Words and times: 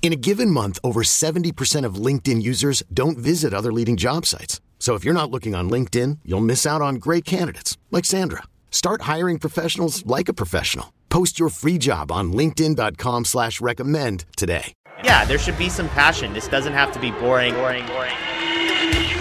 In 0.00 0.12
a 0.12 0.16
given 0.16 0.50
month, 0.50 0.78
over 0.82 1.02
70% 1.02 1.84
of 1.84 1.96
LinkedIn 1.96 2.40
users 2.40 2.82
don't 2.94 3.18
visit 3.18 3.52
other 3.52 3.72
leading 3.72 3.98
job 3.98 4.24
sites. 4.24 4.62
So 4.78 4.94
if 4.94 5.04
you're 5.04 5.12
not 5.12 5.30
looking 5.30 5.54
on 5.54 5.68
LinkedIn, 5.68 6.20
you'll 6.24 6.40
miss 6.40 6.64
out 6.64 6.80
on 6.80 6.94
great 6.94 7.26
candidates 7.26 7.76
like 7.90 8.06
Sandra. 8.06 8.44
Start 8.70 9.02
hiring 9.02 9.38
professionals 9.38 10.06
like 10.06 10.30
a 10.30 10.32
professional. 10.32 10.94
Post 11.10 11.38
your 11.38 11.50
free 11.50 11.76
job 11.76 12.10
on 12.10 12.32
LinkedIn.com 12.32 13.26
slash 13.26 13.60
recommend 13.60 14.24
today. 14.36 14.72
Yeah, 15.04 15.24
there 15.26 15.38
should 15.38 15.58
be 15.58 15.68
some 15.68 15.88
passion. 15.90 16.32
This 16.32 16.48
doesn't 16.48 16.72
have 16.72 16.90
to 16.92 17.00
be 17.00 17.10
boring, 17.10 17.54
boring, 17.54 17.86
boring. 17.86 18.16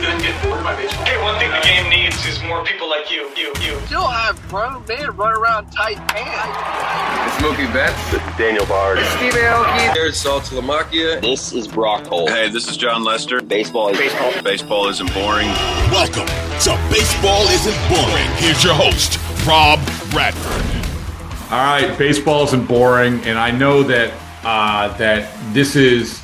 You 0.08 0.14
couldn't 0.14 0.32
get 0.32 0.44
bored 0.46 0.64
by 0.64 0.74
baseball. 0.74 1.04
Hey, 1.04 1.22
one 1.22 1.38
thing 1.38 1.52
the 1.52 1.60
game 1.68 1.90
needs 1.90 2.26
is 2.26 2.42
more 2.44 2.64
people 2.64 2.90
like 2.90 3.12
you, 3.12 3.30
you, 3.36 3.52
you. 3.60 3.78
Still 3.88 4.08
have 4.08 4.42
grown 4.48 4.86
men 4.88 5.14
run 5.18 5.38
around 5.38 5.70
tight 5.70 5.98
pants. 6.08 7.36
It's 7.36 7.44
Mookie 7.44 7.72
Betts. 7.74 8.12
This 8.12 8.22
is 8.22 8.38
Daniel 8.38 8.66
Bard. 8.68 9.00
Steve 9.00 9.34
Aoki. 9.34 9.94
There's 9.94 10.16
Saltalamacchia. 10.24 11.20
This 11.20 11.52
is 11.52 11.68
Brock 11.68 12.08
Holt. 12.08 12.30
Hey, 12.30 12.50
this 12.50 12.70
is 12.70 12.78
Jon 12.78 13.04
Lester. 13.04 13.42
Baseball 13.42 13.90
is 13.90 13.98
baseball. 13.98 14.32
Baseball 14.44 14.88
isn't 14.88 15.14
boring. 15.14 15.48
Welcome 15.92 16.28
to 16.28 16.80
Baseball 16.90 17.44
Isn't 17.50 17.90
Boring. 17.90 18.30
Here's 18.38 18.64
your 18.64 18.76
host, 18.76 19.20
Rob 19.46 19.78
Bradford. 20.12 21.52
All 21.52 21.58
right, 21.58 21.98
baseball 21.98 22.46
isn't 22.46 22.66
boring, 22.66 23.20
and 23.26 23.38
I 23.38 23.52
know 23.52 23.84
that 23.84 24.14
uh, 24.46 24.96
that 25.00 25.30
this 25.54 25.76
is 25.76 26.22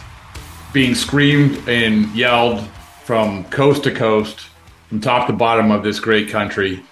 being 0.71 0.95
screamed 0.95 1.67
and 1.67 2.07
yelled 2.15 2.65
from 3.03 3.43
coast 3.45 3.83
to 3.83 3.91
coast, 3.91 4.47
from 4.89 5.01
top 5.01 5.27
to 5.27 5.33
bottom 5.33 5.71
of 5.71 5.83
this 5.83 5.99
great 5.99 6.29
country, 6.29 6.83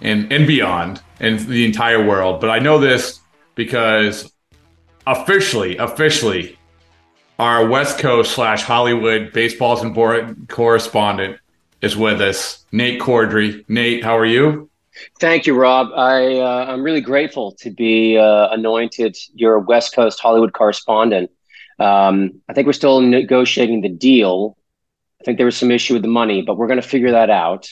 and 0.00 0.32
and 0.32 0.46
beyond, 0.46 1.02
and 1.20 1.40
the 1.40 1.64
entire 1.64 2.04
world. 2.04 2.40
But 2.40 2.50
I 2.50 2.58
know 2.58 2.78
this 2.78 3.20
because 3.54 4.32
officially, 5.06 5.76
officially, 5.76 6.58
our 7.38 7.66
West 7.66 7.98
Coast 7.98 8.32
slash 8.32 8.62
Hollywood 8.62 9.32
baseball 9.32 9.76
isn't 9.76 9.92
boring 9.92 10.46
correspondent 10.48 11.38
is 11.80 11.96
with 11.96 12.20
us, 12.20 12.64
Nate 12.72 13.00
Corddry. 13.00 13.64
Nate, 13.68 14.02
how 14.02 14.16
are 14.16 14.26
you? 14.26 14.68
Thank 15.20 15.46
you, 15.46 15.54
Rob. 15.54 15.88
I 15.94 16.38
uh, 16.38 16.66
I'm 16.68 16.82
really 16.82 17.00
grateful 17.00 17.52
to 17.60 17.70
be 17.70 18.18
uh, 18.18 18.48
anointed 18.50 19.16
your 19.34 19.60
West 19.60 19.94
Coast 19.94 20.18
Hollywood 20.18 20.52
correspondent. 20.52 21.30
Um, 21.78 22.40
I 22.48 22.52
think 22.52 22.66
we're 22.66 22.72
still 22.72 23.00
negotiating 23.00 23.82
the 23.82 23.88
deal. 23.88 24.56
I 25.20 25.24
think 25.24 25.36
there 25.36 25.46
was 25.46 25.56
some 25.56 25.70
issue 25.70 25.94
with 25.94 26.02
the 26.02 26.08
money, 26.08 26.42
but 26.42 26.56
we're 26.56 26.68
going 26.68 26.80
to 26.80 26.86
figure 26.88 27.12
that 27.12 27.30
out. 27.30 27.68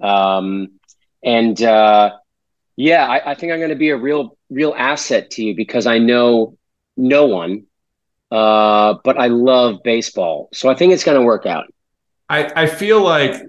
Um, 0.00 0.80
and 1.24 1.60
uh, 1.62 2.12
yeah, 2.76 3.06
I, 3.06 3.32
I, 3.32 3.34
think 3.34 3.52
I'm 3.52 3.58
going 3.58 3.70
to 3.70 3.76
be 3.76 3.90
a 3.90 3.96
real 3.96 4.36
real 4.50 4.74
asset 4.76 5.30
to 5.32 5.44
you 5.44 5.54
because 5.54 5.86
I 5.86 5.98
know 5.98 6.58
no 6.96 7.26
one, 7.26 7.66
uh, 8.30 8.94
but 9.04 9.18
I 9.18 9.28
love 9.28 9.82
baseball, 9.84 10.48
so 10.52 10.68
I 10.68 10.74
think 10.74 10.92
it's 10.92 11.04
going 11.04 11.18
to 11.18 11.24
work 11.24 11.46
out. 11.46 11.72
I 12.28 12.62
I 12.62 12.66
feel 12.66 13.00
like 13.00 13.40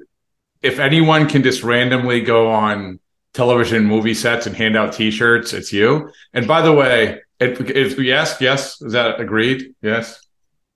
if 0.61 0.79
anyone 0.79 1.27
can 1.27 1.43
just 1.43 1.63
randomly 1.63 2.21
go 2.21 2.49
on 2.51 2.99
television 3.33 3.83
movie 3.83 4.13
sets 4.13 4.45
and 4.45 4.55
hand 4.55 4.77
out 4.77 4.93
T-shirts, 4.93 5.53
it's 5.53 5.73
you. 5.73 6.11
And 6.33 6.47
by 6.47 6.61
the 6.61 6.71
way, 6.71 7.19
if, 7.39 7.59
it, 7.59 7.99
yes, 7.99 8.37
yes, 8.39 8.81
is 8.81 8.93
that 8.93 9.19
agreed? 9.19 9.73
Yes. 9.81 10.22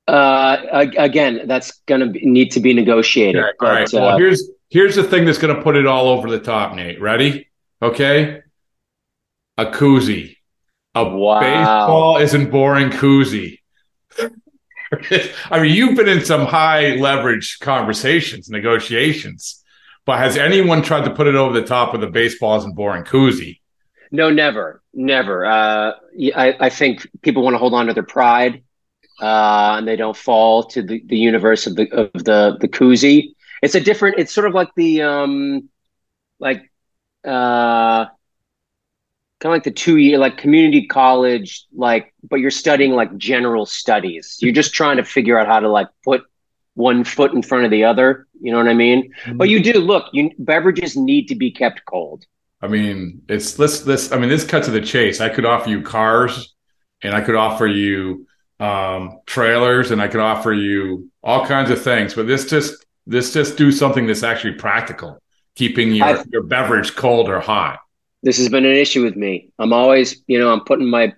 Uh, 0.07 0.85
again, 0.97 1.41
that's 1.45 1.71
going 1.85 2.01
to 2.01 2.27
need 2.27 2.51
to 2.51 2.59
be 2.59 2.73
negotiated. 2.73 3.43
Okay, 3.43 3.53
all 3.59 3.71
right. 3.71 3.89
Well, 3.91 4.09
uh, 4.09 4.17
here's 4.17 4.49
here's 4.69 4.95
the 4.95 5.03
thing 5.03 5.25
that's 5.25 5.37
going 5.37 5.55
to 5.55 5.61
put 5.61 5.75
it 5.75 5.85
all 5.85 6.07
over 6.07 6.29
the 6.29 6.39
top, 6.39 6.75
Nate. 6.75 7.01
Ready? 7.01 7.47
Okay. 7.81 8.41
A 9.57 9.65
koozie. 9.65 10.37
A 10.95 11.03
wow. 11.03 11.39
baseball 11.39 12.17
isn't 12.17 12.51
boring 12.51 12.89
koozie. 12.89 13.59
I 15.51 15.61
mean, 15.61 15.75
you've 15.75 15.97
been 15.97 16.07
in 16.07 16.23
some 16.23 16.45
high 16.45 16.95
leverage 16.95 17.59
conversations, 17.59 18.49
negotiations. 18.49 19.63
But 20.05 20.19
has 20.19 20.37
anyone 20.37 20.81
tried 20.81 21.03
to 21.03 21.13
put 21.13 21.27
it 21.27 21.35
over 21.35 21.59
the 21.59 21.67
top 21.67 21.91
with 21.91 22.01
a 22.03 22.07
baseballs 22.07 22.63
and 22.63 22.73
boring 22.73 23.03
koozie? 23.03 23.59
No, 24.09 24.29
never, 24.29 24.81
never. 24.93 25.45
Uh, 25.45 25.91
I, 26.33 26.55
I 26.61 26.69
think 26.69 27.05
people 27.21 27.43
want 27.43 27.55
to 27.55 27.57
hold 27.57 27.73
on 27.73 27.87
to 27.87 27.93
their 27.93 28.03
pride, 28.03 28.63
uh, 29.19 29.75
and 29.77 29.87
they 29.87 29.95
don't 29.95 30.15
fall 30.15 30.63
to 30.63 30.81
the, 30.81 31.01
the 31.05 31.17
universe 31.17 31.67
of 31.67 31.75
the 31.75 31.91
of 31.91 32.23
the 32.23 32.57
the 32.59 32.67
koozie. 32.67 33.33
It's 33.61 33.75
a 33.75 33.79
different. 33.79 34.19
It's 34.19 34.33
sort 34.33 34.47
of 34.47 34.53
like 34.53 34.69
the 34.75 35.01
um, 35.01 35.69
like 36.39 36.71
uh, 37.25 38.05
kind 38.05 39.45
of 39.45 39.51
like 39.51 39.63
the 39.63 39.71
two 39.71 39.97
year 39.97 40.17
like 40.17 40.37
community 40.37 40.87
college 40.87 41.65
like, 41.73 42.13
but 42.29 42.39
you're 42.39 42.51
studying 42.51 42.91
like 42.91 43.15
general 43.17 43.65
studies. 43.65 44.37
You're 44.39 44.53
just 44.53 44.73
trying 44.73 44.97
to 44.97 45.03
figure 45.03 45.39
out 45.39 45.47
how 45.47 45.59
to 45.59 45.69
like 45.69 45.87
put 46.03 46.23
one 46.75 47.03
foot 47.03 47.33
in 47.33 47.41
front 47.41 47.65
of 47.65 47.71
the 47.71 47.85
other 47.85 48.27
you 48.39 48.51
know 48.51 48.57
what 48.57 48.67
I 48.67 48.73
mean? 48.73 49.11
Mm-hmm. 49.23 49.37
But 49.37 49.49
you 49.49 49.61
do 49.61 49.73
look. 49.73 50.05
You 50.13 50.31
beverages 50.37 50.95
need 50.95 51.27
to 51.29 51.35
be 51.35 51.51
kept 51.51 51.85
cold. 51.85 52.25
I 52.61 52.67
mean, 52.67 53.21
it's 53.27 53.53
this 53.53 53.81
this. 53.81 54.11
I 54.11 54.17
mean, 54.17 54.29
this 54.29 54.43
cut 54.43 54.63
to 54.65 54.71
the 54.71 54.81
chase. 54.81 55.21
I 55.21 55.29
could 55.29 55.45
offer 55.45 55.69
you 55.69 55.81
cars, 55.81 56.55
and 57.01 57.13
I 57.13 57.21
could 57.21 57.35
offer 57.35 57.67
you 57.67 58.27
um, 58.59 59.19
trailers, 59.25 59.91
and 59.91 60.01
I 60.01 60.07
could 60.07 60.19
offer 60.19 60.53
you 60.53 61.09
all 61.23 61.45
kinds 61.45 61.69
of 61.69 61.81
things. 61.81 62.13
But 62.13 62.27
this 62.27 62.49
just 62.49 62.85
this 63.05 63.33
just 63.33 63.57
do 63.57 63.71
something 63.71 64.07
that's 64.07 64.23
actually 64.23 64.53
practical, 64.53 65.21
keeping 65.55 65.93
your 65.93 66.05
I've, 66.05 66.27
your 66.27 66.43
beverage 66.43 66.95
cold 66.95 67.29
or 67.29 67.39
hot. 67.39 67.79
This 68.23 68.37
has 68.37 68.49
been 68.49 68.65
an 68.65 68.75
issue 68.75 69.03
with 69.03 69.15
me. 69.15 69.51
I'm 69.59 69.73
always, 69.73 70.21
you 70.27 70.39
know, 70.39 70.51
I'm 70.51 70.61
putting 70.61 70.89
my 70.89 71.13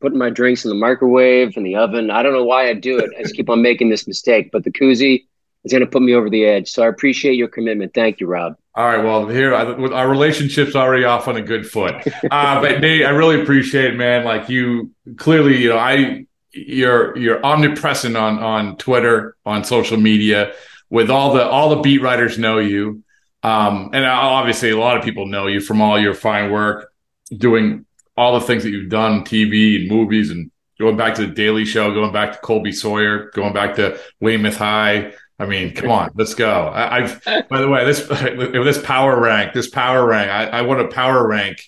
putting 0.00 0.18
my 0.18 0.30
drinks 0.30 0.64
in 0.64 0.68
the 0.68 0.74
microwave 0.74 1.56
in 1.56 1.62
the 1.62 1.76
oven. 1.76 2.10
I 2.10 2.22
don't 2.22 2.32
know 2.32 2.44
why 2.44 2.68
I 2.68 2.74
do 2.74 2.98
it. 2.98 3.10
I 3.18 3.22
just 3.22 3.34
keep 3.34 3.48
on 3.48 3.62
making 3.62 3.88
this 3.88 4.06
mistake. 4.06 4.50
But 4.52 4.64
the 4.64 4.70
koozie, 4.70 5.24
is 5.64 5.72
going 5.72 5.80
to 5.80 5.90
put 5.90 6.02
me 6.02 6.14
over 6.14 6.30
the 6.30 6.44
edge. 6.44 6.70
So 6.70 6.82
I 6.82 6.88
appreciate 6.88 7.34
your 7.34 7.48
commitment. 7.48 7.94
Thank 7.94 8.20
you, 8.20 8.26
Rob. 8.26 8.56
All 8.74 8.84
right. 8.84 9.02
Well, 9.02 9.28
here 9.28 9.54
our 9.54 10.08
relationship's 10.08 10.76
already 10.76 11.04
off 11.04 11.26
on 11.26 11.36
a 11.36 11.42
good 11.42 11.66
foot. 11.66 11.94
Uh, 12.30 12.60
but 12.60 12.80
Nate, 12.80 13.04
I 13.04 13.10
really 13.10 13.40
appreciate 13.40 13.94
it, 13.94 13.96
man. 13.96 14.24
Like 14.24 14.48
you 14.48 14.90
clearly, 15.16 15.62
you 15.62 15.68
know, 15.70 15.78
I 15.78 16.26
you're 16.54 17.16
you're 17.16 17.44
omnipresent 17.44 18.16
on 18.16 18.38
on 18.38 18.76
Twitter, 18.76 19.36
on 19.44 19.64
social 19.64 19.96
media. 19.96 20.52
With 20.90 21.10
all 21.10 21.32
the 21.34 21.44
all 21.44 21.70
the 21.70 21.80
beat 21.80 22.02
writers 22.02 22.38
know 22.38 22.58
you, 22.58 23.02
um, 23.42 23.90
and 23.92 24.04
obviously 24.04 24.70
a 24.70 24.78
lot 24.78 24.96
of 24.96 25.04
people 25.04 25.26
know 25.26 25.46
you 25.46 25.60
from 25.60 25.80
all 25.80 25.98
your 25.98 26.14
fine 26.14 26.50
work, 26.50 26.92
doing 27.36 27.86
all 28.16 28.38
the 28.38 28.46
things 28.46 28.62
that 28.62 28.70
you've 28.70 28.90
done, 28.90 29.24
TV 29.24 29.76
and 29.76 29.88
movies, 29.88 30.30
and 30.30 30.50
going 30.78 30.96
back 30.96 31.14
to 31.16 31.26
the 31.26 31.32
Daily 31.32 31.64
Show, 31.64 31.92
going 31.92 32.12
back 32.12 32.32
to 32.32 32.38
Colby 32.38 32.70
Sawyer, 32.70 33.30
going 33.34 33.52
back 33.52 33.74
to 33.76 33.98
Weymouth 34.20 34.56
High 34.56 35.14
I 35.38 35.46
mean, 35.46 35.74
come 35.74 35.90
on, 35.90 36.10
let's 36.14 36.34
go. 36.34 36.70
I, 36.72 37.06
have 37.06 37.22
by 37.48 37.60
the 37.60 37.68
way, 37.68 37.84
this 37.84 38.06
this 38.08 38.82
power 38.82 39.18
rank, 39.20 39.52
this 39.52 39.68
power 39.68 40.06
rank, 40.06 40.30
I, 40.30 40.58
I 40.58 40.62
want 40.62 40.80
to 40.80 40.94
power 40.94 41.26
rank 41.26 41.58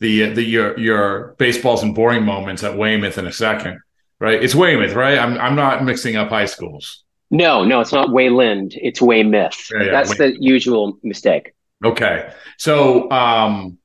the 0.00 0.30
the 0.30 0.42
your 0.42 0.78
your 0.78 1.34
baseballs 1.38 1.82
and 1.82 1.94
boring 1.94 2.24
moments 2.24 2.62
at 2.62 2.76
Weymouth 2.76 3.18
in 3.18 3.26
a 3.26 3.32
second, 3.32 3.80
right? 4.22 4.42
It's 4.42 4.54
Weymouth, 4.54 4.94
right? 4.94 5.18
I'm 5.18 5.36
I'm 5.38 5.56
not 5.56 5.84
mixing 5.84 6.16
up 6.16 6.30
high 6.30 6.46
schools. 6.46 7.04
No, 7.30 7.64
no, 7.64 7.80
it's 7.80 7.92
not 7.92 8.12
Wayland. 8.12 8.74
It's 8.80 9.02
Weymouth. 9.02 9.68
Yeah, 9.72 9.84
yeah, 9.84 9.90
That's 9.90 10.10
Way- 10.10 10.30
the 10.30 10.36
usual 10.42 10.98
mistake. 11.02 11.52
Okay, 11.84 12.32
so 12.56 13.10
um, 13.10 13.78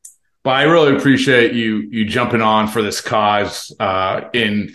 but 0.43 0.51
I 0.51 0.63
really 0.63 0.95
appreciate 0.95 1.53
you 1.53 1.87
you 1.89 2.05
jumping 2.05 2.41
on 2.41 2.67
for 2.67 2.81
this 2.83 3.01
cause 3.01 3.75
uh, 3.79 4.29
in 4.33 4.73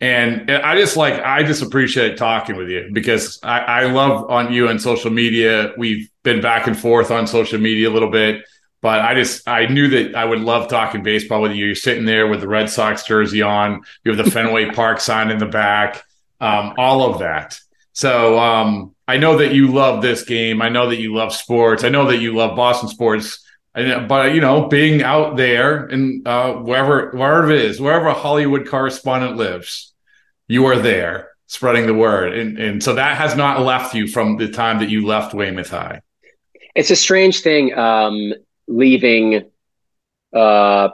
and 0.00 0.50
I 0.50 0.76
just 0.76 0.96
like 0.96 1.14
I 1.22 1.44
just 1.44 1.62
appreciate 1.62 2.16
talking 2.16 2.56
with 2.56 2.68
you 2.68 2.90
because 2.92 3.38
I, 3.42 3.60
I 3.60 3.84
love 3.84 4.28
on 4.28 4.52
you 4.52 4.68
and 4.68 4.82
social 4.82 5.10
media. 5.10 5.72
We've 5.78 6.10
been 6.24 6.40
back 6.40 6.66
and 6.66 6.76
forth 6.76 7.12
on 7.12 7.28
social 7.28 7.60
media 7.60 7.88
a 7.88 7.92
little 7.92 8.10
bit, 8.10 8.42
but 8.84 9.00
I 9.00 9.14
just 9.14 9.48
I 9.48 9.64
knew 9.64 9.88
that 9.88 10.14
I 10.14 10.26
would 10.26 10.40
love 10.40 10.68
talking 10.68 11.02
baseball 11.02 11.40
with 11.40 11.52
you. 11.52 11.64
You're 11.64 11.74
sitting 11.74 12.04
there 12.04 12.26
with 12.26 12.42
the 12.42 12.48
Red 12.48 12.68
Sox 12.68 13.02
jersey 13.04 13.40
on. 13.40 13.80
You 14.04 14.14
have 14.14 14.22
the 14.22 14.30
Fenway 14.30 14.70
Park 14.74 15.00
sign 15.00 15.30
in 15.30 15.38
the 15.38 15.46
back. 15.46 16.04
Um, 16.38 16.74
all 16.76 17.10
of 17.10 17.20
that. 17.20 17.58
So 17.94 18.38
um, 18.38 18.94
I 19.08 19.16
know 19.16 19.38
that 19.38 19.54
you 19.54 19.68
love 19.68 20.02
this 20.02 20.24
game. 20.24 20.60
I 20.60 20.68
know 20.68 20.90
that 20.90 21.00
you 21.00 21.14
love 21.14 21.32
sports. 21.34 21.82
I 21.82 21.88
know 21.88 22.08
that 22.08 22.18
you 22.18 22.36
love 22.36 22.56
Boston 22.56 22.90
sports. 22.90 23.42
But 23.72 24.34
you 24.34 24.42
know, 24.42 24.66
being 24.66 25.02
out 25.02 25.38
there 25.38 25.86
and 25.86 26.28
uh, 26.28 26.52
wherever 26.52 27.10
wherever 27.12 27.50
it 27.50 27.62
is, 27.62 27.80
wherever 27.80 28.08
a 28.08 28.12
Hollywood 28.14 28.68
correspondent 28.68 29.38
lives, 29.38 29.94
you 30.46 30.66
are 30.66 30.76
there 30.76 31.30
spreading 31.46 31.86
the 31.86 31.94
word, 31.94 32.36
and 32.36 32.58
and 32.58 32.82
so 32.82 32.92
that 32.96 33.16
has 33.16 33.34
not 33.34 33.62
left 33.62 33.94
you 33.94 34.08
from 34.08 34.36
the 34.36 34.48
time 34.48 34.80
that 34.80 34.90
you 34.90 35.06
left 35.06 35.32
Weymouth 35.32 35.70
High. 35.70 36.02
It's 36.74 36.90
a 36.90 36.96
strange 36.96 37.40
thing 37.40 37.72
um, 37.78 38.34
leaving, 38.66 39.50
uh, 40.34 40.88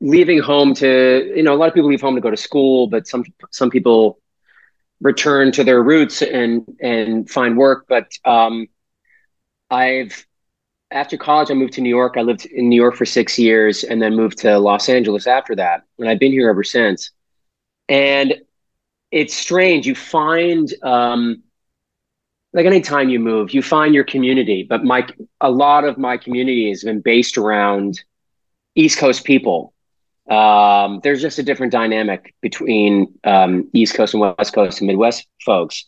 leaving 0.00 0.40
home 0.40 0.74
to 0.74 1.32
you 1.36 1.42
know 1.42 1.54
a 1.54 1.56
lot 1.56 1.68
of 1.68 1.74
people 1.74 1.90
leave 1.90 2.00
home 2.00 2.14
to 2.14 2.20
go 2.20 2.30
to 2.30 2.36
school, 2.36 2.86
but 2.86 3.06
some 3.06 3.24
some 3.50 3.70
people 3.70 4.18
return 5.00 5.52
to 5.52 5.64
their 5.64 5.82
roots 5.82 6.22
and 6.22 6.66
and 6.80 7.28
find 7.30 7.56
work. 7.56 7.86
But 7.88 8.12
um, 8.24 8.68
I've 9.70 10.26
after 10.90 11.16
college, 11.16 11.50
I 11.50 11.54
moved 11.54 11.74
to 11.74 11.80
New 11.80 11.88
York. 11.88 12.14
I 12.16 12.22
lived 12.22 12.46
in 12.46 12.68
New 12.68 12.76
York 12.80 12.96
for 12.96 13.04
six 13.04 13.38
years 13.38 13.84
and 13.84 14.02
then 14.02 14.16
moved 14.16 14.38
to 14.38 14.58
Los 14.58 14.88
Angeles 14.88 15.26
after 15.26 15.54
that. 15.56 15.82
And 15.98 16.08
I've 16.08 16.18
been 16.18 16.32
here 16.32 16.50
ever 16.50 16.64
since. 16.64 17.12
And 17.88 18.34
it's 19.12 19.34
strange. 19.34 19.86
You 19.86 19.94
find, 19.94 20.72
um, 20.82 21.42
like 22.52 22.66
anytime 22.66 23.08
you 23.08 23.20
move, 23.20 23.54
you 23.54 23.62
find 23.62 23.94
your 23.94 24.04
community. 24.04 24.66
But 24.68 24.84
my, 24.84 25.06
a 25.40 25.50
lot 25.50 25.84
of 25.84 25.98
my 25.98 26.16
community 26.16 26.68
has 26.70 26.82
been 26.82 27.00
based 27.00 27.38
around 27.38 28.02
East 28.74 28.98
Coast 28.98 29.24
people. 29.24 29.72
Um, 30.28 31.00
there's 31.02 31.20
just 31.20 31.38
a 31.38 31.42
different 31.42 31.72
dynamic 31.72 32.34
between 32.40 33.14
um, 33.24 33.68
East 33.72 33.94
Coast 33.94 34.14
and 34.14 34.20
West 34.20 34.52
Coast 34.52 34.80
and 34.80 34.86
Midwest 34.86 35.26
folks. 35.44 35.86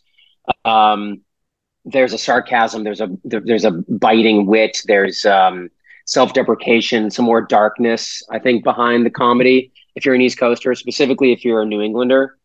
Um, 0.65 1.21
there's 1.85 2.13
a 2.13 2.19
sarcasm, 2.19 2.85
there's 2.85 3.01
a 3.01 3.09
there, 3.25 3.41
there's 3.45 3.65
a 3.65 3.71
biting 3.71 4.47
wit, 4.47 4.83
there's 4.87 5.25
um, 5.27 5.69
self-deprecation, 6.07 7.11
some 7.11 7.25
more 7.25 7.41
darkness, 7.41 8.23
I 8.31 8.39
think, 8.39 8.65
behind 8.65 9.07
the 9.07 9.11
comedy. 9.11 9.73
If 9.95 10.05
you're 10.05 10.15
an 10.15 10.21
East 10.21 10.39
Coaster, 10.39 10.75
specifically 10.75 11.33
if 11.33 11.45
you're 11.45 11.63
a 11.63 11.67
New 11.67 11.81
Englander, 11.81 12.37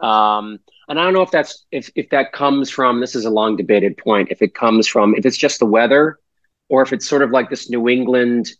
um, 0.00 0.58
and 0.88 1.00
I 1.00 1.04
don't 1.04 1.14
know 1.14 1.22
if 1.22 1.30
that's 1.30 1.64
if 1.70 1.90
if 1.94 2.10
that 2.10 2.32
comes 2.32 2.70
from 2.70 3.00
this 3.00 3.14
is 3.14 3.24
a 3.24 3.30
long 3.30 3.56
debated 3.56 3.96
point. 3.96 4.28
If 4.30 4.42
it 4.42 4.54
comes 4.54 4.86
from 4.86 5.14
if 5.14 5.26
it's 5.26 5.36
just 5.36 5.58
the 5.58 5.66
weather, 5.66 6.18
or 6.68 6.82
if 6.82 6.92
it's 6.92 7.06
sort 7.06 7.22
of 7.22 7.30
like 7.30 7.50
this 7.50 7.68
New 7.68 7.88
England 7.88 8.50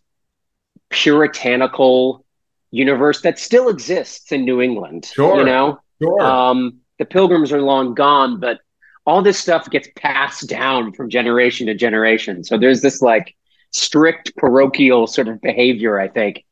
puritanical 0.91 2.25
universe 2.71 3.23
that 3.23 3.39
still 3.39 3.69
exists 3.69 4.33
in 4.33 4.45
New 4.45 4.61
England. 4.61 5.07
Sure, 5.15 5.39
you 5.39 5.45
know, 5.45 5.79
sure. 6.03 6.21
Um, 6.21 6.79
the 6.99 7.05
Pilgrims 7.05 7.53
are 7.53 7.63
long 7.63 7.95
gone, 7.95 8.41
but 8.41 8.61
all 9.05 9.23
this 9.23 9.39
stuff 9.39 9.71
gets 9.71 9.89
passed 9.97 10.49
down 10.49 10.93
from 10.93 11.09
generation 11.09 11.67
to 11.69 11.75
generation. 11.75 12.43
So 12.43 12.59
there's 12.59 12.83
this 12.83 13.01
like 13.01 13.37
strict 13.71 14.35
parochial 14.37 15.07
sort 15.07 15.29
of 15.29 15.41
behavior, 15.41 16.01
I 16.01 16.09
think, 16.09 16.45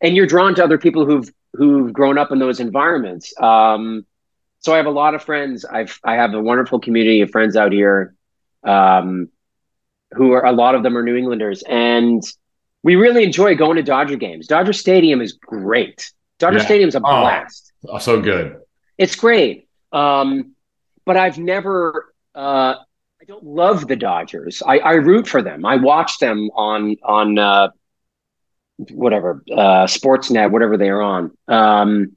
and 0.00 0.14
you're 0.14 0.26
drawn 0.26 0.54
to 0.54 0.64
other 0.64 0.78
people 0.78 1.04
who've 1.04 1.28
who've 1.54 1.92
grown 1.92 2.16
up 2.18 2.30
in 2.30 2.38
those 2.38 2.60
environments. 2.60 3.32
Um, 3.40 4.06
so 4.60 4.72
I 4.72 4.76
have 4.78 4.86
a 4.86 4.90
lot 4.90 5.14
of 5.14 5.22
friends. 5.22 5.64
I've 5.64 5.98
I 6.04 6.14
have 6.14 6.34
a 6.34 6.40
wonderful 6.40 6.80
community 6.80 7.20
of 7.22 7.30
friends 7.30 7.56
out 7.56 7.72
here, 7.72 8.14
um, 8.64 9.28
who 10.12 10.32
are 10.32 10.44
a 10.44 10.52
lot 10.52 10.74
of 10.74 10.82
them 10.82 10.96
are 10.96 11.02
New 11.02 11.16
Englanders, 11.16 11.62
and 11.68 12.22
we 12.82 12.96
really 12.96 13.24
enjoy 13.24 13.54
going 13.56 13.76
to 13.76 13.82
Dodger 13.82 14.16
games. 14.16 14.46
Dodger 14.46 14.72
Stadium 14.72 15.20
is 15.20 15.32
great. 15.34 16.12
Dodger 16.38 16.58
Yeah. 16.58 16.64
Stadium's 16.64 16.94
a 16.94 16.98
Oh. 16.98 17.20
blast. 17.20 17.72
Oh, 17.88 17.98
so 17.98 18.20
good. 18.20 18.56
It's 18.98 19.14
great. 19.16 19.68
Um, 19.92 20.52
but 21.04 21.16
I've 21.16 21.38
never. 21.38 22.12
Uh, 22.34 22.74
I 23.20 23.24
don't 23.26 23.44
love 23.44 23.88
the 23.88 23.96
Dodgers. 23.96 24.62
I, 24.64 24.78
I 24.78 24.92
root 24.94 25.26
for 25.26 25.42
them. 25.42 25.64
I 25.64 25.76
watch 25.76 26.18
them 26.18 26.50
on 26.54 26.96
on 27.02 27.38
uh, 27.38 27.68
whatever 28.92 29.42
uh, 29.50 29.86
Sportsnet, 29.86 30.50
whatever 30.50 30.76
they 30.76 30.90
are 30.90 31.00
on. 31.02 31.36
Um, 31.48 32.16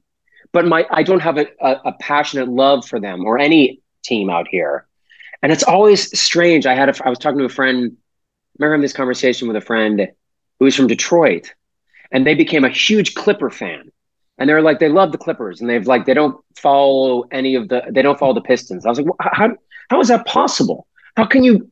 but 0.51 0.65
my 0.65 0.85
I 0.89 1.03
don't 1.03 1.21
have 1.21 1.37
a, 1.37 1.47
a, 1.61 1.81
a 1.85 1.93
passionate 1.93 2.49
love 2.49 2.85
for 2.85 2.99
them 2.99 3.25
or 3.25 3.37
any 3.37 3.81
team 4.03 4.29
out 4.29 4.47
here, 4.49 4.87
and 5.41 5.51
it's 5.51 5.63
always 5.63 6.17
strange. 6.19 6.65
I 6.65 6.75
had 6.75 6.89
a, 6.89 7.05
I 7.05 7.09
was 7.09 7.19
talking 7.19 7.39
to 7.39 7.45
a 7.45 7.49
friend. 7.49 7.95
I 8.59 8.65
remember 8.65 8.83
this 8.83 8.93
conversation 8.93 9.47
with 9.47 9.57
a 9.57 9.61
friend 9.61 10.07
who 10.59 10.65
was 10.65 10.75
from 10.75 10.87
Detroit, 10.87 11.53
and 12.11 12.25
they 12.27 12.35
became 12.35 12.65
a 12.65 12.69
huge 12.69 13.15
Clipper 13.15 13.49
fan 13.49 13.91
and 14.39 14.49
they're 14.49 14.61
like 14.61 14.79
they 14.79 14.89
love 14.89 15.11
the 15.11 15.17
Clippers, 15.17 15.61
and 15.61 15.69
they've 15.69 15.85
like 15.85 16.05
they 16.05 16.13
don't 16.13 16.43
follow 16.55 17.25
any 17.31 17.55
of 17.55 17.67
the 17.67 17.83
they 17.91 18.01
don't 18.01 18.17
follow 18.17 18.33
the 18.33 18.41
Pistons. 18.41 18.85
I 18.85 18.89
was 18.89 18.99
like, 18.99 19.07
"Wh- 19.07 19.37
how 19.37 19.55
how 19.89 19.99
is 19.99 20.07
that 20.07 20.25
possible? 20.25 20.87
How 21.15 21.25
can 21.25 21.43
you 21.43 21.69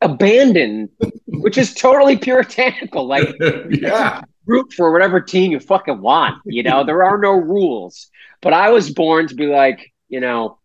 abandon, 0.00 0.88
which 1.26 1.58
is 1.58 1.74
totally 1.74 2.16
puritanical, 2.16 3.06
like 3.06 3.34
yeah. 3.70 4.22
Root 4.46 4.72
for 4.72 4.92
whatever 4.92 5.20
team 5.20 5.52
you 5.52 5.60
fucking 5.60 6.00
want. 6.00 6.40
You 6.44 6.62
know, 6.62 6.84
there 6.86 7.02
are 7.02 7.18
no 7.18 7.32
rules. 7.32 8.10
But 8.40 8.52
I 8.52 8.70
was 8.70 8.90
born 8.90 9.28
to 9.28 9.34
be 9.34 9.46
like, 9.46 9.92
you 10.08 10.20
know, 10.20 10.58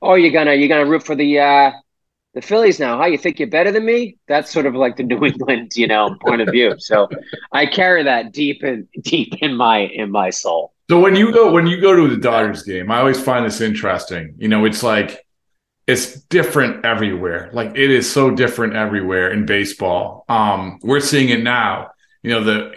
oh, 0.00 0.14
you're 0.14 0.32
gonna 0.32 0.54
you're 0.54 0.68
gonna 0.68 0.88
root 0.88 1.04
for 1.04 1.14
the 1.14 1.38
uh 1.38 1.72
the 2.34 2.42
Phillies 2.42 2.80
now. 2.80 2.96
How 2.96 3.06
you 3.06 3.18
think 3.18 3.38
you're 3.38 3.48
better 3.48 3.70
than 3.70 3.84
me? 3.84 4.16
That's 4.26 4.50
sort 4.50 4.66
of 4.66 4.74
like 4.74 4.96
the 4.96 5.02
New 5.02 5.24
England, 5.24 5.76
you 5.76 5.86
know, 5.86 6.16
point 6.24 6.40
of 6.40 6.48
view. 6.48 6.74
So 6.78 7.08
I 7.52 7.66
carry 7.66 8.02
that 8.04 8.32
deep 8.32 8.62
in 8.64 8.88
deep 9.00 9.34
in 9.40 9.56
my 9.56 9.80
in 9.80 10.10
my 10.10 10.30
soul. 10.30 10.72
So 10.90 11.00
when 11.00 11.16
you 11.16 11.32
go 11.32 11.50
when 11.52 11.66
you 11.66 11.80
go 11.80 11.96
to 11.96 12.08
the 12.08 12.20
Dodgers 12.20 12.62
game, 12.62 12.90
I 12.90 12.98
always 12.98 13.20
find 13.20 13.46
this 13.46 13.60
interesting. 13.60 14.34
You 14.38 14.48
know, 14.48 14.64
it's 14.64 14.82
like 14.82 15.24
it's 15.86 16.20
different 16.22 16.84
everywhere. 16.84 17.50
Like 17.52 17.70
it 17.70 17.90
is 17.90 18.10
so 18.10 18.30
different 18.30 18.74
everywhere 18.74 19.32
in 19.32 19.46
baseball. 19.46 20.24
Um, 20.28 20.78
we're 20.82 21.00
seeing 21.00 21.30
it 21.30 21.42
now. 21.42 21.91
You 22.22 22.30
know, 22.30 22.44
the 22.44 22.74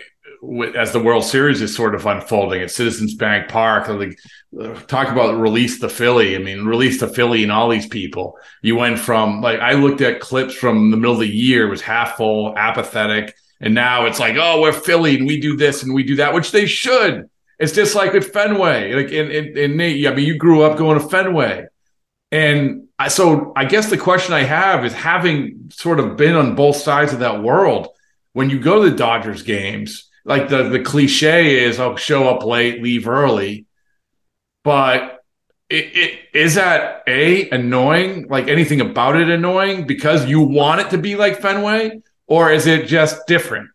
as 0.76 0.92
the 0.92 1.00
World 1.00 1.24
Series 1.24 1.62
is 1.62 1.76
sort 1.76 1.96
of 1.96 2.06
unfolding 2.06 2.62
at 2.62 2.72
Citizens 2.72 3.16
Bank 3.16 3.50
Park. 3.50 3.88
Like 3.88 4.20
talk 4.88 5.10
about 5.10 5.40
release 5.40 5.80
the 5.80 5.90
Philly. 5.90 6.36
I 6.36 6.40
mean, 6.40 6.66
release 6.66 7.00
the 7.00 7.08
Philly 7.08 7.44
and 7.44 7.52
all 7.52 7.70
these 7.70 7.88
people. 7.88 8.38
You 8.62 8.76
went 8.76 9.00
from 9.00 9.42
like 9.42 9.60
I 9.60 9.74
looked 9.74 10.02
at 10.02 10.20
clips 10.20 10.54
from 10.54 10.92
the 10.92 10.98
middle 10.98 11.14
of 11.14 11.20
the 11.20 11.28
year, 11.28 11.68
was 11.68 11.82
half 11.82 12.18
full, 12.18 12.56
apathetic, 12.58 13.36
and 13.60 13.74
now 13.74 14.06
it's 14.06 14.20
like, 14.20 14.36
oh, 14.38 14.62
we're 14.62 14.74
Philly 14.74 15.18
and 15.18 15.28
we 15.28 15.40
do 15.40 15.56
this 15.56 15.84
and 15.84 15.94
we 15.94 16.04
do 16.04 16.18
that, 16.18 16.34
which 16.34 16.52
they 16.52 16.66
should. 16.66 17.30
It's 17.58 17.72
just 17.72 17.96
like 17.96 18.14
with 18.14 18.34
Fenway. 18.34 18.94
Like 18.94 19.12
in, 19.12 19.32
in, 19.32 19.58
in 19.58 19.78
Nate, 19.78 20.08
I 20.08 20.14
mean, 20.14 20.26
you 20.28 20.38
grew 20.38 20.62
up 20.64 20.78
going 20.78 21.00
to 21.00 21.08
Fenway. 21.08 21.68
And 22.32 22.88
I, 23.00 23.08
so 23.08 23.54
I 23.56 23.66
guess 23.66 23.90
the 23.90 23.98
question 23.98 24.34
I 24.34 24.44
have 24.44 24.84
is 24.84 24.94
having 24.94 25.70
sort 25.72 26.00
of 26.00 26.18
been 26.18 26.36
on 26.36 26.56
both 26.56 26.76
sides 26.76 27.14
of 27.14 27.20
that 27.20 27.42
world, 27.42 27.88
when 28.36 28.50
you 28.50 28.60
go 28.60 28.84
to 28.84 28.90
the 28.90 28.98
Dodgers 28.98 29.44
games, 29.44 30.10
like 30.26 30.50
the, 30.50 30.64
the 30.64 30.82
cliche 30.82 31.64
is, 31.64 31.80
oh, 31.80 31.96
show 31.96 32.28
up 32.28 32.44
late, 32.44 32.84
leave 32.84 33.08
early. 33.08 33.66
But 34.62 35.24
it, 35.70 35.96
it, 35.96 36.20
is 36.34 36.56
that 36.56 37.04
A, 37.08 37.50
annoying? 37.52 38.28
Like 38.28 38.50
anything 38.50 38.82
about 38.82 39.16
it 39.16 39.30
annoying 39.30 39.88
because 39.88 40.26
you 40.26 40.42
want 40.42 40.82
it 40.82 40.90
to 40.90 40.98
be 40.98 41.16
like 41.16 41.40
Fenway? 41.40 42.02
Or 42.28 42.52
is 42.52 42.68
it 42.68 42.88
just 42.88 43.26
different? 43.26 43.70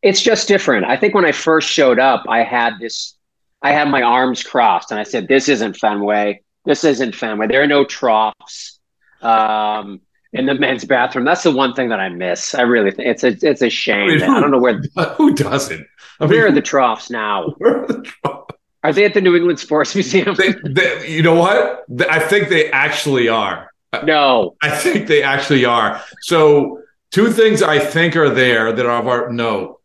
It's 0.00 0.22
just 0.22 0.46
different. 0.46 0.86
I 0.86 0.96
think 0.96 1.16
when 1.16 1.24
I 1.24 1.32
first 1.32 1.68
showed 1.68 1.98
up, 1.98 2.26
I 2.28 2.44
had 2.44 2.74
this, 2.78 3.16
I 3.62 3.72
had 3.72 3.88
my 3.88 4.02
arms 4.02 4.44
crossed 4.44 4.92
and 4.92 5.00
I 5.00 5.02
said, 5.02 5.26
this 5.26 5.48
isn't 5.48 5.76
Fenway. 5.76 6.42
This 6.66 6.84
isn't 6.84 7.16
Fenway. 7.16 7.48
There 7.48 7.64
are 7.64 7.66
no 7.66 7.84
troughs 7.84 8.78
um, 9.22 10.02
in 10.32 10.46
the 10.46 10.54
men's 10.54 10.84
bathroom. 10.84 11.24
That's 11.24 11.42
the 11.42 11.50
one 11.50 11.74
thing 11.74 11.88
that 11.88 12.00
I 12.00 12.08
miss. 12.08 12.54
I 12.54 12.62
really 12.62 12.90
think 12.90 13.08
it's 13.08 13.24
a, 13.24 13.36
it's 13.48 13.62
a 13.62 13.68
shame. 13.70 14.04
I 14.04 14.06
mean, 14.06 14.18
that- 14.20 14.30
I 14.30 14.40
don't 14.40 14.50
know 14.50 14.58
where, 14.58 14.80
Who 15.16 15.34
doesn't? 15.34 15.86
I 16.20 16.26
where 16.26 16.42
are 16.44 16.46
mean, 16.46 16.54
the 16.54 16.62
troughs 16.62 17.10
now? 17.10 17.50
where 17.58 17.82
are 17.82 17.86
the 17.86 18.02
troughs? 18.02 18.54
Are 18.82 18.92
they 18.92 19.04
at 19.04 19.12
the 19.14 19.20
New 19.20 19.36
England 19.36 19.58
Sports 19.58 19.94
Museum? 19.94 20.34
They, 20.36 20.52
they, 20.64 21.08
you 21.08 21.22
know 21.22 21.34
what? 21.34 21.84
I 22.08 22.18
think 22.18 22.48
they 22.48 22.70
actually 22.70 23.28
are. 23.28 23.70
no. 24.04 24.56
I 24.62 24.70
think 24.70 25.06
they 25.08 25.22
actually 25.22 25.64
are. 25.66 26.00
So, 26.22 26.80
two 27.10 27.30
things 27.30 27.62
I 27.62 27.78
think 27.78 28.16
are 28.16 28.30
there 28.30 28.72
that 28.72 28.86
are 28.86 28.98
of 29.00 29.06
our 29.08 29.30
note. 29.30 29.80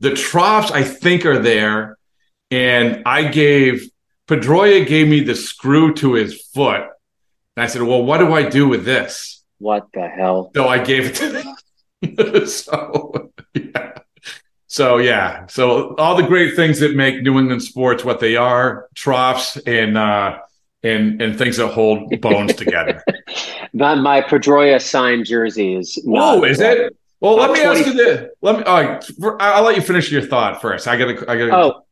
The 0.00 0.14
troughs 0.14 0.72
I 0.72 0.82
think 0.82 1.24
are 1.26 1.38
there, 1.38 1.96
and 2.50 3.02
I 3.06 3.24
gave 3.28 3.88
Pedroia 4.26 4.86
gave 4.88 5.06
me 5.06 5.20
the 5.20 5.36
screw 5.36 5.94
to 5.94 6.14
his 6.14 6.40
foot, 6.54 6.80
and 7.56 7.62
I 7.62 7.66
said, 7.68 7.82
"Well, 7.82 8.02
what 8.04 8.18
do 8.18 8.32
I 8.32 8.42
do 8.48 8.66
with 8.66 8.84
this?" 8.84 9.41
What 9.62 9.86
the 9.94 10.08
hell? 10.08 10.50
So 10.56 10.66
I 10.66 10.78
gave 10.82 11.06
it 11.06 11.14
to 11.16 11.28
them. 11.28 12.46
so 12.46 13.30
yeah. 13.54 13.92
So 14.66 14.98
yeah. 14.98 15.46
So 15.46 15.94
all 15.96 16.16
the 16.16 16.24
great 16.24 16.56
things 16.56 16.80
that 16.80 16.96
make 16.96 17.22
New 17.22 17.38
England 17.38 17.62
sports 17.62 18.04
what 18.04 18.18
they 18.18 18.34
are, 18.34 18.88
troughs 18.96 19.56
and 19.58 19.96
uh 19.96 20.38
and 20.82 21.22
and 21.22 21.38
things 21.38 21.58
that 21.58 21.68
hold 21.68 22.20
bones 22.20 22.54
together. 22.54 23.04
My, 23.74 23.94
my 23.94 24.20
Pedroia 24.20 24.82
signed 24.82 25.24
jersey 25.24 25.76
is. 25.76 25.98
not- 26.04 26.38
Oh, 26.40 26.44
is 26.44 26.60
it? 26.60 26.94
Well, 27.20 27.36
let 27.36 27.52
me 27.52 27.62
20 27.62 27.80
ask 27.80 27.86
you 27.86 27.94
this. 27.94 28.30
Let 28.42 28.58
me. 28.58 28.64
All 28.64 28.82
right, 28.82 29.02
for- 29.18 29.40
I- 29.40 29.52
I'll 29.52 29.62
let 29.62 29.76
you 29.76 29.80
finish 29.80 30.12
your 30.12 30.20
thought 30.20 30.60
first. 30.60 30.86
I 30.86 30.96
gotta. 30.98 31.12
I 31.30 31.36
gotta. 31.38 31.56
Oh, 31.56 31.86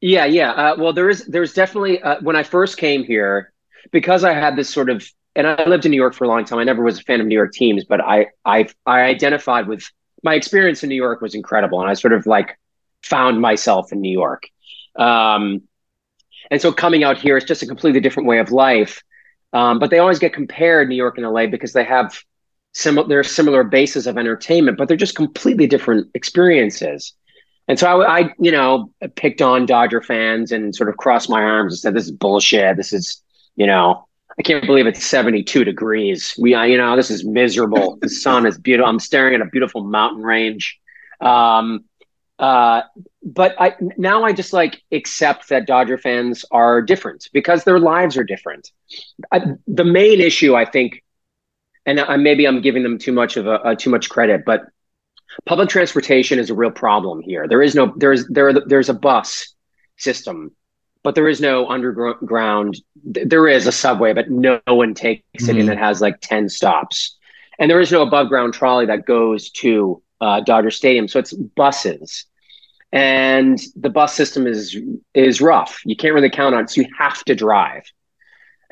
yeah, 0.00 0.24
yeah. 0.26 0.52
Uh, 0.52 0.76
well, 0.78 0.92
there 0.92 1.08
is 1.10 1.24
there's 1.26 1.52
definitely 1.52 2.00
uh, 2.00 2.20
when 2.20 2.36
I 2.36 2.44
first 2.44 2.76
came 2.76 3.02
here 3.02 3.52
because 3.90 4.22
I 4.22 4.34
had 4.34 4.54
this 4.54 4.68
sort 4.70 4.88
of 4.88 5.04
and 5.36 5.46
I 5.46 5.64
lived 5.66 5.84
in 5.84 5.90
New 5.90 5.96
York 5.96 6.14
for 6.14 6.24
a 6.24 6.28
long 6.28 6.44
time. 6.44 6.58
I 6.58 6.64
never 6.64 6.82
was 6.82 6.98
a 6.98 7.02
fan 7.02 7.20
of 7.20 7.26
New 7.26 7.34
York 7.34 7.52
teams, 7.52 7.84
but 7.84 8.00
I 8.00 8.28
I 8.44 8.68
I 8.86 9.02
identified 9.02 9.68
with 9.68 9.88
my 10.22 10.34
experience 10.34 10.82
in 10.82 10.88
New 10.88 10.96
York 10.96 11.20
was 11.20 11.34
incredible, 11.34 11.80
and 11.80 11.90
I 11.90 11.94
sort 11.94 12.12
of 12.12 12.26
like 12.26 12.58
found 13.02 13.40
myself 13.40 13.92
in 13.92 14.00
New 14.00 14.12
York. 14.12 14.48
Um, 14.96 15.62
and 16.50 16.60
so 16.60 16.72
coming 16.72 17.04
out 17.04 17.18
here 17.18 17.36
is 17.36 17.44
just 17.44 17.62
a 17.62 17.66
completely 17.66 18.00
different 18.00 18.28
way 18.28 18.38
of 18.38 18.50
life. 18.50 19.02
Um, 19.52 19.78
but 19.78 19.90
they 19.90 19.98
always 19.98 20.18
get 20.18 20.32
compared 20.32 20.88
New 20.88 20.96
York 20.96 21.18
and 21.18 21.26
LA 21.26 21.46
because 21.46 21.72
they 21.72 21.84
have 21.84 22.18
similar 22.72 23.06
they're 23.08 23.24
similar 23.24 23.62
bases 23.62 24.06
of 24.06 24.18
entertainment, 24.18 24.78
but 24.78 24.88
they're 24.88 24.96
just 24.96 25.16
completely 25.16 25.66
different 25.66 26.08
experiences. 26.14 27.12
And 27.68 27.78
so 27.78 28.02
I, 28.02 28.20
I, 28.20 28.34
you 28.38 28.52
know, 28.52 28.92
picked 29.16 29.42
on 29.42 29.66
Dodger 29.66 30.00
fans 30.00 30.52
and 30.52 30.74
sort 30.74 30.88
of 30.88 30.96
crossed 30.96 31.28
my 31.28 31.42
arms 31.42 31.72
and 31.72 31.78
said, 31.78 31.94
"This 31.94 32.04
is 32.04 32.12
bullshit. 32.12 32.76
This 32.76 32.92
is, 32.92 33.22
you 33.56 33.66
know, 33.66 34.06
I 34.38 34.42
can't 34.42 34.66
believe 34.66 34.86
it's 34.86 35.04
72 35.04 35.64
degrees. 35.64 36.34
We, 36.38 36.54
I, 36.54 36.66
you 36.66 36.76
know, 36.76 36.94
this 36.94 37.10
is 37.10 37.24
miserable. 37.24 37.96
the 38.00 38.08
sun 38.08 38.46
is 38.46 38.58
beautiful. 38.58 38.88
I'm 38.88 38.98
staring 38.98 39.34
at 39.34 39.40
a 39.40 39.46
beautiful 39.46 39.84
mountain 39.84 40.22
range. 40.22 40.78
Um, 41.20 41.84
uh, 42.38 42.82
but 43.22 43.54
I 43.58 43.74
now 43.96 44.24
I 44.24 44.32
just 44.32 44.52
like 44.52 44.82
accept 44.92 45.48
that 45.48 45.66
Dodger 45.66 45.96
fans 45.96 46.44
are 46.50 46.82
different 46.82 47.28
because 47.32 47.64
their 47.64 47.78
lives 47.78 48.16
are 48.18 48.24
different. 48.24 48.70
I, 49.32 49.40
the 49.66 49.84
main 49.84 50.20
issue, 50.20 50.54
I 50.54 50.66
think, 50.66 51.02
and 51.86 51.98
I, 51.98 52.16
maybe 52.16 52.46
I'm 52.46 52.60
giving 52.60 52.82
them 52.82 52.98
too 52.98 53.12
much 53.12 53.38
of 53.38 53.46
a, 53.46 53.60
a 53.64 53.76
too 53.76 53.88
much 53.88 54.10
credit, 54.10 54.42
but 54.44 54.66
public 55.46 55.70
transportation 55.70 56.38
is 56.38 56.50
a 56.50 56.54
real 56.54 56.70
problem 56.70 57.22
here. 57.22 57.48
There 57.48 57.62
is 57.62 57.74
no 57.74 57.94
there's 57.96 58.26
there 58.28 58.52
there's 58.52 58.90
a 58.90 58.94
bus 58.94 59.54
system, 59.96 60.54
but 61.06 61.14
there 61.14 61.28
is 61.28 61.40
no 61.40 61.68
underground. 61.68 62.80
There 63.04 63.46
is 63.46 63.68
a 63.68 63.70
subway, 63.70 64.12
but 64.12 64.28
no 64.28 64.60
one 64.66 64.92
takes 64.92 65.22
it, 65.48 65.54
Mhm. 65.54 65.60
and 65.60 65.68
it 65.70 65.78
has 65.78 66.00
like 66.00 66.16
ten 66.20 66.48
stops. 66.48 67.16
And 67.60 67.70
there 67.70 67.80
is 67.80 67.92
no 67.92 68.02
above 68.02 68.28
ground 68.28 68.54
trolley 68.54 68.86
that 68.86 69.06
goes 69.06 69.50
to 69.62 70.02
uh, 70.20 70.40
Dodger 70.40 70.72
Stadium, 70.72 71.06
so 71.06 71.20
it's 71.20 71.32
buses. 71.32 72.24
And 72.90 73.56
the 73.76 73.88
bus 73.88 74.14
system 74.14 74.48
is 74.48 74.76
is 75.14 75.40
rough. 75.40 75.80
You 75.84 75.94
can't 75.94 76.12
really 76.12 76.28
count 76.28 76.56
on 76.56 76.64
it, 76.64 76.70
so 76.70 76.80
you 76.80 76.88
have 76.98 77.22
to 77.26 77.36
drive. 77.36 77.84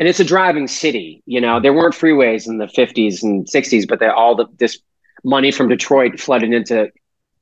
And 0.00 0.08
it's 0.08 0.18
a 0.18 0.24
driving 0.24 0.66
city. 0.66 1.22
You 1.26 1.40
know, 1.40 1.60
there 1.60 1.72
weren't 1.72 1.94
freeways 1.94 2.48
in 2.48 2.58
the 2.58 2.66
50s 2.66 3.22
and 3.22 3.46
60s, 3.48 3.86
but 3.86 4.00
they 4.00 4.08
all 4.08 4.34
the, 4.34 4.46
this 4.58 4.80
money 5.22 5.52
from 5.52 5.68
Detroit 5.68 6.18
flooded 6.18 6.52
into 6.52 6.90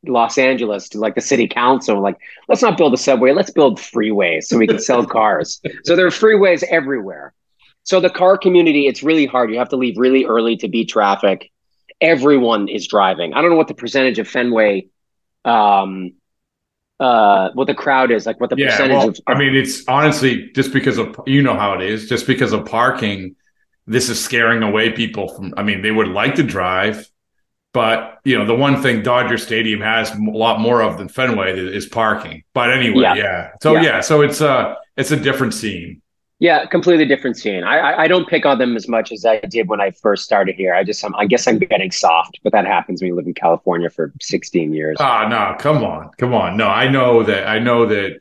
Los 0.07 0.39
Angeles 0.39 0.89
to 0.91 0.99
like 0.99 1.15
the 1.15 1.21
city 1.21 1.47
council. 1.47 2.01
Like, 2.01 2.19
let's 2.49 2.63
not 2.63 2.77
build 2.77 2.95
a 2.95 2.97
subway, 2.97 3.33
let's 3.33 3.51
build 3.51 3.79
freeways 3.79 4.45
so 4.45 4.59
we 4.59 4.67
can 4.67 4.79
sell 4.79 5.07
cars. 5.19 5.61
So 5.85 5.97
there 5.97 6.07
are 6.07 6.11
freeways 6.11 6.63
everywhere. 6.65 7.35
So 7.85 8.01
the 8.01 8.11
car 8.11 8.39
community, 8.39 8.87
it's 8.87 9.03
really 9.03 9.27
hard. 9.27 9.51
You 9.51 9.59
have 9.59 9.71
to 9.71 9.77
leave 9.77 9.99
really 9.99 10.25
early 10.25 10.57
to 10.59 10.69
beat 10.69 10.89
traffic. 10.89 11.51
Everyone 12.01 12.69
is 12.69 12.87
driving. 12.87 13.35
I 13.35 13.41
don't 13.41 13.51
know 13.51 13.57
what 13.57 13.69
the 13.69 13.75
percentage 13.75 14.19
of 14.19 14.29
Fenway, 14.29 14.89
um, 15.45 16.13
uh, 17.01 17.51
what 17.55 17.67
the 17.67 17.75
crowd 17.75 18.11
is, 18.11 18.27
like 18.27 18.41
what 18.41 18.51
the 18.51 18.57
yeah. 18.57 18.71
percentage 18.71 18.97
Well, 18.97 19.09
of. 19.09 19.19
I 19.27 19.35
mean, 19.35 19.55
it's 19.55 19.87
honestly 19.89 20.51
just 20.55 20.73
because 20.73 20.99
of 20.99 21.17
you 21.27 21.43
know 21.43 21.55
how 21.55 21.75
it 21.75 21.83
is. 21.83 22.09
Just 22.09 22.27
because 22.27 22.53
of 22.53 22.65
parking, 22.67 23.37
this 23.87 24.09
is 24.09 24.23
scaring 24.23 24.63
away 24.63 24.91
people 24.91 25.29
from. 25.29 25.55
I 25.57 25.63
mean, 25.63 25.83
they 25.83 25.91
would 25.91 26.09
like 26.09 26.37
to 26.37 26.43
drive, 26.43 27.09
but 27.73 28.19
you 28.25 28.39
know, 28.39 28.45
the 28.45 28.55
one 28.55 28.83
thing 28.83 29.03
Dodger 29.03 29.39
Stadium 29.39 29.81
has 29.81 30.11
a 30.15 30.19
lot 30.21 30.61
more 30.61 30.83
of 30.83 30.99
than 30.99 31.09
Fenway 31.09 31.59
is 31.59 31.87
parking. 31.87 32.45
But 32.55 32.71
anyway, 32.71 33.03
Yeah. 33.03 33.15
yeah. 33.15 33.51
So 33.63 33.75
Yeah. 33.75 33.83
yeah. 33.83 34.01
so 34.01 34.21
it's 34.21 34.41
a 34.41 34.77
it's 34.97 35.11
a 35.11 35.17
different 35.17 35.55
scene. 35.55 36.01
Yeah, 36.39 36.67
completely 36.67 37.07
different 37.07 37.37
scene. 37.37 37.63
I, 37.63 37.79
I 37.79 38.03
I 38.03 38.09
don't 38.09 38.29
pick 38.29 38.45
on 38.45 38.59
them 38.59 38.75
as 38.77 38.89
much 38.89 39.13
as 39.13 39.25
I 39.25 39.39
did 39.39 39.69
when 39.69 39.81
I 39.81 39.93
first 39.93 40.25
started 40.25 40.57
here. 40.57 40.75
I 40.75 40.83
just 40.83 41.05
I'm, 41.05 41.15
I 41.15 41.25
guess 41.25 41.47
I'm 41.47 41.59
getting 41.59 41.93
soft, 41.93 42.41
but 42.43 42.53
that 42.53 42.67
happens 42.67 43.01
when 43.01 43.09
you 43.09 43.15
live 43.15 43.27
in 43.27 43.35
California 43.35 43.89
for 43.89 44.13
16 44.21 44.73
years. 44.75 44.97
Ah, 44.99 45.29
no, 45.29 45.57
come 45.59 45.85
on, 45.85 46.11
come 46.19 46.35
on. 46.35 46.57
No, 46.57 46.67
I 46.67 46.89
know 46.89 47.23
that. 47.23 47.47
I 47.49 47.59
know 47.61 47.87
that 47.87 48.21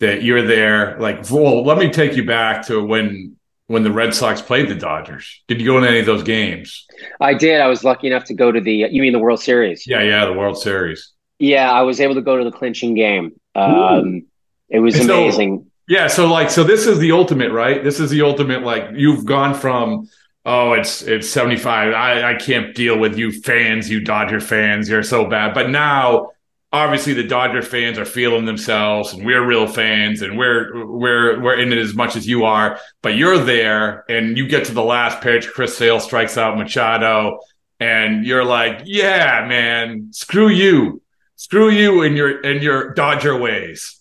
that 0.00 0.22
you're 0.22 0.42
there. 0.42 0.98
Like, 0.98 1.30
well, 1.30 1.62
let 1.62 1.76
me 1.76 1.90
take 1.90 2.16
you 2.16 2.24
back 2.24 2.66
to 2.68 2.82
when 2.82 3.36
when 3.66 3.82
the 3.84 3.92
Red 3.92 4.14
Sox 4.14 4.40
played 4.40 4.68
the 4.70 4.74
Dodgers. 4.74 5.42
Did 5.46 5.60
you 5.60 5.66
go 5.66 5.78
to 5.78 5.86
any 5.86 6.00
of 6.00 6.06
those 6.06 6.22
games? 6.22 6.86
I 7.20 7.34
did. 7.34 7.60
I 7.60 7.66
was 7.66 7.84
lucky 7.84 8.06
enough 8.06 8.24
to 8.24 8.34
go 8.34 8.50
to 8.52 8.60
the. 8.60 8.86
You 8.90 9.02
mean 9.02 9.12
the 9.12 9.18
World 9.18 9.40
Series? 9.40 9.86
Yeah, 9.86 10.02
yeah, 10.02 10.24
the 10.24 10.32
World 10.32 10.58
Series. 10.58 11.12
Yeah, 11.38 11.70
I 11.70 11.82
was 11.82 12.00
able 12.00 12.14
to 12.16 12.22
go 12.22 12.36
to 12.36 12.44
the 12.44 12.50
clinching 12.52 12.94
game. 12.94 13.32
Um, 13.54 14.24
it 14.68 14.80
was 14.80 14.94
And 14.96 15.04
so- 15.06 15.18
amazing. 15.22 15.64
Yeah, 15.90 16.06
so 16.06 16.26
like, 16.30 16.50
so 16.50 16.64
this 16.64 16.86
is 16.86 16.98
the 16.98 17.12
ultimate, 17.12 17.50
right? 17.50 17.82
This 17.82 17.98
is 17.98 18.10
the 18.10 18.20
ultimate. 18.20 18.62
Like, 18.62 18.90
you've 18.94 19.24
gone 19.24 19.54
from. 19.54 20.08
Oh, 20.44 20.72
it's 20.74 21.00
it's 21.02 21.28
seventy 21.28 21.56
five. 21.56 21.94
I, 21.94 22.32
I 22.32 22.34
can't 22.34 22.74
deal 22.74 22.98
with 22.98 23.16
you 23.18 23.32
fans, 23.32 23.88
you 23.90 24.00
Dodger 24.00 24.40
fans. 24.40 24.88
You're 24.90 25.02
so 25.02 25.24
bad. 25.26 25.54
But 25.54 25.70
now, 25.70 26.30
obviously, 26.72 27.14
the 27.14 27.24
Dodger 27.24 27.62
fans 27.62 27.98
are 27.98 28.04
feeling 28.04 28.44
themselves, 28.44 29.12
and 29.12 29.24
we're 29.24 29.44
real 29.44 29.66
fans, 29.66 30.22
and 30.22 30.38
we're 30.38 30.86
we're 30.86 31.40
we're 31.40 31.58
in 31.58 31.72
it 31.72 31.78
as 31.78 31.94
much 31.94 32.16
as 32.16 32.26
you 32.26 32.44
are. 32.44 32.78
But 33.02 33.16
you're 33.16 33.38
there, 33.38 34.04
and 34.08 34.36
you 34.36 34.46
get 34.48 34.66
to 34.66 34.72
the 34.72 34.82
last 34.82 35.20
pitch. 35.20 35.48
Chris 35.48 35.76
Sale 35.76 36.00
strikes 36.00 36.36
out 36.36 36.58
Machado, 36.58 37.40
and 37.80 38.24
you're 38.24 38.44
like, 38.44 38.82
"Yeah, 38.84 39.46
man, 39.48 40.08
screw 40.12 40.48
you, 40.48 41.02
screw 41.36 41.70
you 41.70 42.02
in 42.02 42.16
your 42.16 42.40
in 42.40 42.62
your 42.62 42.94
Dodger 42.94 43.36
ways." 43.36 44.00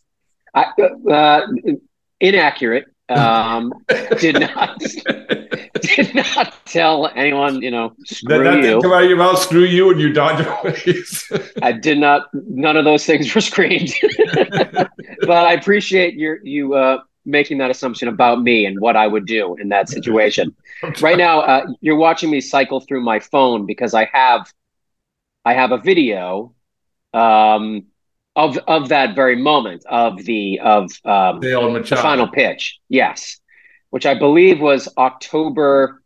I, 0.54 0.66
uh, 1.10 1.48
inaccurate. 2.20 2.86
Um, 3.10 3.74
did 4.20 4.40
not 4.40 4.80
did 5.82 6.14
not 6.16 6.54
tell 6.66 7.08
anyone. 7.16 7.62
You 7.62 7.72
know, 7.72 7.96
That, 8.00 8.08
screw 8.08 8.44
that 8.44 8.64
you. 8.64 8.82
come 8.82 8.92
out 8.94 9.04
of 9.04 9.10
your 9.10 9.18
mouth. 9.18 9.40
Screw 9.40 9.64
you 9.64 9.90
and 9.92 10.00
your 10.00 10.12
Dodger 10.12 10.56
ways. 10.64 11.32
I 11.62 11.72
did 11.72 12.00
not. 12.00 12.28
None 12.34 12.76
of 12.78 12.86
those 12.86 13.06
things 13.06 13.34
were 13.34 13.42
screened. 13.42 13.94
but 14.34 15.30
I 15.30 15.54
appreciate 15.54 16.16
your 16.16 16.40
you 16.44 16.74
uh, 16.74 17.00
making 17.26 17.58
that 17.60 17.70
assumption 17.72 18.08
about 18.08 18.42
me 18.42 18.66
and 18.66 18.80
what 18.80 18.96
I 18.96 19.08
would 19.08 19.26
do 19.26 19.56
in 19.56 19.70
that 19.70 19.90
situation. 19.90 20.56
right 21.02 21.18
now, 21.18 21.42
uh, 21.42 21.68
you're 21.82 21.96
watching 21.98 22.30
me 22.30 22.42
cycle 22.42 22.80
through 22.82 23.02
my 23.02 23.20
phone 23.20 23.66
because 23.66 23.94
I 23.94 24.10
have 24.12 24.52
I 25.46 25.54
have 25.54 25.72
a 25.72 25.78
video 25.78 26.54
um, 27.14 27.86
of 28.38 28.58
of 28.68 28.90
that 28.90 29.16
very 29.16 29.36
moment 29.36 29.84
of 29.90 30.24
the 30.24 30.60
of 30.60 30.84
um, 31.04 31.40
the 31.42 31.98
final 32.00 32.28
pitch. 32.28 32.80
Yes, 32.88 33.40
which 33.90 34.06
I 34.06 34.14
believe 34.14 34.62
was 34.62 34.88
October. 34.98 36.02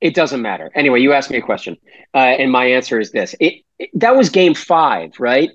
It 0.00 0.14
doesn't 0.14 0.40
matter. 0.40 0.70
Anyway, 0.76 1.00
you 1.00 1.12
asked 1.12 1.28
me 1.28 1.38
a 1.38 1.42
question, 1.42 1.76
uh, 2.14 2.18
and 2.18 2.52
my 2.52 2.66
answer 2.66 3.00
is 3.00 3.10
this: 3.10 3.34
it, 3.40 3.64
it- 3.80 3.90
that 3.94 4.16
was 4.16 4.30
Game 4.30 4.54
Five, 4.54 5.18
right? 5.18 5.50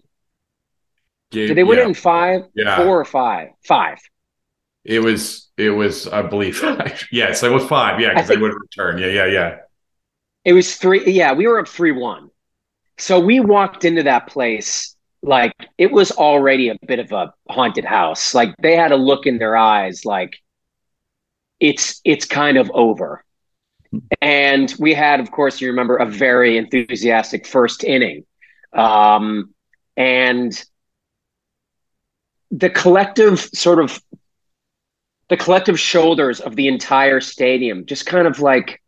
Game- 1.31 1.47
Did 1.47 1.57
they 1.57 1.63
win 1.63 1.77
yeah. 1.77 1.85
it 1.85 1.87
in 1.87 1.93
five, 1.93 2.41
Yeah. 2.53 2.75
four, 2.75 2.99
or 2.99 3.05
five? 3.05 3.49
Five. 3.65 3.99
It 4.83 4.99
was. 4.99 5.49
It 5.57 5.69
was. 5.69 6.07
I 6.09 6.23
believe. 6.23 6.61
yes, 7.11 7.41
it 7.41 7.51
was 7.51 7.63
five. 7.65 8.01
Yeah, 8.01 8.09
because 8.13 8.27
they 8.27 8.35
would 8.37 8.53
return. 8.53 8.97
Yeah, 8.97 9.07
yeah, 9.07 9.25
yeah. 9.27 9.55
It 10.43 10.51
was 10.51 10.75
three. 10.75 11.09
Yeah, 11.09 11.31
we 11.31 11.47
were 11.47 11.59
up 11.59 11.69
three 11.69 11.93
one. 11.93 12.29
So 12.97 13.21
we 13.21 13.39
walked 13.39 13.85
into 13.85 14.03
that 14.03 14.27
place 14.27 14.93
like 15.23 15.53
it 15.77 15.91
was 15.91 16.11
already 16.11 16.69
a 16.69 16.75
bit 16.87 16.99
of 16.99 17.11
a 17.11 17.33
haunted 17.49 17.85
house. 17.85 18.33
Like 18.35 18.53
they 18.61 18.75
had 18.75 18.91
a 18.91 18.97
look 18.97 19.25
in 19.25 19.39
their 19.39 19.57
eyes, 19.57 20.05
like 20.05 20.35
it's 21.59 22.01
it's 22.05 22.25
kind 22.25 22.57
of 22.57 22.69
over. 22.73 23.23
And 24.21 24.73
we 24.79 24.93
had, 24.93 25.19
of 25.19 25.31
course, 25.31 25.61
you 25.61 25.69
remember, 25.69 25.97
a 25.97 26.05
very 26.05 26.57
enthusiastic 26.57 27.47
first 27.47 27.83
inning, 27.83 28.25
um, 28.73 29.53
and 29.97 30.63
the 32.51 32.69
collective 32.69 33.39
sort 33.39 33.79
of 33.79 34.01
the 35.29 35.37
collective 35.37 35.79
shoulders 35.79 36.39
of 36.41 36.55
the 36.55 36.67
entire 36.67 37.19
stadium 37.21 37.85
just 37.85 38.05
kind 38.05 38.27
of 38.27 38.39
like 38.39 38.81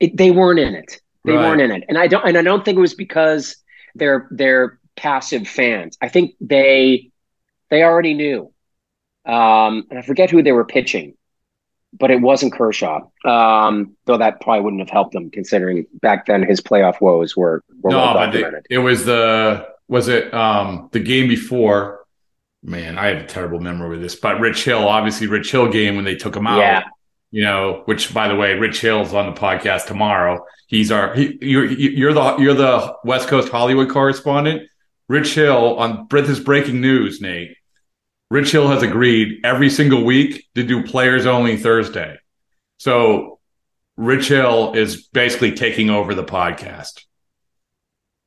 it, 0.00 0.16
they 0.16 0.30
weren't 0.30 0.58
in 0.58 0.74
it. 0.74 1.00
They 1.24 1.36
Right. 1.36 1.44
weren't 1.46 1.60
in 1.60 1.70
it, 1.72 1.84
and 1.88 1.98
I 1.98 2.06
don't. 2.06 2.26
And 2.28 2.36
I 2.38 2.42
don't 2.42 2.64
think 2.64 2.78
it 2.78 2.80
was 2.80 2.94
because 2.94 3.56
they're 3.96 4.28
they're 4.30 4.78
passive 4.96 5.48
fans. 5.48 5.98
I 6.00 6.08
think 6.08 6.34
they 6.40 7.10
they 7.70 7.82
already 7.82 8.14
knew. 8.14 8.52
Um, 9.24 9.86
and 9.90 9.98
I 9.98 10.02
forget 10.02 10.30
who 10.30 10.42
they 10.42 10.52
were 10.52 10.64
pitching, 10.64 11.14
but 11.98 12.10
it 12.10 12.20
wasn't 12.20 12.52
Kershaw. 12.52 13.08
Um, 13.24 13.96
though 14.06 14.18
that 14.18 14.40
probably 14.40 14.62
wouldn't 14.62 14.82
have 14.82 14.90
helped 14.90 15.12
them, 15.12 15.30
considering 15.30 15.86
back 16.00 16.26
then 16.26 16.42
his 16.42 16.60
playoff 16.60 17.00
woes 17.00 17.36
were 17.36 17.64
were 17.82 17.90
No, 17.92 17.98
well 17.98 18.14
documented. 18.14 18.66
it 18.70 18.78
was 18.78 19.04
the. 19.04 19.68
Was 19.88 20.08
it 20.08 20.34
um 20.34 20.88
the 20.92 21.00
game 21.00 21.28
before? 21.28 22.04
Man, 22.62 22.98
I 22.98 23.08
have 23.08 23.18
a 23.24 23.26
terrible 23.26 23.60
memory 23.60 23.90
with 23.90 24.02
this. 24.02 24.16
But 24.16 24.40
Rich 24.40 24.64
Hill, 24.64 24.88
obviously, 24.88 25.28
Rich 25.28 25.52
Hill 25.52 25.68
game 25.70 25.94
when 25.96 26.04
they 26.04 26.16
took 26.16 26.34
him 26.36 26.46
out. 26.48 26.58
Yeah. 26.58 26.82
You 27.36 27.42
know, 27.42 27.82
which 27.84 28.14
by 28.14 28.28
the 28.28 28.34
way, 28.34 28.54
Rich 28.54 28.80
Hill's 28.80 29.12
on 29.12 29.26
the 29.26 29.38
podcast 29.38 29.88
tomorrow. 29.88 30.46
He's 30.68 30.90
our 30.90 31.14
he, 31.14 31.36
you're 31.42 31.66
you're 31.66 32.14
the 32.14 32.38
you're 32.38 32.54
the 32.54 32.96
West 33.04 33.28
Coast 33.28 33.50
Hollywood 33.50 33.90
correspondent. 33.90 34.62
Rich 35.10 35.34
Hill 35.34 35.76
on 35.76 36.08
his 36.10 36.40
breaking 36.40 36.80
news, 36.80 37.20
Nate. 37.20 37.54
Rich 38.30 38.52
Hill 38.52 38.68
has 38.68 38.82
agreed 38.82 39.44
every 39.44 39.68
single 39.68 40.02
week 40.02 40.46
to 40.54 40.62
do 40.62 40.82
players 40.82 41.26
only 41.26 41.58
Thursday. 41.58 42.16
So 42.78 43.38
Rich 43.98 44.28
Hill 44.28 44.72
is 44.72 45.06
basically 45.08 45.52
taking 45.52 45.90
over 45.90 46.14
the 46.14 46.24
podcast. 46.24 47.04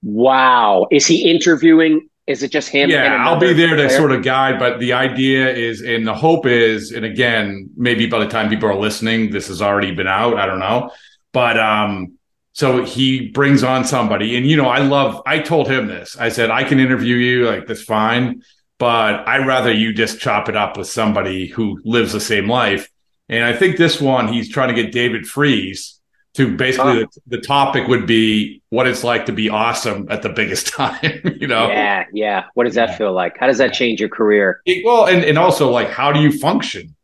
Wow. 0.04 0.86
Is 0.92 1.08
he 1.08 1.28
interviewing? 1.28 2.10
Is 2.30 2.44
it 2.44 2.52
just 2.52 2.70
him? 2.70 2.92
Yeah, 2.92 3.26
I'll 3.26 3.40
be 3.40 3.54
there 3.54 3.76
to 3.76 3.90
sort 3.90 4.12
of 4.12 4.24
guide, 4.24 4.60
but 4.60 4.80
the 4.80 4.94
idea 4.94 5.52
is, 5.52 5.82
and 5.82 6.06
the 6.06 6.14
hope 6.14 6.46
is, 6.46 6.92
and 6.92 7.04
again, 7.04 7.72
maybe 7.76 8.06
by 8.06 8.20
the 8.20 8.28
time 8.28 8.50
people 8.50 8.70
are 8.70 8.76
listening, 8.76 9.32
this 9.32 9.48
has 9.48 9.64
already 9.64 9.96
been 9.96 10.06
out. 10.06 10.38
I 10.38 10.46
don't 10.46 10.60
know. 10.60 10.92
But 11.34 11.60
um, 11.60 12.20
so 12.54 12.86
he 12.86 13.30
brings 13.30 13.64
on 13.64 13.84
somebody, 13.84 14.38
and 14.38 14.46
you 14.46 14.58
know, 14.58 14.70
I 14.70 14.78
love, 14.78 15.24
I 15.26 15.40
told 15.40 15.72
him 15.72 15.88
this. 15.88 16.18
I 16.20 16.30
said, 16.30 16.52
I 16.52 16.64
can 16.64 16.80
interview 16.80 17.16
you, 17.16 17.48
like, 17.48 17.66
that's 17.66 17.82
fine, 17.82 18.44
but 18.78 19.28
I'd 19.28 19.48
rather 19.48 19.72
you 19.72 19.92
just 19.92 20.20
chop 20.20 20.50
it 20.50 20.56
up 20.56 20.78
with 20.78 20.88
somebody 20.88 21.48
who 21.48 21.82
lives 21.84 22.14
the 22.14 22.20
same 22.20 22.48
life. 22.48 22.92
And 23.28 23.44
I 23.44 23.54
think 23.54 23.78
this 23.78 24.00
one, 24.00 24.28
he's 24.28 24.50
trying 24.50 24.70
to 24.76 24.80
get 24.80 24.92
David 24.92 25.26
Freese 25.26 25.99
to 26.36 26.56
basically 26.56 27.00
the, 27.00 27.08
the, 27.28 27.42
topic 27.42 27.88
would 27.88 28.06
be 28.06 28.62
what 28.70 28.88
it's 28.88 29.04
like 29.04 29.26
to 29.26 29.32
be 29.32 29.50
awesome 29.50 30.08
at 30.10 30.22
the 30.22 30.30
biggest 30.30 30.68
time 30.74 31.22
you 31.40 31.48
know? 31.48 31.68
Yeah 31.68 32.06
yeah. 32.14 32.46
What 32.54 32.66
does 32.66 32.76
that 32.76 32.98
feel 32.98 33.14
like? 33.14 33.38
How 33.38 33.48
does 33.48 33.58
that 33.58 33.74
change 33.74 34.00
your 34.00 34.10
career? 34.10 34.62
It, 34.66 34.86
well 34.86 35.08
and, 35.08 35.24
and 35.24 35.38
also 35.38 35.70
like 35.72 35.90
how 35.90 36.12
do 36.12 36.22
you 36.22 36.32
function 36.32 36.96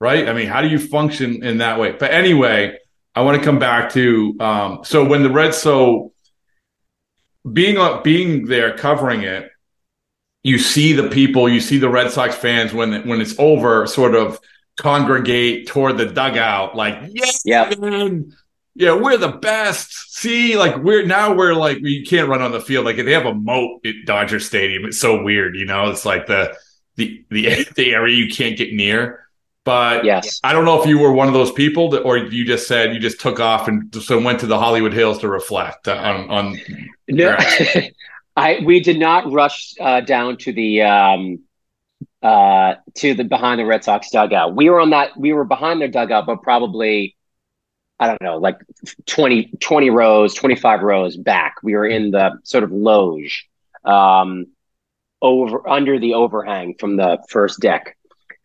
right? 0.00 0.28
I 0.28 0.32
mean 0.32 0.46
how 0.46 0.62
do 0.62 0.68
you 0.68 0.78
function 0.78 1.42
in 1.44 1.58
that 1.58 1.78
way? 1.78 1.92
But 1.92 2.12
anyway 2.12 2.78
i 3.18 3.20
want 3.20 3.36
to 3.36 3.44
come 3.44 3.58
back 3.58 3.90
to 3.92 4.36
um, 4.38 4.80
so 4.84 5.04
when 5.04 5.24
the 5.24 5.30
red 5.30 5.52
so 5.52 6.12
being 7.52 7.76
uh, 7.76 8.00
being 8.02 8.46
there 8.46 8.76
covering 8.76 9.22
it 9.22 9.50
you 10.44 10.58
see 10.58 10.92
the 10.92 11.08
people 11.08 11.48
you 11.48 11.60
see 11.60 11.78
the 11.78 11.88
red 11.88 12.10
sox 12.10 12.36
fans 12.36 12.72
when 12.72 13.06
when 13.08 13.20
it's 13.20 13.34
over 13.38 13.86
sort 13.86 14.14
of 14.14 14.38
congregate 14.76 15.66
toward 15.66 15.98
the 15.98 16.06
dugout 16.06 16.76
like 16.76 16.96
yes 17.10 17.42
yeah 17.44 17.68
yeah, 18.78 18.94
we're 18.94 19.16
the 19.16 19.32
best. 19.32 20.14
See, 20.14 20.56
like 20.56 20.76
we're 20.76 21.04
now 21.04 21.34
we're 21.34 21.54
like 21.54 21.78
we 21.78 22.06
can't 22.06 22.28
run 22.28 22.40
on 22.40 22.52
the 22.52 22.60
field. 22.60 22.84
Like 22.84 22.96
they 22.96 23.12
have 23.12 23.26
a 23.26 23.34
moat 23.34 23.84
at 23.84 23.94
Dodger 24.06 24.38
Stadium. 24.38 24.84
It's 24.84 25.00
so 25.00 25.20
weird, 25.20 25.56
you 25.56 25.66
know. 25.66 25.90
It's 25.90 26.06
like 26.06 26.26
the 26.26 26.56
the 26.94 27.24
the, 27.28 27.66
the 27.76 27.92
area 27.92 28.14
you 28.14 28.32
can't 28.32 28.56
get 28.56 28.72
near. 28.72 29.26
But 29.64 30.04
yes, 30.04 30.40
I 30.44 30.52
don't 30.52 30.64
know 30.64 30.80
if 30.80 30.88
you 30.88 31.00
were 31.00 31.12
one 31.12 31.26
of 31.26 31.34
those 31.34 31.50
people 31.50 31.90
that, 31.90 32.02
or 32.02 32.18
you 32.18 32.44
just 32.44 32.68
said 32.68 32.94
you 32.94 33.00
just 33.00 33.20
took 33.20 33.40
off 33.40 33.66
and 33.66 33.92
so 33.96 34.22
went 34.22 34.38
to 34.40 34.46
the 34.46 34.58
Hollywood 34.58 34.92
Hills 34.92 35.18
to 35.18 35.28
reflect 35.28 35.88
on 35.88 36.30
on. 36.30 36.60
No, 37.08 37.36
I 38.36 38.60
we 38.64 38.78
did 38.78 39.00
not 39.00 39.30
rush 39.30 39.74
uh, 39.80 40.02
down 40.02 40.36
to 40.38 40.52
the 40.52 40.82
um 40.82 41.40
uh 42.22 42.76
to 42.94 43.14
the 43.14 43.24
behind 43.24 43.58
the 43.58 43.66
Red 43.66 43.82
Sox 43.82 44.08
dugout. 44.10 44.54
We 44.54 44.70
were 44.70 44.78
on 44.78 44.90
that. 44.90 45.18
We 45.18 45.32
were 45.32 45.44
behind 45.44 45.80
their 45.80 45.88
dugout, 45.88 46.26
but 46.26 46.42
probably 46.42 47.16
I 48.00 48.06
don't 48.06 48.22
know, 48.22 48.38
like 48.38 48.60
20, 49.06 49.52
20 49.60 49.90
rows, 49.90 50.34
25 50.34 50.82
rows 50.82 51.16
back. 51.16 51.56
We 51.62 51.74
were 51.74 51.86
in 51.86 52.10
the 52.10 52.38
sort 52.44 52.64
of 52.64 52.70
loge 52.70 53.48
um, 53.84 54.46
over 55.20 55.68
under 55.68 55.98
the 55.98 56.14
overhang 56.14 56.74
from 56.78 56.96
the 56.96 57.18
first 57.28 57.60
deck. 57.60 57.96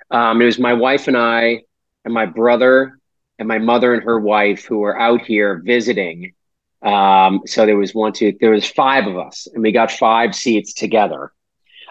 Um, 0.10 0.42
it 0.42 0.46
was 0.46 0.60
my 0.60 0.74
wife 0.74 1.08
and 1.08 1.18
I 1.18 1.64
and 2.04 2.14
my 2.14 2.26
brother 2.26 3.00
and 3.38 3.48
my 3.48 3.60
mother 3.60 3.94
and 3.94 4.04
her 4.04 4.20
wife 4.20 4.66
who 4.66 4.80
were 4.80 5.00
out 5.00 5.22
here 5.22 5.62
visiting. 5.64 6.34
Um, 6.82 7.42
so 7.46 7.66
there 7.66 7.78
was 7.78 7.94
one, 7.94 8.14
two, 8.14 8.36
there 8.40 8.52
was 8.52 8.68
five 8.68 9.08
of 9.08 9.18
us, 9.18 9.48
and 9.54 9.64
we 9.64 9.72
got 9.72 9.92
five 9.92 10.36
seats 10.36 10.74
together. 10.74 11.32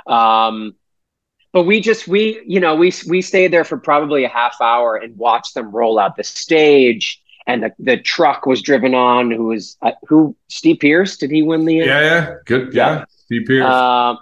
Um, 0.06 0.74
but 1.52 1.64
we 1.64 1.80
just 1.80 2.08
we 2.08 2.42
you 2.46 2.60
know 2.60 2.74
we 2.74 2.92
we 3.08 3.22
stayed 3.22 3.52
there 3.52 3.64
for 3.64 3.76
probably 3.76 4.24
a 4.24 4.28
half 4.28 4.60
hour 4.60 4.96
and 4.96 5.16
watched 5.16 5.54
them 5.54 5.70
roll 5.70 5.98
out 5.98 6.16
the 6.16 6.24
stage 6.24 7.21
and 7.46 7.62
the, 7.62 7.72
the 7.78 7.96
truck 7.96 8.46
was 8.46 8.62
driven 8.62 8.94
on. 8.94 9.30
Who 9.30 9.44
was 9.44 9.76
uh, 9.82 9.92
who? 10.06 10.36
Steve 10.48 10.78
Pearce? 10.80 11.16
Did 11.16 11.30
he 11.30 11.42
win 11.42 11.64
the? 11.64 11.76
Yeah, 11.76 12.00
yeah, 12.00 12.34
good. 12.46 12.72
Yeah, 12.72 12.90
yeah. 12.90 13.04
Steve 13.24 13.42
Pearce. 13.46 13.64
Uh, 13.64 14.16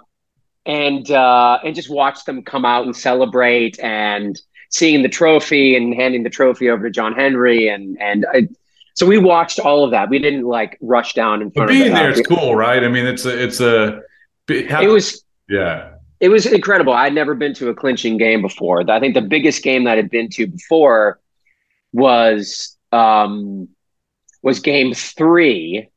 and 0.65 1.09
uh, 1.11 1.59
and 1.63 1.75
just 1.75 1.89
watch 1.89 2.25
them 2.25 2.43
come 2.43 2.65
out 2.65 2.85
and 2.85 2.95
celebrate 2.95 3.79
and 3.79 4.39
seeing 4.69 5.01
the 5.01 5.09
trophy 5.09 5.75
and 5.75 5.93
handing 5.93 6.23
the 6.23 6.29
trophy 6.29 6.69
over 6.69 6.83
to 6.83 6.89
John 6.89 7.13
Henry 7.13 7.67
and 7.67 7.99
and 7.99 8.25
I, 8.31 8.47
so 8.93 9.05
we 9.05 9.17
watched 9.17 9.59
all 9.59 9.83
of 9.83 9.91
that. 9.91 10.09
We 10.09 10.19
didn't 10.19 10.45
like 10.45 10.77
rush 10.81 11.13
down 11.13 11.41
in 11.41 11.51
front 11.51 11.69
but 11.69 11.73
being 11.73 11.91
of 11.91 11.97
there 11.97 12.11
is 12.11 12.21
cool, 12.27 12.55
right? 12.55 12.83
I 12.83 12.87
mean, 12.87 13.05
it's 13.05 13.25
a 13.25 13.43
it's 13.43 13.59
a 13.61 14.01
it 14.47 14.91
was 14.91 15.23
yeah. 15.49 15.93
It 16.19 16.29
was 16.29 16.45
incredible. 16.45 16.93
I'd 16.93 17.15
never 17.15 17.33
been 17.33 17.55
to 17.55 17.69
a 17.69 17.73
clinching 17.73 18.17
game 18.17 18.43
before. 18.43 18.87
I 18.89 18.99
think 18.99 19.15
the 19.15 19.21
biggest 19.21 19.63
game 19.63 19.85
that 19.85 19.97
I'd 19.97 20.11
been 20.11 20.29
to 20.31 20.45
before 20.45 21.19
was 21.93 22.77
um, 22.91 23.69
was 24.41 24.59
game 24.59 24.93
three 24.93 25.89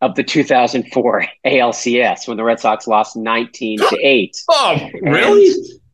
of 0.00 0.14
the 0.14 0.22
2004 0.22 1.26
ALCS 1.44 2.28
when 2.28 2.36
the 2.36 2.44
Red 2.44 2.60
Sox 2.60 2.86
lost 2.86 3.16
19 3.16 3.78
to 3.78 3.98
8. 4.00 4.36
Oh, 4.48 4.90
really? 5.02 5.52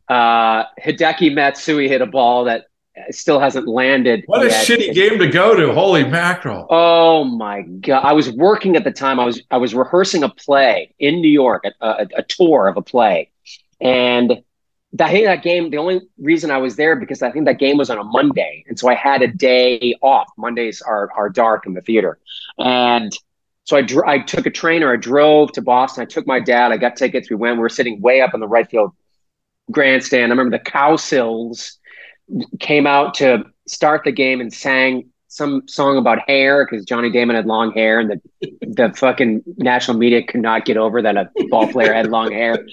And, 0.09 0.17
uh, 0.17 0.65
Hideki 0.83 1.33
Matsui 1.33 1.87
hit 1.87 2.01
a 2.01 2.05
ball 2.05 2.45
that 2.45 2.65
still 3.09 3.39
hasn't 3.39 3.67
landed. 3.67 4.23
What 4.27 4.43
yet. 4.43 4.69
a 4.69 4.71
shitty 4.71 4.93
game 4.93 5.19
to 5.19 5.27
go 5.27 5.55
to. 5.55 5.73
Holy 5.73 6.03
mackerel. 6.03 6.67
Oh 6.69 7.23
my 7.23 7.63
god. 7.63 8.03
I 8.03 8.13
was 8.13 8.31
working 8.31 8.75
at 8.75 8.83
the 8.83 8.91
time. 8.91 9.19
I 9.19 9.25
was 9.25 9.41
I 9.51 9.57
was 9.57 9.73
rehearsing 9.73 10.23
a 10.23 10.29
play 10.29 10.93
in 10.99 11.21
New 11.21 11.29
York, 11.29 11.65
a, 11.65 11.85
a, 11.85 12.07
a 12.17 12.23
tour 12.23 12.67
of 12.67 12.77
a 12.77 12.81
play. 12.81 13.31
And 13.81 14.43
I 14.99 15.11
think 15.11 15.25
that 15.25 15.43
game, 15.43 15.69
the 15.69 15.77
only 15.77 16.01
reason 16.19 16.51
I 16.51 16.57
was 16.57 16.75
there 16.75 16.95
because 16.95 17.21
I 17.21 17.31
think 17.31 17.45
that 17.45 17.59
game 17.59 17.77
was 17.77 17.89
on 17.89 17.97
a 17.97 18.03
Monday. 18.03 18.63
And 18.67 18.77
so 18.77 18.87
I 18.87 18.95
had 18.95 19.21
a 19.21 19.27
day 19.27 19.95
off. 20.01 20.29
Mondays 20.37 20.81
are, 20.81 21.09
are 21.15 21.29
dark 21.29 21.65
in 21.65 21.73
the 21.73 21.81
theater. 21.81 22.19
And 22.59 23.11
so 23.63 23.77
I, 23.77 23.81
dr- 23.81 24.07
I 24.07 24.19
took 24.19 24.45
a 24.45 24.51
train 24.51 24.83
or 24.83 24.93
I 24.93 24.97
drove 24.97 25.51
to 25.53 25.61
Boston. 25.61 26.03
I 26.03 26.05
took 26.05 26.27
my 26.27 26.39
dad, 26.39 26.71
I 26.71 26.77
got 26.77 26.95
tickets. 26.95 27.29
We 27.29 27.35
went, 27.35 27.57
we 27.57 27.61
were 27.61 27.69
sitting 27.69 27.99
way 27.99 28.21
up 28.21 28.33
in 28.33 28.39
the 28.39 28.47
right 28.47 28.69
field 28.69 28.93
grandstand. 29.71 30.31
I 30.31 30.35
remember 30.35 30.57
the 30.57 30.63
Cowsills 30.63 31.77
came 32.59 32.87
out 32.87 33.15
to 33.15 33.45
start 33.67 34.03
the 34.03 34.11
game 34.11 34.41
and 34.41 34.53
sang 34.53 35.09
some 35.35 35.67
song 35.67 35.97
about 35.97 36.19
hair 36.29 36.65
because 36.65 36.85
Johnny 36.85 37.09
Damon 37.09 37.35
had 37.35 37.45
long 37.45 37.73
hair 37.73 37.99
and 37.99 38.09
the 38.09 38.21
the 38.61 38.93
fucking 38.95 39.43
national 39.57 39.97
media 39.97 40.23
could 40.23 40.39
not 40.39 40.63
get 40.63 40.77
over 40.77 41.01
that 41.01 41.17
a 41.17 41.29
ball 41.49 41.67
player 41.67 41.93
had 41.93 42.07
long 42.07 42.31
hair. 42.31 42.65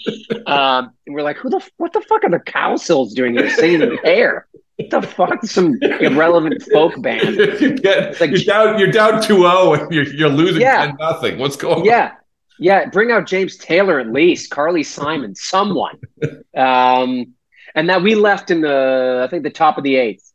Um, 0.47 0.93
and 1.07 1.15
we're 1.15 1.23
like, 1.23 1.37
who 1.39 1.51
the 1.51 1.61
what 1.79 1.93
the 1.93 2.01
fuck 2.03 2.23
are 2.23 2.31
the 2.31 2.39
Cowsills 2.39 3.15
doing 3.15 3.37
here 3.37 3.51
singing 3.51 3.99
hair? 4.05 4.47
What 4.77 4.91
the 4.91 5.03
fuck? 5.03 5.45
Some 5.45 5.77
irrelevant 5.83 6.63
folk 6.73 7.01
band. 7.03 7.37
you 7.61 7.77
get, 7.77 8.21
like, 8.21 8.31
you're 8.31 8.41
down 8.41 8.79
you're 8.79 8.93
down 8.93 9.15
2-0 9.15 9.81
and 9.81 9.93
you're 9.93 10.07
you're 10.15 10.29
losing 10.29 10.61
yeah, 10.61 10.87
10 10.87 10.97
nothing. 11.01 11.39
What's 11.39 11.57
going 11.57 11.85
yeah. 11.85 12.05
on? 12.05 12.17
Yeah. 12.61 12.89
Bring 12.91 13.11
out 13.11 13.27
James 13.27 13.57
Taylor 13.57 13.99
at 13.99 14.13
least, 14.13 14.51
Carly 14.51 14.85
Simon, 14.85 15.35
someone. 15.35 15.99
Um, 16.55 17.33
and 17.75 17.89
that 17.89 18.03
we 18.03 18.15
left 18.15 18.51
in 18.51 18.61
the 18.61 19.23
I 19.25 19.31
think 19.31 19.43
the 19.43 19.51
top 19.51 19.79
of 19.79 19.85
the 19.85 19.97
eighth. 19.97 20.32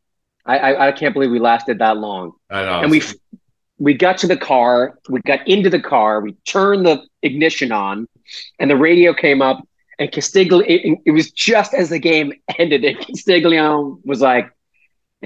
I, 0.47 0.57
I, 0.57 0.87
I 0.87 0.91
can't 0.93 1.13
believe 1.13 1.29
we 1.29 1.39
lasted 1.39 1.79
that 1.79 1.97
long. 1.97 2.31
I 2.49 2.63
know. 2.63 2.81
And 2.81 2.91
we 2.91 3.01
we 3.79 3.93
got 3.93 4.17
to 4.19 4.27
the 4.27 4.37
car, 4.37 4.97
we 5.09 5.21
got 5.21 5.47
into 5.47 5.69
the 5.69 5.79
car, 5.79 6.21
we 6.21 6.33
turned 6.47 6.85
the 6.85 7.03
ignition 7.21 7.71
on, 7.71 8.07
and 8.59 8.71
the 8.71 8.75
radio 8.75 9.13
came 9.13 9.41
up, 9.41 9.67
and 9.99 10.11
Castiglione. 10.11 10.67
It, 10.67 10.99
it 11.05 11.11
was 11.11 11.31
just 11.31 11.73
as 11.73 11.89
the 11.89 11.99
game 11.99 12.33
ended, 12.57 12.83
and 12.85 12.97
Castiglione 12.99 13.99
was 14.03 14.21
like, 14.21 14.49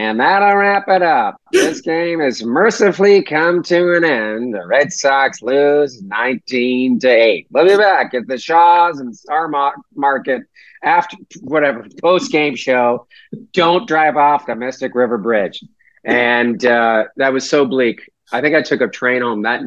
"And 0.02 0.20
that'll 0.20 0.56
wrap 0.56 0.88
it 0.88 1.02
up. 1.02 1.40
This 1.52 1.82
game 1.94 2.20
has 2.22 2.44
mercifully 2.44 3.24
come 3.24 3.62
to 3.64 3.96
an 3.96 4.04
end. 4.04 4.54
The 4.54 4.66
Red 4.66 4.92
Sox 4.92 5.42
lose 5.42 6.02
nineteen 6.02 7.00
to 7.00 7.10
eight. 7.10 7.48
We'll 7.52 7.68
be 7.68 7.78
back 7.78 8.14
at 8.14 8.28
the 8.28 8.38
Shaw's 8.38 9.00
and 9.00 9.16
Star 9.16 9.48
Market 9.96 10.44
after 10.84 11.18
whatever 11.42 11.86
post 12.02 12.32
game 12.32 12.56
show, 12.56 13.08
don't 13.54 13.88
drive 13.88 14.18
off 14.18 14.46
the 14.46 14.56
Mystic 14.56 14.96
River 14.96 15.18
Bridge. 15.18 15.64
And 16.04 16.64
uh, 16.66 17.06
that 17.18 17.34
was 17.34 17.48
so 17.48 17.66
bleak. 17.66 18.10
I 18.32 18.42
think 18.42 18.56
I 18.56 18.62
took 18.62 18.82
a 18.82 18.88
train 18.88 19.22
home 19.22 19.44
that 19.44 19.62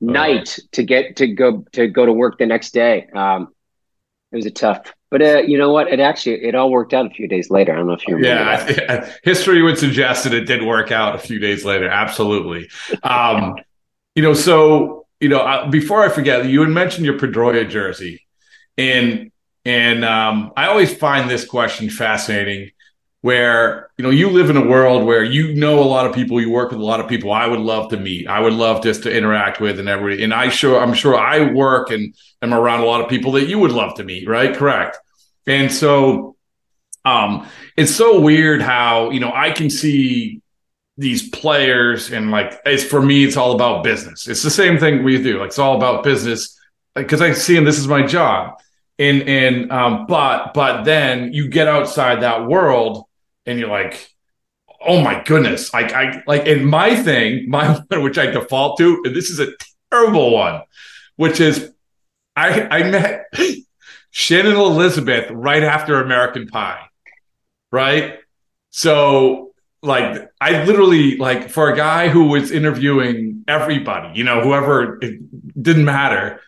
night 0.00 0.58
to 0.72 0.82
get 0.82 1.16
to 1.16 1.28
go 1.28 1.64
to 1.72 1.86
go 1.86 2.04
to 2.04 2.12
work 2.12 2.38
the 2.38 2.46
next 2.46 2.72
day. 2.72 3.08
Um, 3.14 3.54
it 4.32 4.36
was 4.36 4.46
a 4.46 4.50
tough, 4.50 4.92
but 5.12 5.20
uh, 5.20 5.42
you 5.42 5.58
know 5.58 5.70
what? 5.70 5.92
It 5.92 6.00
actually 6.00 6.42
it 6.42 6.54
all 6.54 6.70
worked 6.70 6.94
out 6.94 7.04
a 7.04 7.10
few 7.10 7.28
days 7.28 7.50
later. 7.50 7.74
I 7.74 7.76
don't 7.76 7.86
know 7.86 7.92
if 7.92 8.08
you 8.08 8.16
remember. 8.16 8.72
Yeah, 8.72 9.12
history 9.22 9.60
would 9.60 9.76
suggest 9.76 10.24
that 10.24 10.32
it 10.32 10.46
did 10.46 10.64
work 10.64 10.90
out 10.90 11.14
a 11.14 11.18
few 11.18 11.38
days 11.38 11.66
later. 11.66 11.86
Absolutely. 11.86 12.70
Um, 13.02 13.56
you 14.14 14.22
know, 14.22 14.32
so 14.32 15.06
you 15.20 15.28
know, 15.28 15.40
uh, 15.40 15.68
before 15.68 16.02
I 16.02 16.08
forget, 16.08 16.46
you 16.46 16.62
had 16.62 16.70
mentioned 16.70 17.04
your 17.04 17.18
Pedroia 17.18 17.68
jersey, 17.68 18.26
and 18.78 19.30
and 19.66 20.02
um, 20.02 20.52
I 20.56 20.68
always 20.68 20.96
find 20.96 21.28
this 21.28 21.44
question 21.44 21.90
fascinating. 21.90 22.70
Where 23.22 23.88
you 23.96 24.02
know 24.02 24.10
you 24.10 24.28
live 24.28 24.50
in 24.50 24.56
a 24.56 24.66
world 24.66 25.06
where 25.06 25.24
you 25.24 25.54
know 25.54 25.80
a 25.80 25.84
lot 25.84 26.06
of 26.06 26.14
people, 26.14 26.40
you 26.40 26.50
work 26.50 26.70
with 26.70 26.80
a 26.80 26.84
lot 26.84 27.00
of 27.00 27.08
people. 27.08 27.32
I 27.32 27.46
would 27.46 27.60
love 27.60 27.90
to 27.90 27.96
meet. 27.96 28.28
I 28.28 28.40
would 28.40 28.52
love 28.52 28.82
just 28.82 29.04
to 29.04 29.16
interact 29.16 29.60
with 29.60 29.80
and 29.80 29.88
every. 29.88 30.22
And 30.22 30.34
I 30.34 30.48
sure 30.48 30.78
I'm 30.78 30.92
sure 30.92 31.16
I 31.16 31.50
work 31.52 31.90
and 31.90 32.14
am 32.42 32.52
around 32.52 32.80
a 32.80 32.84
lot 32.84 33.00
of 33.00 33.08
people 33.08 33.32
that 33.32 33.46
you 33.46 33.58
would 33.58 33.72
love 33.72 33.94
to 33.96 34.04
meet. 34.04 34.28
Right? 34.28 34.54
Correct. 34.54 34.98
And 35.46 35.72
so, 35.72 36.36
um, 37.04 37.48
it's 37.76 37.94
so 37.94 38.20
weird 38.20 38.60
how 38.60 39.10
you 39.10 39.20
know 39.20 39.32
I 39.32 39.52
can 39.52 39.70
see 39.70 40.42
these 40.98 41.28
players 41.30 42.12
and 42.12 42.30
like 42.30 42.60
it's 42.66 42.84
for 42.84 43.00
me 43.00 43.24
it's 43.24 43.36
all 43.36 43.52
about 43.52 43.82
business 43.82 44.28
it's 44.28 44.42
the 44.42 44.50
same 44.50 44.78
thing 44.78 45.02
we 45.02 45.20
do 45.22 45.38
like 45.38 45.48
it's 45.48 45.58
all 45.58 45.74
about 45.74 46.04
business 46.04 46.58
because 46.94 47.20
like, 47.20 47.30
i 47.30 47.34
see 47.34 47.56
and 47.56 47.66
this 47.66 47.78
is 47.78 47.88
my 47.88 48.04
job 48.04 48.58
and 48.98 49.22
and 49.22 49.72
um 49.72 50.04
but 50.06 50.52
but 50.52 50.82
then 50.82 51.32
you 51.32 51.48
get 51.48 51.66
outside 51.66 52.20
that 52.20 52.46
world 52.46 53.04
and 53.46 53.58
you're 53.58 53.68
like 53.68 54.08
oh 54.84 55.00
my 55.00 55.22
goodness 55.22 55.72
like 55.72 55.92
i 55.92 56.22
like 56.26 56.46
in 56.46 56.64
my 56.64 56.94
thing 56.94 57.48
my 57.48 57.72
one 57.88 58.02
which 58.02 58.18
i 58.18 58.26
default 58.26 58.78
to 58.78 59.00
and 59.04 59.14
this 59.14 59.30
is 59.30 59.40
a 59.40 59.48
terrible 59.90 60.32
one 60.32 60.60
which 61.16 61.40
is 61.40 61.72
i 62.36 62.62
i 62.62 62.82
met 62.90 63.26
shannon 64.10 64.56
elizabeth 64.56 65.30
right 65.30 65.62
after 65.62 66.00
american 66.00 66.46
pie 66.46 66.84
right 67.70 68.18
so 68.70 69.52
like 69.82 70.30
I 70.40 70.64
literally 70.64 71.16
like 71.16 71.50
for 71.50 71.70
a 71.70 71.76
guy 71.76 72.08
who 72.08 72.24
was 72.24 72.50
interviewing 72.50 73.44
everybody, 73.48 74.16
you 74.16 74.24
know, 74.24 74.40
whoever 74.40 74.98
it 75.02 75.60
didn't 75.60 75.84
matter. 75.84 76.40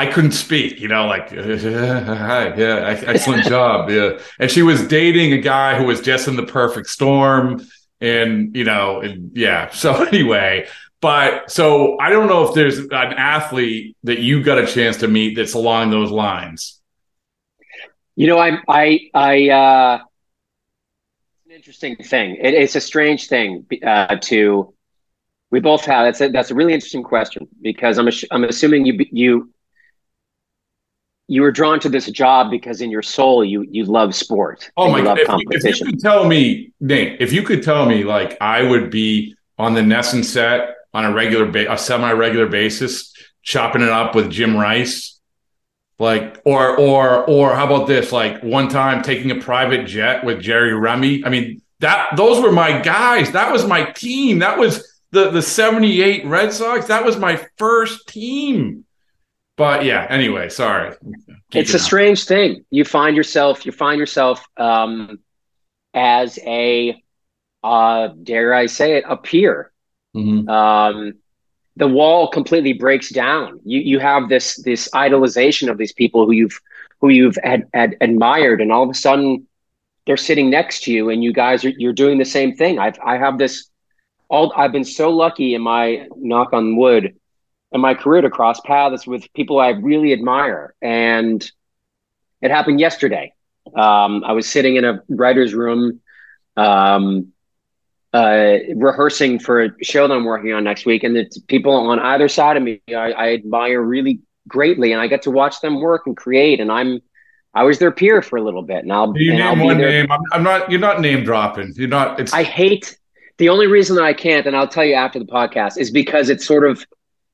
I 0.00 0.06
couldn't 0.06 0.32
speak, 0.32 0.80
you 0.80 0.88
know, 0.88 1.06
like 1.06 1.28
hi, 1.34 2.54
yeah, 2.56 3.02
excellent 3.06 3.44
job, 3.44 3.90
yeah. 3.90 4.18
And 4.38 4.50
she 4.50 4.62
was 4.62 4.88
dating 4.88 5.34
a 5.34 5.38
guy 5.38 5.76
who 5.76 5.84
was 5.84 6.00
just 6.00 6.26
in 6.26 6.36
the 6.36 6.42
perfect 6.42 6.88
storm, 6.88 7.66
and 8.00 8.56
you 8.56 8.64
know, 8.64 9.02
and 9.02 9.30
yeah. 9.36 9.68
So 9.74 10.02
anyway, 10.04 10.68
but 11.02 11.50
so 11.50 11.98
I 12.00 12.08
don't 12.08 12.28
know 12.28 12.48
if 12.48 12.54
there's 12.54 12.78
an 12.78 12.90
athlete 12.92 13.94
that 14.04 14.20
you 14.20 14.42
got 14.42 14.56
a 14.56 14.66
chance 14.66 14.96
to 14.98 15.06
meet 15.06 15.36
that's 15.36 15.52
along 15.52 15.90
those 15.90 16.10
lines. 16.10 16.80
You 18.16 18.26
know, 18.26 18.38
I 18.38 18.56
I 18.66 19.00
I 19.12 19.48
uh 19.50 19.98
it's 21.34 21.46
an 21.46 21.52
interesting 21.52 21.96
thing. 21.96 22.36
It, 22.40 22.54
it's 22.54 22.74
a 22.74 22.80
strange 22.80 23.28
thing 23.28 23.66
uh, 23.86 24.16
to. 24.16 24.72
We 25.50 25.60
both 25.60 25.84
have. 25.84 26.06
That's 26.06 26.20
a, 26.22 26.28
that's 26.28 26.50
a 26.50 26.54
really 26.54 26.72
interesting 26.72 27.02
question 27.02 27.48
because 27.60 27.98
I'm 27.98 28.08
I'm 28.30 28.44
assuming 28.44 28.86
you 28.86 29.04
you 29.10 29.50
you 31.30 31.42
were 31.42 31.52
drawn 31.52 31.78
to 31.78 31.88
this 31.88 32.10
job 32.10 32.50
because 32.50 32.80
in 32.80 32.90
your 32.90 33.02
soul 33.02 33.44
you 33.44 33.64
you 33.70 33.84
love 33.84 34.16
sport. 34.16 34.68
Oh 34.76 34.90
my 34.90 35.00
god! 35.00 35.16
If, 35.20 35.64
if, 35.64 35.78
you 35.78 35.86
could 35.86 36.00
tell 36.00 36.26
me, 36.26 36.72
Nate, 36.80 37.20
if 37.20 37.32
you 37.32 37.44
could 37.44 37.62
tell 37.62 37.86
me, 37.86 38.02
like 38.02 38.36
I 38.40 38.64
would 38.64 38.90
be 38.90 39.36
on 39.56 39.74
the 39.74 39.80
NESN 39.80 40.24
set 40.24 40.74
on 40.92 41.04
a 41.04 41.12
regular, 41.12 41.46
ba- 41.46 41.72
a 41.72 41.78
semi-regular 41.78 42.48
basis, 42.48 43.14
chopping 43.42 43.82
it 43.82 43.88
up 43.88 44.16
with 44.16 44.28
Jim 44.28 44.56
Rice 44.56 45.20
like 46.00 46.40
or 46.44 46.76
or 46.76 47.24
or 47.26 47.54
how 47.54 47.66
about 47.66 47.86
this 47.86 48.10
like 48.10 48.42
one 48.42 48.68
time 48.68 49.02
taking 49.02 49.30
a 49.30 49.34
private 49.34 49.86
jet 49.86 50.24
with 50.24 50.40
jerry 50.40 50.72
remy 50.72 51.22
i 51.26 51.28
mean 51.28 51.60
that 51.80 52.08
those 52.16 52.42
were 52.42 52.50
my 52.50 52.80
guys 52.80 53.30
that 53.32 53.52
was 53.52 53.66
my 53.66 53.84
team 53.92 54.38
that 54.38 54.56
was 54.56 54.98
the 55.10 55.30
the 55.30 55.42
78 55.42 56.24
red 56.24 56.54
sox 56.54 56.86
that 56.86 57.04
was 57.04 57.18
my 57.18 57.46
first 57.58 58.08
team 58.08 58.86
but 59.60 59.84
yeah 59.84 60.06
anyway 60.10 60.48
sorry 60.48 60.94
Keep 61.50 61.60
it's 61.62 61.74
a 61.74 61.78
strange 61.78 62.24
thing 62.24 62.64
you 62.70 62.84
find 62.84 63.16
yourself 63.16 63.66
you 63.66 63.72
find 63.72 63.98
yourself 63.98 64.44
um 64.56 65.18
as 65.94 66.38
a 66.44 67.02
uh 67.62 68.08
dare 68.22 68.54
i 68.54 68.66
say 68.66 68.96
it 68.96 69.04
a 69.06 69.16
peer 69.16 69.70
mm-hmm. 70.16 70.48
um 70.48 71.14
the 71.80 71.88
wall 71.88 72.28
completely 72.28 72.74
breaks 72.74 73.10
down. 73.10 73.60
You 73.64 73.80
you 73.80 73.98
have 74.00 74.28
this 74.28 74.56
this 74.62 74.88
idolization 74.90 75.70
of 75.70 75.78
these 75.78 75.92
people 75.92 76.26
who 76.26 76.32
you've 76.32 76.60
who 77.00 77.08
you've 77.08 77.38
had, 77.42 77.68
had 77.72 77.96
admired, 78.00 78.60
and 78.60 78.70
all 78.70 78.82
of 78.82 78.90
a 78.90 78.94
sudden 78.94 79.46
they're 80.06 80.18
sitting 80.18 80.50
next 80.50 80.84
to 80.84 80.92
you, 80.92 81.08
and 81.10 81.24
you 81.24 81.32
guys 81.32 81.64
are 81.64 81.70
you're 81.70 81.94
doing 81.94 82.18
the 82.18 82.24
same 82.24 82.54
thing. 82.54 82.78
I've 82.78 82.98
I 83.02 83.16
have 83.16 83.38
this 83.38 83.70
all 84.28 84.52
I've 84.56 84.72
been 84.72 84.84
so 84.84 85.10
lucky 85.10 85.54
in 85.54 85.62
my 85.62 86.06
knock 86.16 86.52
on 86.52 86.76
wood 86.76 87.16
in 87.72 87.80
my 87.80 87.94
career 87.94 88.22
to 88.22 88.30
cross 88.30 88.60
paths 88.60 89.06
with 89.06 89.32
people 89.34 89.60
I 89.60 89.70
really 89.70 90.12
admire, 90.12 90.74
and 90.82 91.50
it 92.40 92.50
happened 92.50 92.80
yesterday. 92.80 93.32
Um, 93.74 94.24
I 94.24 94.32
was 94.32 94.48
sitting 94.48 94.76
in 94.76 94.84
a 94.84 95.02
writer's 95.08 95.54
room. 95.54 96.00
Um, 96.56 97.32
uh, 98.12 98.58
rehearsing 98.74 99.38
for 99.38 99.62
a 99.62 99.70
show 99.84 100.08
that 100.08 100.12
I'm 100.12 100.24
working 100.24 100.52
on 100.52 100.64
next 100.64 100.84
week, 100.84 101.04
and 101.04 101.14
the 101.14 101.30
people 101.46 101.72
on 101.72 102.00
either 102.00 102.28
side 102.28 102.56
of 102.56 102.62
me 102.62 102.80
I, 102.88 103.12
I, 103.12 103.32
admire 103.34 103.80
really 103.80 104.18
greatly, 104.48 104.90
and 104.90 105.00
I 105.00 105.06
get 105.06 105.22
to 105.22 105.30
watch 105.30 105.60
them 105.60 105.80
work 105.80 106.02
and 106.06 106.16
create, 106.16 106.58
and 106.58 106.72
I'm 106.72 107.00
I 107.52 107.64
was 107.64 107.78
their 107.78 107.90
peer 107.90 108.22
for 108.22 108.36
a 108.36 108.42
little 108.42 108.62
bit, 108.62 108.82
and 108.82 108.92
I'll. 108.92 109.16
You 109.16 109.32
name 109.32 109.42
I'll 109.42 109.64
one 109.64 109.78
name. 109.78 110.10
I'm, 110.10 110.20
I'm, 110.32 110.42
not. 110.42 110.70
You're 110.70 110.80
not 110.80 111.00
name 111.00 111.24
dropping. 111.24 111.72
You're 111.76 111.88
not. 111.88 112.20
It's. 112.20 112.32
I 112.32 112.42
hate 112.42 112.96
the 113.38 113.48
only 113.48 113.66
reason 113.66 113.96
that 113.96 114.04
I 114.04 114.12
can't, 114.12 114.46
and 114.46 114.56
I'll 114.56 114.68
tell 114.68 114.84
you 114.84 114.94
after 114.94 115.18
the 115.18 115.24
podcast, 115.24 115.76
is 115.78 115.90
because 115.90 116.30
it's 116.30 116.46
sort 116.46 116.68
of. 116.68 116.84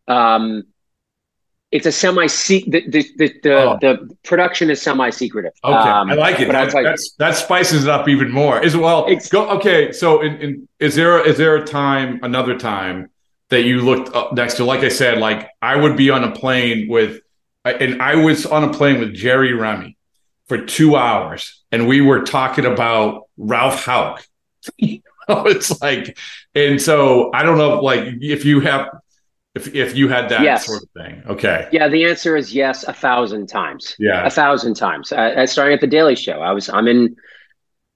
Um, 0.09 0.65
it's 1.73 1.87
a 1.87 1.93
semi 1.93 2.27
the 2.27 2.85
the 2.89 3.07
the, 3.17 3.35
the, 3.43 3.55
oh. 3.55 3.79
the, 3.81 4.17
production 4.23 4.71
is 4.71 4.81
semi 4.81 5.11
secretive. 5.11 5.53
Okay, 5.65 5.75
um, 5.75 6.11
I 6.11 6.15
like 6.15 6.41
it. 6.41 6.49
That, 6.49 6.73
that's, 6.73 7.13
that 7.19 7.37
spices 7.37 7.85
it 7.85 7.91
up 7.91 8.09
even 8.09 8.31
more. 8.31 8.63
As 8.63 8.77
well, 8.77 9.07
go 9.31 9.49
okay. 9.51 9.93
So, 9.93 10.23
in, 10.23 10.41
in, 10.41 10.69
is 10.79 10.95
there 10.95 11.25
is 11.27 11.37
there 11.37 11.57
a 11.57 11.65
time, 11.65 12.21
another 12.23 12.57
time 12.57 13.11
that 13.49 13.65
you 13.65 13.81
looked 13.81 14.15
up 14.15 14.33
next 14.33 14.55
to? 14.55 14.65
Like 14.65 14.81
I 14.81 14.89
said, 14.89 15.19
like 15.19 15.49
I 15.61 15.77
would 15.77 15.97
be 15.97 16.09
on 16.11 16.23
a 16.23 16.31
plane 16.31 16.89
with, 16.89 17.21
and 17.65 18.01
I 18.01 18.15
was 18.15 18.47
on 18.47 18.63
a 18.63 18.73
plane 18.73 19.01
with 19.01 19.13
Jerry 19.13 19.53
Remy 19.53 19.97
for 20.47 20.65
two 20.65 20.95
hours, 20.95 21.63
and 21.73 21.89
we 21.89 22.01
were 22.01 22.23
talking 22.23 22.65
about 22.65 23.25
Ralph 23.37 23.85
Houk. 23.85 24.25
it's 24.79 25.81
like, 25.83 26.17
and 26.55 26.81
so 26.81 27.33
I 27.35 27.43
don't 27.43 27.59
know, 27.59 27.81
like 27.81 28.05
if 28.21 28.45
you 28.45 28.61
have 28.61 28.89
if 29.57 29.75
if 29.75 29.97
you 29.97 30.09
had 30.09 30.29
that 30.29 30.43
yes. 30.43 30.67
sort 30.67 30.83
of 30.83 30.91
thing. 30.91 31.23
Okay. 31.27 31.69
Yeah, 31.73 31.89
the 31.89 32.05
answer 32.05 32.37
is 32.37 32.55
yes, 32.55 32.85
a 32.85 32.93
thousand 32.93 33.47
times. 33.47 33.97
Yeah, 33.99 34.27
a 34.27 34.31
thousand 34.31 34.75
times. 34.75 35.13
I, 35.13 35.47
starting 35.47 35.75
at 35.75 35.81
the 35.81 35.87
Daily 35.87 36.15
Show, 36.15 36.41
I 36.41 36.53
was 36.53 36.69
I'm 36.69 36.87
in, 36.87 37.17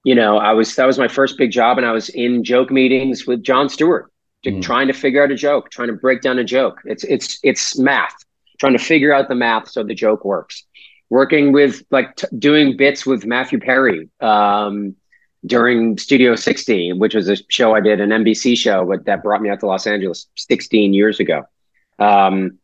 you 0.03 0.15
know, 0.15 0.37
I 0.37 0.53
was 0.53 0.75
that 0.75 0.85
was 0.85 0.97
my 0.97 1.07
first 1.07 1.37
big 1.37 1.51
job, 1.51 1.77
and 1.77 1.85
I 1.85 1.91
was 1.91 2.09
in 2.09 2.43
joke 2.43 2.71
meetings 2.71 3.27
with 3.27 3.43
Jon 3.43 3.69
Stewart, 3.69 4.11
to, 4.43 4.51
mm. 4.51 4.61
trying 4.61 4.87
to 4.87 4.93
figure 4.93 5.23
out 5.23 5.31
a 5.31 5.35
joke, 5.35 5.69
trying 5.69 5.89
to 5.89 5.93
break 5.93 6.21
down 6.21 6.39
a 6.39 6.43
joke. 6.43 6.81
It's 6.85 7.03
it's 7.03 7.39
it's 7.43 7.77
math, 7.77 8.15
trying 8.59 8.73
to 8.73 8.83
figure 8.83 9.13
out 9.13 9.29
the 9.29 9.35
math 9.35 9.69
so 9.69 9.83
the 9.83 9.93
joke 9.95 10.25
works. 10.25 10.65
Working 11.11 11.51
with 11.51 11.83
like 11.91 12.15
t- 12.15 12.27
doing 12.37 12.75
bits 12.75 13.05
with 13.05 13.23
Matthew 13.25 13.59
Perry. 13.59 14.09
Um, 14.19 14.95
during 15.45 15.97
Studio 15.97 16.35
60, 16.35 16.93
which 16.93 17.15
was 17.15 17.27
a 17.27 17.37
show 17.49 17.75
I 17.75 17.81
did, 17.81 17.99
an 17.99 18.09
NBC 18.09 18.57
show 18.57 18.85
but 18.85 19.05
that 19.05 19.23
brought 19.23 19.41
me 19.41 19.49
out 19.49 19.59
to 19.61 19.67
Los 19.67 19.87
Angeles 19.87 20.27
16 20.35 20.93
years 20.93 21.19
ago. 21.19 21.43
Um, 21.99 22.59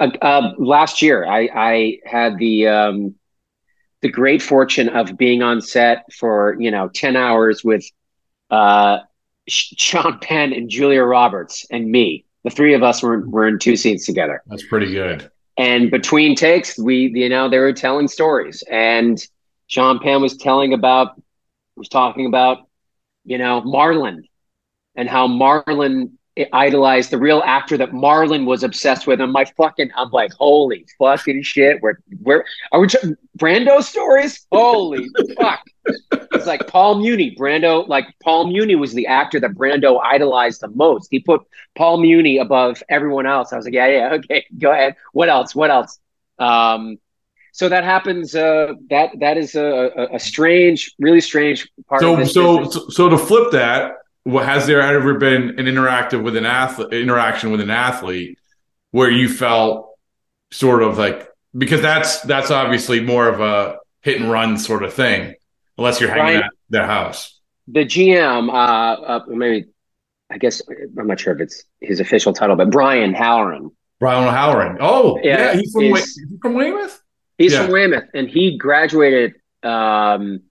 uh, 0.00 0.10
uh, 0.20 0.52
last 0.58 1.02
year, 1.02 1.26
I, 1.26 1.48
I 1.54 1.98
had 2.04 2.38
the 2.38 2.66
um, 2.66 3.14
the 4.02 4.08
great 4.08 4.42
fortune 4.42 4.88
of 4.88 5.16
being 5.16 5.42
on 5.42 5.60
set 5.60 6.12
for 6.12 6.56
you 6.58 6.70
know 6.70 6.88
10 6.88 7.16
hours 7.16 7.62
with 7.62 7.84
uh, 8.50 8.98
Sean 9.48 10.18
Penn 10.18 10.52
and 10.52 10.68
Julia 10.68 11.02
Roberts 11.02 11.66
and 11.70 11.90
me. 11.90 12.24
The 12.44 12.50
three 12.50 12.74
of 12.74 12.82
us 12.82 13.02
were, 13.02 13.26
were 13.28 13.48
in 13.48 13.58
two 13.58 13.76
seats 13.76 14.06
together. 14.06 14.42
That's 14.46 14.66
pretty 14.66 14.92
good. 14.92 15.30
And 15.58 15.90
between 15.90 16.36
takes, 16.36 16.78
we 16.78 17.10
you 17.14 17.28
know 17.28 17.48
they 17.48 17.58
were 17.58 17.72
telling 17.72 18.08
stories, 18.08 18.62
and 18.70 19.24
Sean 19.68 19.98
Penn 19.98 20.20
was 20.20 20.36
telling 20.36 20.72
about 20.72 21.20
was 21.76 21.88
talking 21.88 22.26
about, 22.26 22.68
you 23.24 23.38
know, 23.38 23.62
Marlon 23.62 24.22
and 24.94 25.08
how 25.08 25.28
Marlon 25.28 26.12
idolized 26.52 27.10
the 27.10 27.18
real 27.18 27.42
actor 27.46 27.78
that 27.78 27.92
Marlon 27.92 28.44
was 28.44 28.62
obsessed 28.62 29.06
with. 29.06 29.20
And 29.20 29.32
my 29.32 29.44
fucking, 29.44 29.90
I'm 29.96 30.10
like, 30.10 30.32
holy 30.34 30.84
fucking 30.98 31.42
shit. 31.42 31.80
Where, 31.80 31.98
where 32.22 32.44
are 32.72 32.80
we? 32.80 32.88
Brando 33.38 33.82
stories? 33.82 34.46
Holy 34.52 35.06
fuck. 35.36 35.62
It's 36.32 36.46
like 36.46 36.66
Paul 36.66 36.96
Muni. 36.96 37.34
Brando, 37.34 37.88
like 37.88 38.06
Paul 38.22 38.48
Muni 38.48 38.74
was 38.74 38.92
the 38.92 39.06
actor 39.06 39.40
that 39.40 39.52
Brando 39.52 40.00
idolized 40.02 40.60
the 40.60 40.68
most. 40.68 41.08
He 41.10 41.20
put 41.20 41.42
Paul 41.74 41.98
Muni 41.98 42.38
above 42.38 42.82
everyone 42.88 43.26
else. 43.26 43.52
I 43.52 43.56
was 43.56 43.64
like, 43.64 43.74
yeah, 43.74 43.86
yeah, 43.86 44.12
okay, 44.14 44.44
go 44.58 44.72
ahead. 44.72 44.96
What 45.12 45.28
else? 45.28 45.54
What 45.54 45.70
else? 45.70 45.98
Um, 46.38 46.98
so 47.56 47.70
that 47.70 47.84
happens. 47.84 48.34
Uh, 48.34 48.74
that 48.90 49.12
that 49.20 49.38
is 49.38 49.54
a, 49.54 50.08
a, 50.12 50.18
strange, 50.18 50.94
really 50.98 51.22
strange 51.22 51.66
part. 51.88 52.02
So 52.02 52.22
so, 52.24 52.64
so 52.68 52.88
so 52.90 53.08
to 53.08 53.16
flip 53.16 53.52
that, 53.52 53.94
what 54.24 54.44
has 54.44 54.66
there 54.66 54.82
ever 54.82 55.14
been 55.14 55.58
an 55.58 55.64
interactive 55.64 56.22
with 56.22 56.36
an 56.36 56.44
athlete 56.44 56.92
interaction 56.92 57.52
with 57.52 57.62
an 57.62 57.70
athlete 57.70 58.38
where 58.90 59.10
you 59.10 59.26
felt 59.30 59.88
sort 60.50 60.82
of 60.82 60.98
like 60.98 61.30
because 61.56 61.80
that's 61.80 62.20
that's 62.20 62.50
obviously 62.50 63.00
more 63.00 63.26
of 63.26 63.40
a 63.40 63.78
hit 64.02 64.20
and 64.20 64.30
run 64.30 64.58
sort 64.58 64.82
of 64.82 64.92
thing, 64.92 65.34
unless 65.78 65.98
you're 65.98 66.10
hanging 66.10 66.24
Brian, 66.24 66.42
at 66.42 66.50
their 66.68 66.86
house. 66.86 67.40
the 67.68 67.86
GM, 67.86 68.50
uh, 68.50 68.52
uh, 68.52 69.20
maybe 69.28 69.68
I 70.30 70.36
guess 70.36 70.60
I'm 70.98 71.06
not 71.06 71.20
sure 71.20 71.34
if 71.34 71.40
it's 71.40 71.64
his 71.80 72.00
official 72.00 72.34
title, 72.34 72.54
but 72.54 72.70
Brian 72.70 73.14
O'Halloran. 73.14 73.70
Brian 73.98 74.28
O'Halloran. 74.28 74.76
Oh, 74.78 75.18
yeah, 75.22 75.54
yeah 75.54 75.54
he's 75.54 75.72
from, 75.72 75.84
is, 75.84 76.22
he's 76.28 76.38
from 76.42 76.52
Weymouth. 76.52 77.00
He's 77.38 77.52
yeah. 77.52 77.64
from 77.64 77.72
Weymouth, 77.72 78.08
and 78.14 78.28
he 78.28 78.56
graduated. 78.56 79.34
Um, 79.62 80.42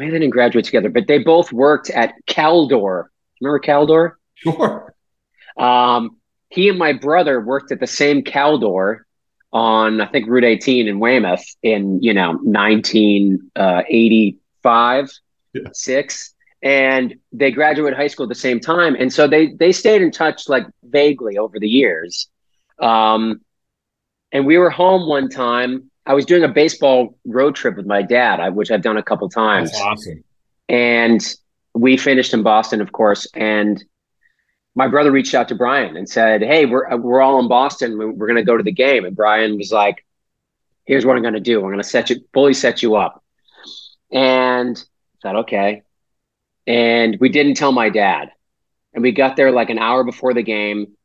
mean, 0.00 0.08
they 0.08 0.18
didn't 0.18 0.30
graduate 0.30 0.64
together, 0.64 0.88
but 0.88 1.06
they 1.06 1.18
both 1.18 1.52
worked 1.52 1.90
at 1.90 2.14
Caldor. 2.26 3.04
Remember 3.40 3.60
Caldor? 3.60 4.12
Sure. 4.34 4.94
Um, 5.58 6.16
he 6.48 6.68
and 6.68 6.78
my 6.78 6.92
brother 6.92 7.40
worked 7.40 7.70
at 7.70 7.80
the 7.80 7.86
same 7.86 8.22
Caldor 8.22 9.00
on 9.52 10.00
I 10.00 10.06
think 10.06 10.28
Route 10.28 10.44
18 10.44 10.88
in 10.88 11.00
Weymouth 11.00 11.44
in 11.62 12.02
you 12.02 12.14
know 12.14 12.38
1985, 12.42 15.04
uh, 15.04 15.08
yeah. 15.52 15.62
six, 15.72 16.34
and 16.62 17.16
they 17.32 17.50
graduated 17.50 17.98
high 17.98 18.06
school 18.06 18.24
at 18.24 18.30
the 18.30 18.34
same 18.34 18.60
time, 18.60 18.94
and 18.94 19.12
so 19.12 19.26
they 19.26 19.54
they 19.54 19.72
stayed 19.72 20.02
in 20.02 20.10
touch 20.10 20.48
like 20.48 20.66
vaguely 20.82 21.36
over 21.36 21.58
the 21.58 21.68
years. 21.68 22.28
Um, 22.80 23.40
and 24.32 24.46
we 24.46 24.56
were 24.56 24.70
home 24.70 25.08
one 25.08 25.28
time. 25.28 25.89
I 26.10 26.12
was 26.12 26.26
doing 26.26 26.42
a 26.42 26.48
baseball 26.48 27.16
road 27.24 27.54
trip 27.54 27.76
with 27.76 27.86
my 27.86 28.02
dad, 28.02 28.52
which 28.56 28.72
I've 28.72 28.82
done 28.82 28.96
a 28.96 29.02
couple 29.02 29.28
times. 29.28 29.70
That's 29.70 29.80
awesome. 29.80 30.24
And 30.68 31.34
we 31.72 31.96
finished 31.96 32.34
in 32.34 32.42
Boston, 32.42 32.80
of 32.80 32.90
course, 32.90 33.28
and 33.32 33.80
my 34.74 34.88
brother 34.88 35.12
reached 35.12 35.36
out 35.36 35.46
to 35.50 35.54
Brian 35.54 35.96
and 35.96 36.08
said, 36.08 36.42
"Hey, 36.42 36.66
we're 36.66 36.96
we're 36.96 37.20
all 37.20 37.38
in 37.38 37.46
Boston. 37.46 37.96
We're 37.96 38.26
going 38.26 38.34
to 38.34 38.42
go 38.42 38.56
to 38.56 38.64
the 38.64 38.72
game." 38.72 39.04
And 39.04 39.14
Brian 39.14 39.56
was 39.56 39.70
like, 39.70 40.04
"Here's 40.84 41.06
what 41.06 41.14
I'm 41.14 41.22
going 41.22 41.34
to 41.34 41.40
do. 41.40 41.60
I'm 41.60 41.66
going 41.66 41.78
to 41.78 41.84
set 41.84 42.10
you 42.10 42.16
fully 42.34 42.54
set 42.54 42.82
you 42.82 42.96
up." 42.96 43.22
And 44.10 44.76
I 44.76 45.28
said, 45.28 45.36
"Okay." 45.36 45.82
And 46.66 47.18
we 47.20 47.28
didn't 47.28 47.54
tell 47.54 47.70
my 47.70 47.88
dad. 47.88 48.32
And 48.94 49.04
we 49.04 49.12
got 49.12 49.36
there 49.36 49.52
like 49.52 49.70
an 49.70 49.78
hour 49.78 50.02
before 50.02 50.34
the 50.34 50.42
game, 50.42 50.96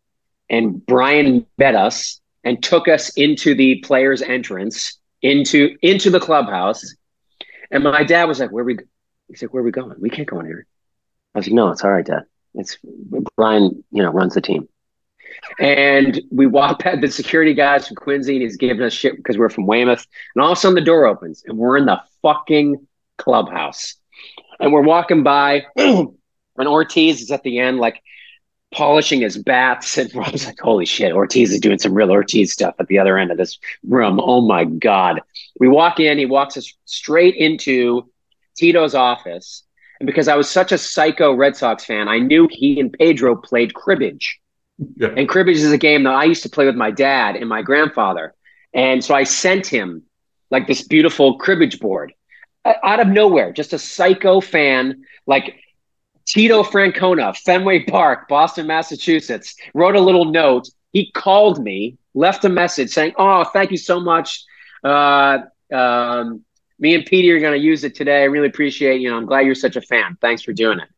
and 0.49 0.83
Brian 0.83 1.45
met 1.59 1.75
us 1.75 2.21
and 2.45 2.63
took 2.63 2.87
us 2.87 3.09
into 3.17 3.55
the 3.55 3.79
players' 3.81 4.21
entrance 4.21 4.99
into 5.21 5.75
into 5.81 6.09
the 6.09 6.19
clubhouse. 6.19 6.95
And 7.71 7.83
my 7.83 8.03
dad 8.03 8.25
was 8.25 8.39
like, 8.39 8.51
"Where 8.51 8.63
we?" 8.63 8.77
He's 9.27 9.41
like, 9.41 9.53
"Where 9.53 9.61
are 9.61 9.65
we 9.65 9.71
going? 9.71 9.95
We 9.99 10.09
can't 10.09 10.27
go 10.27 10.39
in 10.39 10.45
here." 10.45 10.65
I 11.33 11.39
was 11.39 11.47
like, 11.47 11.53
"No, 11.53 11.71
it's 11.71 11.83
all 11.83 11.91
right, 11.91 12.05
Dad." 12.05 12.23
It's 12.53 12.77
Brian, 13.35 13.83
you 13.91 14.01
know, 14.01 14.11
runs 14.11 14.35
the 14.35 14.41
team. 14.41 14.69
And 15.59 16.21
we 16.31 16.45
walk 16.45 16.79
past 16.79 17.01
the 17.01 17.11
security 17.11 17.53
guys 17.53 17.87
from 17.87 17.97
Quincy, 17.97 18.35
and 18.35 18.43
he's 18.43 18.55
giving 18.55 18.81
us 18.81 18.93
shit 18.93 19.17
because 19.17 19.37
we're 19.37 19.49
from 19.49 19.67
Weymouth. 19.67 20.05
And 20.33 20.43
all 20.43 20.53
of 20.53 20.57
a 20.57 20.61
sudden, 20.61 20.75
the 20.75 20.81
door 20.81 21.05
opens, 21.05 21.43
and 21.45 21.57
we're 21.57 21.77
in 21.77 21.85
the 21.85 22.01
fucking 22.21 22.87
clubhouse. 23.17 23.95
And 24.59 24.71
we're 24.71 24.83
walking 24.83 25.23
by, 25.23 25.65
and 25.75 26.15
Ortiz 26.57 27.21
is 27.21 27.31
at 27.31 27.43
the 27.43 27.59
end, 27.59 27.79
like 27.79 28.01
polishing 28.73 29.21
his 29.21 29.37
bats. 29.37 29.97
And 29.97 30.11
I 30.15 30.29
was 30.29 30.45
like, 30.45 30.59
holy 30.59 30.85
shit, 30.85 31.13
Ortiz 31.13 31.51
is 31.51 31.59
doing 31.59 31.79
some 31.79 31.93
real 31.93 32.11
Ortiz 32.11 32.51
stuff 32.51 32.75
at 32.79 32.87
the 32.87 32.99
other 32.99 33.17
end 33.17 33.31
of 33.31 33.37
this 33.37 33.57
room. 33.87 34.19
Oh 34.21 34.41
my 34.41 34.65
God. 34.65 35.21
We 35.59 35.67
walk 35.67 35.99
in, 35.99 36.17
he 36.17 36.25
walks 36.25 36.57
us 36.57 36.73
straight 36.85 37.35
into 37.35 38.09
Tito's 38.55 38.95
office. 38.95 39.63
And 39.99 40.07
because 40.07 40.27
I 40.27 40.35
was 40.35 40.49
such 40.49 40.71
a 40.71 40.77
psycho 40.77 41.33
Red 41.33 41.55
Sox 41.55 41.85
fan, 41.85 42.07
I 42.07 42.19
knew 42.19 42.49
he 42.51 42.79
and 42.79 42.91
Pedro 42.91 43.35
played 43.35 43.73
cribbage. 43.73 44.39
Yeah. 44.97 45.13
And 45.15 45.29
cribbage 45.29 45.57
is 45.57 45.71
a 45.71 45.77
game 45.77 46.03
that 46.03 46.13
I 46.13 46.25
used 46.25 46.43
to 46.43 46.49
play 46.49 46.65
with 46.65 46.75
my 46.75 46.91
dad 46.91 47.37
and 47.37 47.47
my 47.47 47.61
grandfather. 47.61 48.33
And 48.73 49.03
so 49.03 49.15
I 49.15 49.23
sent 49.23 49.67
him 49.67 50.03
like 50.51 50.67
this 50.67 50.85
beautiful 50.85 51.37
cribbage 51.37 51.79
board 51.79 52.13
uh, 52.65 52.73
out 52.83 52.99
of 52.99 53.07
nowhere, 53.07 53.53
just 53.53 53.73
a 53.73 53.79
psycho 53.79 54.41
fan, 54.41 55.05
like 55.25 55.55
Tito 56.25 56.63
Francona, 56.63 57.35
Fenway 57.35 57.83
Park, 57.83 58.27
Boston, 58.27 58.67
Massachusetts, 58.67 59.55
wrote 59.73 59.95
a 59.95 60.01
little 60.01 60.25
note. 60.25 60.67
He 60.91 61.11
called 61.11 61.63
me, 61.63 61.97
left 62.13 62.45
a 62.45 62.49
message 62.49 62.89
saying, 62.89 63.13
Oh, 63.17 63.43
thank 63.43 63.71
you 63.71 63.77
so 63.77 63.99
much. 63.99 64.43
Uh, 64.83 65.39
um, 65.73 66.43
me 66.79 66.95
and 66.95 67.05
Petey 67.05 67.31
are 67.31 67.39
going 67.39 67.59
to 67.59 67.63
use 67.63 67.83
it 67.83 67.95
today. 67.95 68.21
I 68.21 68.25
really 68.25 68.47
appreciate 68.47 69.01
you 69.01 69.09
know. 69.09 69.17
I'm 69.17 69.25
glad 69.25 69.45
you're 69.45 69.55
such 69.55 69.75
a 69.75 69.81
fan. 69.81 70.17
Thanks 70.19 70.41
for 70.41 70.53
doing 70.53 70.79
it. 70.79 70.89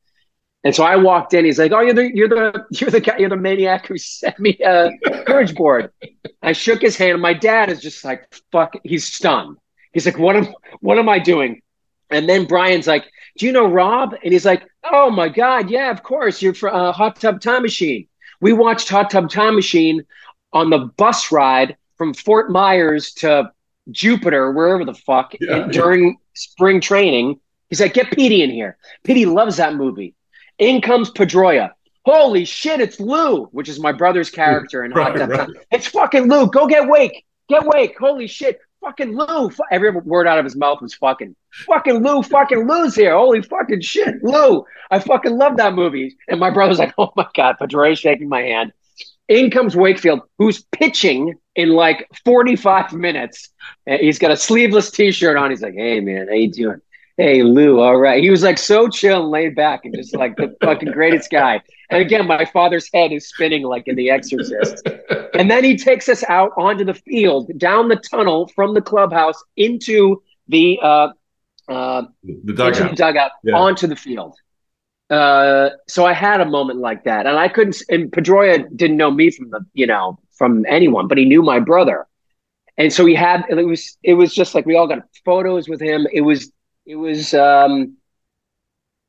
And 0.63 0.75
so 0.75 0.83
I 0.83 0.95
walked 0.95 1.33
in. 1.33 1.45
He's 1.45 1.59
like, 1.59 1.71
"Oh, 1.71 1.81
you're 1.81 1.93
the 1.93 2.11
you're 2.13 2.27
the 2.27 2.65
you're 2.71 2.89
the 2.89 2.99
guy. 2.99 3.17
You're 3.17 3.29
the 3.29 3.37
maniac 3.37 3.85
who 3.87 3.97
sent 3.97 4.39
me 4.39 4.57
a 4.63 4.89
cribbage 5.25 5.55
board." 5.55 5.91
I 6.41 6.53
shook 6.53 6.81
his 6.81 6.97
hand. 6.97 7.13
And 7.13 7.21
my 7.21 7.33
dad 7.33 7.69
is 7.69 7.79
just 7.79 8.03
like, 8.03 8.33
"Fuck!" 8.51 8.75
He's 8.83 9.05
stunned. 9.05 9.57
He's 9.93 10.05
like, 10.05 10.17
"What 10.17 10.35
am 10.35 10.47
what 10.79 10.97
am 10.97 11.09
I 11.09 11.19
doing?" 11.19 11.61
And 12.09 12.27
then 12.27 12.45
Brian's 12.45 12.87
like, 12.87 13.05
"Do 13.37 13.45
you 13.45 13.51
know 13.51 13.67
Rob?" 13.67 14.15
And 14.23 14.33
he's 14.33 14.45
like, 14.45 14.67
"Oh 14.83 15.09
my 15.09 15.29
god, 15.29 15.69
yeah, 15.69 15.91
of 15.91 16.03
course. 16.03 16.41
You're 16.41 16.53
from 16.53 16.75
uh, 16.75 16.91
Hot 16.91 17.19
Tub 17.19 17.41
Time 17.41 17.61
Machine. 17.61 18.07
We 18.39 18.53
watched 18.53 18.89
Hot 18.89 19.09
Tub 19.09 19.29
Time 19.29 19.55
Machine 19.55 20.03
on 20.53 20.69
the 20.69 20.91
bus 20.97 21.31
ride 21.31 21.77
from 21.97 22.13
Fort 22.13 22.51
Myers 22.51 23.13
to 23.15 23.51
Jupiter, 23.91 24.51
wherever 24.51 24.85
the 24.85 24.93
fuck, 24.93 25.33
yeah, 25.39 25.67
during 25.67 26.05
yeah. 26.05 26.13
spring 26.33 26.81
training. 26.81 27.39
He's 27.69 27.81
like, 27.81 27.93
get 27.93 28.11
Petey 28.11 28.43
in 28.43 28.51
here. 28.51 28.77
Petey 29.03 29.25
loves 29.25 29.57
that 29.57 29.75
movie. 29.75 30.15
In 30.57 30.81
comes 30.81 31.11
Pedroia. 31.11 31.71
Holy 32.05 32.45
shit, 32.45 32.79
it's 32.79 32.99
Lou, 32.99 33.45
which 33.47 33.67
is 33.67 33.79
my 33.79 33.91
brother's 33.91 34.29
character 34.29 34.85
in 34.85 34.91
right, 34.91 35.19
Hot 35.19 35.29
right. 35.29 35.49
It's 35.71 35.87
fucking 35.87 36.29
Lou. 36.29 36.49
Go 36.49 36.65
get 36.65 36.87
Wake. 36.87 37.25
Get 37.49 37.65
Wake. 37.65 37.97
Holy 37.99 38.27
shit. 38.27 38.59
Fucking 38.81 39.15
Lou. 39.17 39.51
Every 39.71 39.91
word 39.91 40.27
out 40.27 40.39
of 40.39 40.45
his 40.45 40.55
mouth 40.55 40.81
was 40.81 40.93
fucking. 40.93 41.35
Fucking 41.51 42.03
Lou. 42.03 42.21
Fucking 42.23 42.67
Lou's 42.67 42.95
here. 42.95 43.15
Holy 43.15 43.41
fucking 43.41 43.81
shit. 43.81 44.23
Lou. 44.23 44.65
I 44.91 44.99
fucking 44.99 45.37
love 45.37 45.57
that 45.57 45.73
movie. 45.73 46.15
And 46.27 46.39
my 46.39 46.49
brother's 46.49 46.79
like, 46.79 46.93
oh 46.97 47.11
my 47.15 47.27
God. 47.35 47.57
Pedroia's 47.59 47.99
shaking 47.99 48.29
my 48.29 48.41
hand. 48.41 48.73
In 49.27 49.51
comes 49.51 49.75
Wakefield, 49.75 50.21
who's 50.37 50.63
pitching 50.71 51.35
in 51.55 51.69
like 51.69 52.07
45 52.23 52.93
minutes. 52.93 53.49
He's 53.85 54.19
got 54.19 54.31
a 54.31 54.37
sleeveless 54.37 54.89
t-shirt 54.89 55.35
on. 55.35 55.49
He's 55.49 55.61
like, 55.61 55.73
hey 55.73 55.99
man, 55.99 56.27
how 56.27 56.33
you 56.33 56.49
doing? 56.49 56.81
Hey 57.17 57.41
Lou, 57.41 57.79
all 57.79 57.97
right. 57.97 58.23
He 58.23 58.29
was 58.29 58.43
like 58.43 58.59
so 58.59 58.87
chill 58.87 59.23
and 59.23 59.31
laid 59.31 59.55
back 59.55 59.85
and 59.85 59.95
just 59.95 60.15
like 60.15 60.35
the 60.37 60.55
fucking 60.61 60.91
greatest 60.91 61.31
guy. 61.31 61.61
And 61.89 62.01
again, 62.01 62.27
my 62.27 62.45
father's 62.45 62.89
head 62.93 63.11
is 63.11 63.27
spinning 63.27 63.63
like 63.63 63.87
in 63.87 63.95
The 63.95 64.11
Exorcist. 64.11 64.87
And 65.33 65.49
then 65.49 65.63
he 65.63 65.77
takes 65.77 66.09
us 66.09 66.23
out 66.29 66.51
onto 66.57 66.83
the 66.83 66.93
field, 66.93 67.51
down 67.57 67.87
the 67.87 67.95
tunnel 67.95 68.47
from 68.55 68.75
the 68.75 68.81
clubhouse 68.81 69.43
into 69.55 70.21
the 70.47 70.79
uh, 70.81 71.09
uh, 71.67 72.03
the 72.23 72.53
dugout, 72.53 72.77
into 72.77 72.89
the 72.89 72.95
dugout 72.95 73.31
yeah. 73.43 73.55
onto 73.55 73.87
the 73.87 73.95
field. 73.95 74.35
Uh, 75.09 75.69
so 75.87 76.05
I 76.05 76.13
had 76.13 76.39
a 76.41 76.45
moment 76.45 76.79
like 76.79 77.05
that, 77.05 77.25
and 77.25 77.37
I 77.37 77.47
couldn't. 77.47 77.81
And 77.89 78.11
Pedroia 78.11 78.67
didn't 78.75 78.97
know 78.97 79.09
me 79.09 79.31
from 79.31 79.49
the, 79.49 79.65
you 79.73 79.87
know, 79.87 80.19
from 80.37 80.65
anyone, 80.67 81.07
but 81.07 81.17
he 81.17 81.25
knew 81.25 81.41
my 81.41 81.59
brother, 81.59 82.05
and 82.77 82.91
so 82.93 83.05
he 83.05 83.15
had. 83.15 83.43
It 83.49 83.55
was. 83.65 83.97
It 84.03 84.13
was 84.13 84.35
just 84.35 84.53
like 84.53 84.65
we 84.65 84.75
all 84.75 84.87
got 84.87 84.99
photos 85.25 85.67
with 85.67 85.81
him. 85.81 86.07
It 86.11 86.21
was. 86.21 86.51
It 86.87 86.95
was. 86.95 87.35
um 87.35 87.97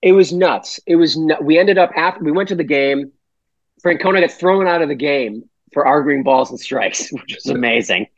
It 0.03 0.13
was 0.13 0.33
nuts. 0.33 0.81
It 0.87 0.97
was. 0.97 1.17
Nu- 1.17 1.39
we 1.43 1.59
ended 1.59 1.79
up 1.79 1.93
after 1.97 2.25
we 2.25 2.33
went 2.33 2.51
to 2.51 2.57
the 2.57 2.65
game. 2.65 3.13
Francona 3.85 4.21
got 4.21 4.33
thrown 4.33 4.69
out 4.69 4.83
of 4.83 4.89
the 4.89 4.97
game 4.97 5.45
for 5.73 5.87
arguing 5.87 6.25
balls 6.25 6.51
and 6.51 6.61
strikes, 6.61 7.13
which 7.13 7.37
was 7.37 7.47
amazing. 7.49 8.09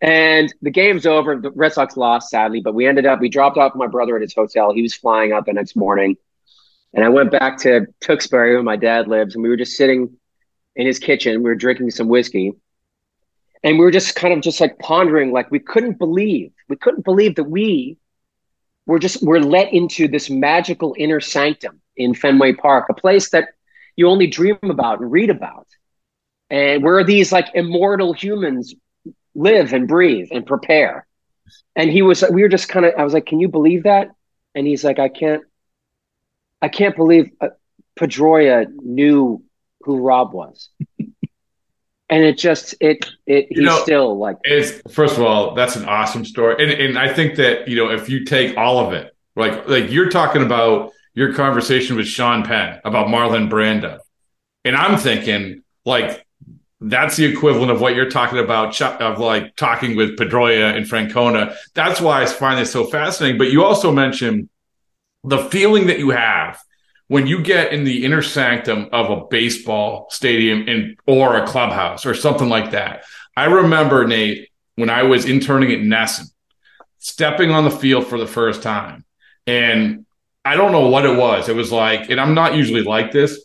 And 0.00 0.54
the 0.62 0.70
game's 0.70 1.06
over. 1.06 1.36
The 1.36 1.50
Red 1.52 1.74
Sox 1.74 1.96
lost, 1.96 2.30
sadly, 2.30 2.62
but 2.62 2.74
we 2.74 2.86
ended 2.86 3.06
up. 3.06 3.20
We 3.20 3.28
dropped 3.30 3.58
off 3.58 3.74
my 3.76 3.88
brother 3.88 4.16
at 4.16 4.22
his 4.22 4.34
hotel. 4.34 4.72
He 4.72 4.82
was 4.82 4.94
flying 4.94 5.32
out 5.32 5.46
the 5.46 5.54
next 5.54 5.76
morning 5.76 6.16
and 6.94 7.04
I 7.04 7.10
went 7.10 7.30
back 7.30 7.58
to 7.58 7.86
Tewksbury 8.00 8.54
where 8.54 8.62
my 8.62 8.76
dad 8.76 9.08
lives, 9.08 9.34
and 9.34 9.42
we 9.42 9.50
were 9.50 9.56
just 9.56 9.76
sitting 9.76 10.16
in 10.76 10.86
his 10.86 10.98
kitchen. 10.98 11.42
We 11.42 11.50
were 11.50 11.56
drinking 11.56 11.90
some 11.92 12.08
whiskey. 12.08 12.54
And 13.64 13.78
we 13.78 13.84
were 13.84 13.90
just 13.92 14.14
kind 14.16 14.32
of 14.34 14.40
just 14.40 14.60
like 14.60 14.78
pondering, 14.78 15.32
like 15.32 15.50
we 15.50 15.58
couldn't 15.58 15.98
believe, 15.98 16.52
we 16.68 16.76
couldn't 16.76 17.04
believe 17.04 17.36
that 17.36 17.44
we 17.44 17.98
were 18.88 18.98
just 18.98 19.22
we're 19.22 19.38
let 19.38 19.72
into 19.72 20.08
this 20.08 20.28
magical 20.30 20.96
inner 20.98 21.20
sanctum 21.20 21.80
in 21.96 22.14
Fenway 22.14 22.54
Park, 22.54 22.86
a 22.88 22.94
place 22.94 23.30
that 23.30 23.50
you 23.94 24.08
only 24.08 24.26
dream 24.26 24.58
about 24.62 25.00
and 25.00 25.12
read 25.12 25.30
about. 25.30 25.68
And 26.50 26.82
where 26.82 27.04
these 27.04 27.30
like 27.30 27.48
immortal 27.54 28.14
humans 28.14 28.74
live 29.34 29.74
and 29.74 29.86
breathe 29.86 30.28
and 30.32 30.46
prepare. 30.46 31.06
And 31.76 31.90
he 31.90 32.00
was, 32.00 32.24
we 32.30 32.42
were 32.42 32.48
just 32.48 32.68
kind 32.68 32.86
of, 32.86 32.94
I 32.96 33.04
was 33.04 33.12
like, 33.12 33.26
can 33.26 33.38
you 33.38 33.48
believe 33.48 33.82
that? 33.82 34.08
And 34.54 34.66
he's 34.66 34.82
like, 34.82 34.98
I 34.98 35.08
can't, 35.08 35.42
I 36.62 36.68
can't 36.68 36.96
believe 36.96 37.30
uh, 37.40 37.48
Pedroia 38.00 38.66
knew 38.82 39.44
who 39.82 40.00
Rob 40.00 40.32
was. 40.32 40.70
And 42.10 42.24
it 42.24 42.38
just 42.38 42.74
it 42.80 43.10
it 43.26 43.46
he's 43.50 43.58
know, 43.58 43.82
still 43.82 44.18
like 44.18 44.36
it's 44.44 44.80
first 44.92 45.16
of 45.16 45.22
all 45.22 45.54
that's 45.54 45.76
an 45.76 45.84
awesome 45.84 46.24
story. 46.24 46.56
And 46.58 46.72
and 46.72 46.98
i 46.98 47.12
think 47.12 47.36
that 47.36 47.68
you 47.68 47.76
know 47.76 47.90
if 47.90 48.08
you 48.08 48.24
take 48.24 48.56
all 48.56 48.86
of 48.86 48.92
it 48.92 49.14
like 49.36 49.68
like 49.68 49.90
you're 49.90 50.10
talking 50.10 50.42
about 50.42 50.92
your 51.14 51.34
conversation 51.34 51.96
with 51.96 52.06
sean 52.06 52.44
penn 52.44 52.80
about 52.84 53.08
marlon 53.08 53.50
brando. 53.50 53.98
And 54.64 54.76
i'm 54.76 54.98
thinking 54.98 55.62
like 55.84 56.24
that's 56.80 57.16
the 57.16 57.24
equivalent 57.24 57.72
of 57.72 57.80
what 57.80 57.96
you're 57.96 58.10
talking 58.10 58.38
about 58.38 58.80
of 58.80 59.18
like 59.18 59.56
talking 59.56 59.96
with 59.96 60.16
pedroia 60.16 60.76
and 60.76 60.86
francona. 60.86 61.56
That's 61.74 62.00
why 62.00 62.22
i 62.22 62.26
find 62.26 62.58
this 62.58 62.70
so 62.70 62.84
fascinating. 62.84 63.36
But 63.36 63.50
you 63.50 63.64
also 63.64 63.90
mentioned 63.90 64.48
the 65.24 65.38
feeling 65.38 65.88
that 65.88 65.98
you 65.98 66.10
have 66.10 66.60
when 67.08 67.26
you 67.26 67.42
get 67.42 67.72
in 67.72 67.84
the 67.84 68.04
inner 68.04 68.22
sanctum 68.22 68.88
of 68.92 69.10
a 69.10 69.26
baseball 69.26 70.06
stadium 70.10 70.68
in 70.68 70.96
or 71.06 71.36
a 71.36 71.46
clubhouse 71.46 72.06
or 72.06 72.14
something 72.14 72.48
like 72.48 72.70
that. 72.70 73.04
I 73.36 73.46
remember 73.46 74.06
Nate 74.06 74.48
when 74.76 74.90
I 74.90 75.02
was 75.02 75.24
interning 75.24 75.72
at 75.72 75.80
NESN, 75.80 76.30
stepping 76.98 77.50
on 77.50 77.64
the 77.64 77.70
field 77.70 78.06
for 78.06 78.18
the 78.18 78.26
first 78.26 78.62
time, 78.62 79.04
and 79.46 80.06
I 80.44 80.56
don't 80.56 80.72
know 80.72 80.88
what 80.88 81.04
it 81.04 81.16
was. 81.16 81.48
It 81.48 81.56
was 81.56 81.72
like, 81.72 82.10
and 82.10 82.20
I'm 82.20 82.34
not 82.34 82.54
usually 82.54 82.82
like 82.82 83.10
this. 83.10 83.44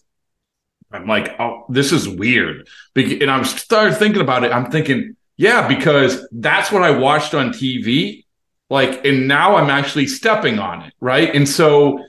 I'm 0.92 1.08
like, 1.08 1.40
oh, 1.40 1.66
this 1.70 1.92
is 1.92 2.08
weird. 2.08 2.68
And 2.96 3.32
I'm 3.32 3.44
started 3.46 3.96
thinking 3.98 4.22
about 4.22 4.44
it. 4.44 4.52
I'm 4.52 4.70
thinking, 4.70 5.16
yeah, 5.38 5.68
because 5.68 6.28
that's 6.32 6.72
what 6.72 6.84
I 6.84 6.92
watched 6.92 7.34
on 7.34 7.50
TV. 7.50 8.26
Like, 8.70 9.06
and 9.06 9.28
now 9.28 9.56
I'm 9.56 9.70
actually 9.70 10.08
stepping 10.08 10.60
on 10.60 10.84
it, 10.84 10.94
right? 11.00 11.34
And 11.34 11.50
so 11.50 12.04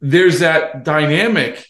there's 0.00 0.40
that 0.40 0.84
dynamic. 0.84 1.66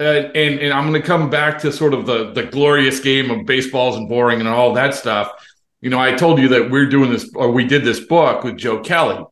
Uh, 0.00 0.30
and 0.34 0.60
and 0.60 0.72
I'm 0.72 0.88
going 0.88 1.00
to 1.00 1.06
come 1.06 1.28
back 1.28 1.58
to 1.60 1.72
sort 1.72 1.92
of 1.92 2.06
the 2.06 2.32
the 2.32 2.44
glorious 2.44 3.00
game 3.00 3.30
of 3.32 3.46
baseballs 3.46 3.96
and 3.96 4.08
boring 4.08 4.38
and 4.38 4.48
all 4.48 4.72
that 4.74 4.94
stuff. 4.94 5.32
You 5.80 5.90
know, 5.90 5.98
I 5.98 6.12
told 6.12 6.38
you 6.38 6.48
that 6.48 6.70
we're 6.70 6.88
doing 6.88 7.10
this 7.10 7.28
or 7.34 7.50
we 7.50 7.64
did 7.64 7.84
this 7.84 8.00
book 8.00 8.44
with 8.44 8.56
Joe 8.56 8.80
Kelly, 8.80 9.24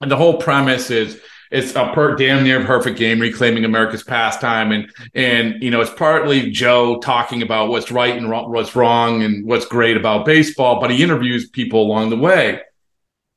and 0.00 0.10
the 0.10 0.16
whole 0.16 0.38
premise 0.38 0.90
is 0.90 1.20
it's 1.50 1.74
a 1.74 1.92
per, 1.92 2.14
damn 2.14 2.44
near 2.44 2.64
perfect 2.64 2.98
game 2.98 3.20
reclaiming 3.20 3.64
America's 3.64 4.04
pastime, 4.04 4.70
and 4.70 4.92
and 5.14 5.60
you 5.62 5.70
know 5.70 5.80
it's 5.80 5.90
partly 5.90 6.50
Joe 6.50 7.00
talking 7.00 7.42
about 7.42 7.68
what's 7.68 7.90
right 7.90 8.16
and 8.16 8.30
wrong, 8.30 8.52
what's 8.52 8.76
wrong 8.76 9.24
and 9.24 9.44
what's 9.44 9.66
great 9.66 9.96
about 9.96 10.24
baseball, 10.24 10.80
but 10.80 10.90
he 10.90 11.02
interviews 11.02 11.48
people 11.48 11.82
along 11.82 12.10
the 12.10 12.16
way, 12.16 12.60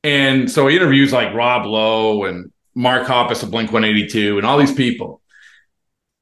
and 0.03 0.51
so 0.51 0.67
he 0.67 0.75
interviews 0.75 1.11
like 1.11 1.33
Rob 1.33 1.65
Lowe 1.65 2.25
and 2.25 2.51
Mark 2.75 3.07
Hoppus 3.07 3.43
of 3.43 3.51
Blink 3.51 3.71
182 3.71 4.37
and 4.37 4.45
all 4.45 4.57
these 4.57 4.73
people. 4.73 5.21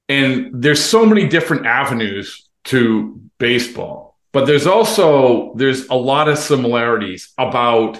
And 0.07 0.63
there's 0.63 0.83
so 0.83 1.05
many 1.05 1.27
different 1.27 1.65
avenues 1.65 2.47
to 2.65 3.21
baseball, 3.37 4.17
but 4.31 4.45
there's 4.45 4.67
also 4.67 5.53
there's 5.55 5.87
a 5.87 5.95
lot 5.95 6.27
of 6.27 6.37
similarities 6.37 7.31
about 7.37 7.99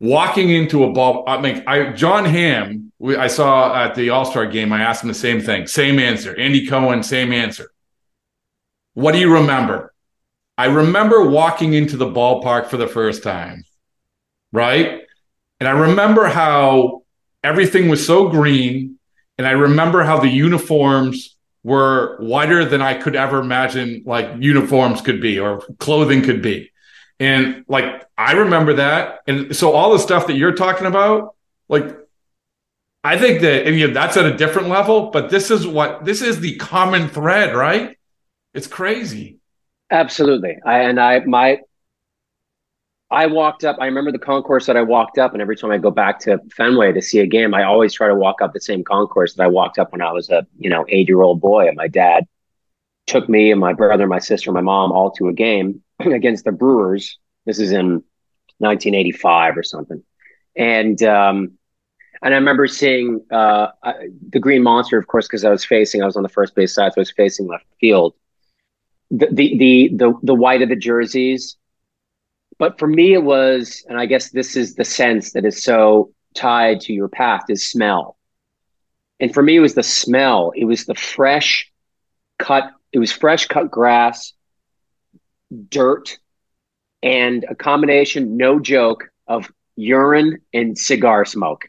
walking 0.00 0.50
into 0.50 0.84
a 0.84 0.92
ball. 0.92 1.24
I 1.26 1.40
mean, 1.40 1.62
I 1.66 1.92
Jon 1.92 2.24
Hamm, 2.24 2.92
we, 2.98 3.16
I 3.16 3.28
saw 3.28 3.74
at 3.84 3.94
the 3.94 4.10
All 4.10 4.24
Star 4.24 4.46
game. 4.46 4.72
I 4.72 4.82
asked 4.82 5.02
him 5.02 5.08
the 5.08 5.14
same 5.14 5.40
thing, 5.40 5.66
same 5.66 5.98
answer. 5.98 6.36
Andy 6.36 6.66
Cohen, 6.66 7.02
same 7.02 7.32
answer. 7.32 7.70
What 8.94 9.12
do 9.12 9.18
you 9.18 9.32
remember? 9.32 9.92
I 10.58 10.66
remember 10.66 11.28
walking 11.28 11.74
into 11.74 11.96
the 11.96 12.06
ballpark 12.06 12.68
for 12.68 12.78
the 12.78 12.86
first 12.86 13.22
time, 13.22 13.64
right? 14.52 15.02
And 15.60 15.68
I 15.68 15.72
remember 15.72 16.24
how 16.26 17.02
everything 17.46 17.88
was 17.88 18.04
so 18.04 18.28
green. 18.28 18.98
And 19.38 19.46
I 19.46 19.52
remember 19.52 20.02
how 20.02 20.18
the 20.18 20.28
uniforms 20.28 21.36
were 21.62 22.16
whiter 22.18 22.64
than 22.64 22.82
I 22.82 22.94
could 22.94 23.16
ever 23.16 23.38
imagine 23.40 24.02
like 24.04 24.30
uniforms 24.38 25.00
could 25.00 25.20
be 25.20 25.38
or 25.38 25.60
clothing 25.78 26.22
could 26.22 26.42
be. 26.42 26.70
And 27.20 27.64
like 27.68 28.04
I 28.18 28.32
remember 28.32 28.74
that. 28.74 29.20
And 29.26 29.54
so 29.54 29.72
all 29.72 29.92
the 29.92 29.98
stuff 29.98 30.26
that 30.26 30.36
you're 30.36 30.54
talking 30.54 30.86
about, 30.86 31.34
like 31.68 31.96
I 33.04 33.18
think 33.18 33.40
that 33.42 33.66
and 33.66 33.78
you 33.78 33.88
know, 33.88 33.94
that's 33.94 34.16
at 34.16 34.26
a 34.26 34.36
different 34.36 34.68
level, 34.68 35.10
but 35.10 35.30
this 35.30 35.50
is 35.50 35.66
what 35.66 36.04
this 36.04 36.22
is 36.22 36.40
the 36.40 36.56
common 36.56 37.08
thread, 37.08 37.54
right? 37.54 37.96
It's 38.54 38.66
crazy. 38.66 39.38
Absolutely. 39.90 40.58
I 40.64 40.80
and 40.80 40.98
I 40.98 41.20
my 41.20 41.60
I 43.10 43.26
walked 43.26 43.64
up. 43.64 43.76
I 43.80 43.86
remember 43.86 44.10
the 44.10 44.18
concourse 44.18 44.66
that 44.66 44.76
I 44.76 44.82
walked 44.82 45.18
up, 45.18 45.32
and 45.32 45.40
every 45.40 45.56
time 45.56 45.70
I 45.70 45.78
go 45.78 45.90
back 45.90 46.18
to 46.20 46.40
Fenway 46.56 46.92
to 46.92 47.00
see 47.00 47.20
a 47.20 47.26
game, 47.26 47.54
I 47.54 47.62
always 47.62 47.94
try 47.94 48.08
to 48.08 48.14
walk 48.14 48.42
up 48.42 48.52
the 48.52 48.60
same 48.60 48.82
concourse 48.82 49.34
that 49.34 49.44
I 49.44 49.46
walked 49.46 49.78
up 49.78 49.92
when 49.92 50.02
I 50.02 50.10
was 50.10 50.28
a 50.28 50.46
you 50.58 50.68
know 50.68 50.84
eight 50.88 51.08
year 51.08 51.22
old 51.22 51.40
boy. 51.40 51.68
And 51.68 51.76
my 51.76 51.86
dad 51.86 52.26
took 53.06 53.28
me 53.28 53.52
and 53.52 53.60
my 53.60 53.72
brother, 53.72 54.08
my 54.08 54.18
sister, 54.18 54.50
my 54.50 54.60
mom 54.60 54.90
all 54.90 55.12
to 55.12 55.28
a 55.28 55.32
game 55.32 55.82
against 56.00 56.44
the 56.44 56.52
Brewers. 56.52 57.18
This 57.44 57.60
is 57.60 57.70
in 57.70 58.02
1985 58.58 59.56
or 59.56 59.62
something, 59.62 60.02
and 60.56 61.00
um, 61.04 61.52
and 62.22 62.34
I 62.34 62.38
remember 62.38 62.66
seeing 62.66 63.24
uh, 63.30 63.68
the 64.30 64.40
Green 64.40 64.64
Monster, 64.64 64.98
of 64.98 65.06
course, 65.06 65.28
because 65.28 65.44
I 65.44 65.50
was 65.50 65.64
facing. 65.64 66.02
I 66.02 66.06
was 66.06 66.16
on 66.16 66.24
the 66.24 66.28
first 66.28 66.56
base 66.56 66.74
side, 66.74 66.92
so 66.92 66.98
I 66.98 67.02
was 67.02 67.12
facing 67.12 67.46
left 67.46 67.66
field. 67.80 68.14
The 69.12 69.28
the 69.30 69.58
the 69.58 69.90
the, 69.94 70.14
the 70.24 70.34
white 70.34 70.62
of 70.62 70.70
the 70.70 70.76
jerseys 70.76 71.56
but 72.58 72.78
for 72.78 72.86
me, 72.86 73.12
it 73.12 73.22
was, 73.22 73.84
and 73.88 73.98
I 73.98 74.06
guess 74.06 74.30
this 74.30 74.56
is 74.56 74.74
the 74.74 74.84
sense 74.84 75.32
that 75.32 75.44
is 75.44 75.62
so 75.62 76.12
tied 76.34 76.80
to 76.82 76.92
your 76.92 77.08
past 77.08 77.50
is 77.50 77.68
smell. 77.68 78.16
And 79.20 79.32
for 79.32 79.42
me, 79.42 79.56
it 79.56 79.60
was 79.60 79.74
the 79.74 79.82
smell. 79.82 80.52
It 80.54 80.64
was 80.64 80.84
the 80.84 80.94
fresh 80.94 81.70
cut, 82.38 82.70
it 82.92 82.98
was 82.98 83.12
fresh 83.12 83.46
cut 83.46 83.70
grass, 83.70 84.32
dirt, 85.68 86.18
and 87.02 87.44
a 87.48 87.54
combination, 87.54 88.36
no 88.36 88.58
joke, 88.58 89.04
of 89.26 89.50
urine 89.76 90.38
and 90.52 90.78
cigar 90.78 91.24
smoke. 91.24 91.68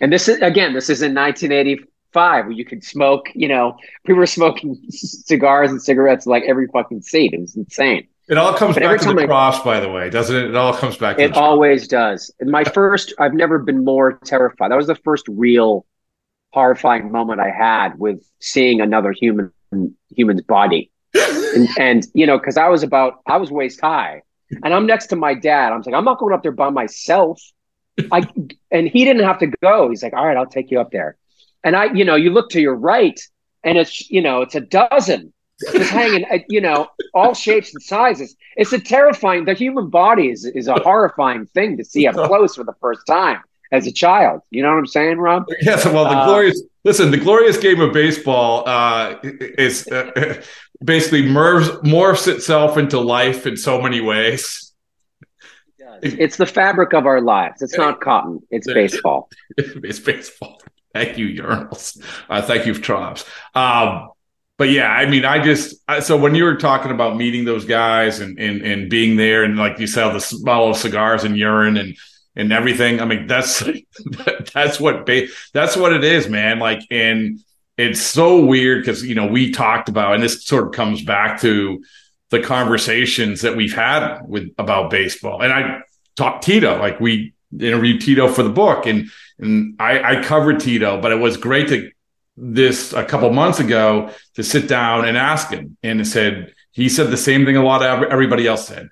And 0.00 0.12
this 0.12 0.28
is, 0.28 0.40
again, 0.40 0.74
this 0.74 0.90
is 0.90 1.02
in 1.02 1.14
1985 1.14 2.46
where 2.46 2.52
you 2.52 2.64
could 2.64 2.84
smoke, 2.84 3.28
you 3.34 3.48
know, 3.48 3.76
people 4.06 4.18
were 4.18 4.26
smoking 4.26 4.80
cigars 4.90 5.70
and 5.70 5.82
cigarettes 5.82 6.26
like 6.26 6.44
every 6.44 6.66
fucking 6.68 7.02
seat. 7.02 7.32
It 7.32 7.40
was 7.40 7.56
insane. 7.56 8.08
It 8.26 8.38
all 8.38 8.54
comes 8.54 8.74
but 8.74 8.82
back 8.82 9.00
to 9.00 9.12
the 9.12 9.22
I, 9.22 9.26
cross, 9.26 9.62
by 9.62 9.80
the 9.80 9.90
way, 9.90 10.08
doesn't 10.08 10.34
it? 10.34 10.44
It 10.46 10.56
all 10.56 10.72
comes 10.72 10.96
back. 10.96 11.18
it 11.18 11.36
always 11.36 11.86
does. 11.86 12.32
And 12.40 12.50
my 12.50 12.64
first, 12.64 13.12
I've 13.18 13.34
never 13.34 13.58
been 13.58 13.84
more 13.84 14.18
terrified. 14.24 14.70
That 14.70 14.76
was 14.76 14.86
the 14.86 14.94
first 14.94 15.28
real 15.28 15.84
horrifying 16.52 17.12
moment 17.12 17.40
I 17.40 17.50
had 17.50 17.98
with 17.98 18.24
seeing 18.40 18.80
another 18.80 19.12
human 19.12 19.52
human's 20.08 20.42
body, 20.42 20.90
and, 21.14 21.68
and 21.78 22.06
you 22.14 22.26
know, 22.26 22.38
because 22.38 22.56
I 22.56 22.68
was 22.68 22.82
about, 22.82 23.20
I 23.26 23.36
was 23.36 23.50
waist 23.50 23.80
high, 23.80 24.22
and 24.62 24.72
I'm 24.72 24.86
next 24.86 25.08
to 25.08 25.16
my 25.16 25.34
dad. 25.34 25.72
I'm 25.72 25.82
like, 25.82 25.94
I'm 25.94 26.04
not 26.04 26.18
going 26.18 26.32
up 26.32 26.42
there 26.42 26.52
by 26.52 26.70
myself. 26.70 27.42
I 28.10 28.22
and 28.70 28.88
he 28.88 29.04
didn't 29.04 29.24
have 29.24 29.38
to 29.40 29.48
go. 29.62 29.90
He's 29.90 30.02
like, 30.02 30.14
all 30.14 30.26
right, 30.26 30.36
I'll 30.36 30.46
take 30.46 30.70
you 30.70 30.80
up 30.80 30.92
there. 30.92 31.18
And 31.62 31.76
I, 31.76 31.92
you 31.92 32.06
know, 32.06 32.14
you 32.14 32.30
look 32.30 32.48
to 32.50 32.60
your 32.60 32.74
right, 32.74 33.20
and 33.62 33.76
it's 33.76 34.10
you 34.10 34.22
know, 34.22 34.40
it's 34.40 34.54
a 34.54 34.60
dozen 34.60 35.33
just 35.72 35.90
hanging, 35.90 36.24
you 36.48 36.60
know, 36.60 36.88
all 37.12 37.34
shapes 37.34 37.74
and 37.74 37.82
sizes. 37.82 38.36
It's 38.56 38.72
a 38.72 38.80
terrifying. 38.80 39.44
The 39.44 39.54
human 39.54 39.90
body 39.90 40.28
is 40.28 40.44
is 40.44 40.68
a 40.68 40.74
horrifying 40.74 41.46
thing 41.46 41.76
to 41.78 41.84
see 41.84 42.06
up 42.06 42.14
close 42.14 42.56
for 42.56 42.64
the 42.64 42.74
first 42.80 43.06
time 43.06 43.42
as 43.72 43.86
a 43.86 43.92
child. 43.92 44.40
You 44.50 44.62
know 44.62 44.70
what 44.70 44.78
I'm 44.78 44.86
saying, 44.86 45.18
Rob? 45.18 45.46
Yes. 45.60 45.84
Well, 45.84 46.04
the 46.04 46.16
uh, 46.16 46.26
glorious. 46.26 46.62
Listen, 46.84 47.10
the 47.10 47.16
glorious 47.16 47.56
game 47.56 47.80
of 47.80 47.92
baseball 47.92 48.68
uh, 48.68 49.16
is 49.22 49.88
uh, 49.88 50.42
basically 50.84 51.22
morphs, 51.22 51.70
morphs 51.82 52.28
itself 52.28 52.76
into 52.76 53.00
life 53.00 53.46
in 53.46 53.56
so 53.56 53.80
many 53.80 54.00
ways. 54.00 54.72
It's 56.02 56.36
the 56.36 56.46
fabric 56.46 56.92
of 56.92 57.06
our 57.06 57.22
lives. 57.22 57.62
It's 57.62 57.78
not 57.78 58.00
cotton. 58.00 58.42
It's 58.50 58.66
baseball. 58.66 59.30
it's 59.56 59.98
baseball. 59.98 60.60
Thank 60.92 61.16
you, 61.18 61.42
urinals. 61.42 62.00
Uh, 62.28 62.42
thank 62.42 62.66
you, 62.66 62.74
Trobs. 62.74 63.24
Um, 63.54 64.10
but 64.56 64.70
yeah, 64.70 64.88
I 64.88 65.06
mean, 65.06 65.24
I 65.24 65.42
just 65.42 65.76
so 66.02 66.16
when 66.16 66.34
you 66.34 66.44
were 66.44 66.56
talking 66.56 66.92
about 66.92 67.16
meeting 67.16 67.44
those 67.44 67.64
guys 67.64 68.20
and 68.20 68.38
and 68.38 68.62
and 68.62 68.88
being 68.88 69.16
there 69.16 69.42
and 69.42 69.56
like 69.56 69.78
you 69.78 69.86
said, 69.86 70.12
the 70.12 70.20
smell 70.20 70.70
of 70.70 70.76
cigars 70.76 71.24
and 71.24 71.36
urine 71.36 71.76
and 71.76 71.96
and 72.36 72.52
everything. 72.52 73.00
I 73.00 73.04
mean, 73.04 73.26
that's 73.26 73.62
that's 74.54 74.80
what 74.80 75.06
ba- 75.06 75.28
that's 75.52 75.76
what 75.76 75.92
it 75.92 76.04
is, 76.04 76.28
man. 76.28 76.58
Like, 76.58 76.80
and 76.90 77.40
it's 77.76 78.00
so 78.00 78.44
weird 78.44 78.82
because 78.82 79.04
you 79.04 79.14
know 79.14 79.26
we 79.26 79.50
talked 79.50 79.88
about, 79.88 80.14
and 80.14 80.22
this 80.22 80.44
sort 80.44 80.66
of 80.66 80.72
comes 80.72 81.02
back 81.02 81.40
to 81.40 81.82
the 82.30 82.40
conversations 82.40 83.42
that 83.42 83.56
we've 83.56 83.74
had 83.74 84.22
with 84.26 84.52
about 84.58 84.90
baseball. 84.90 85.42
And 85.42 85.52
I 85.52 85.80
talked 86.16 86.44
Tito, 86.44 86.78
like 86.78 87.00
we 87.00 87.34
interviewed 87.52 88.00
Tito 88.00 88.28
for 88.28 88.42
the 88.42 88.50
book, 88.50 88.86
and 88.86 89.08
and 89.38 89.76
I, 89.80 90.18
I 90.18 90.22
covered 90.22 90.60
Tito, 90.60 91.00
but 91.00 91.12
it 91.12 91.18
was 91.18 91.36
great 91.36 91.68
to 91.68 91.90
this 92.36 92.92
a 92.92 93.04
couple 93.04 93.30
months 93.32 93.60
ago 93.60 94.10
to 94.34 94.42
sit 94.42 94.68
down 94.68 95.06
and 95.06 95.16
ask 95.16 95.50
him. 95.50 95.76
And 95.82 96.06
said, 96.06 96.54
he 96.72 96.88
said 96.88 97.10
the 97.10 97.16
same 97.16 97.44
thing 97.44 97.56
a 97.56 97.64
lot 97.64 97.82
of 97.82 98.04
everybody 98.04 98.46
else 98.46 98.66
said. 98.66 98.88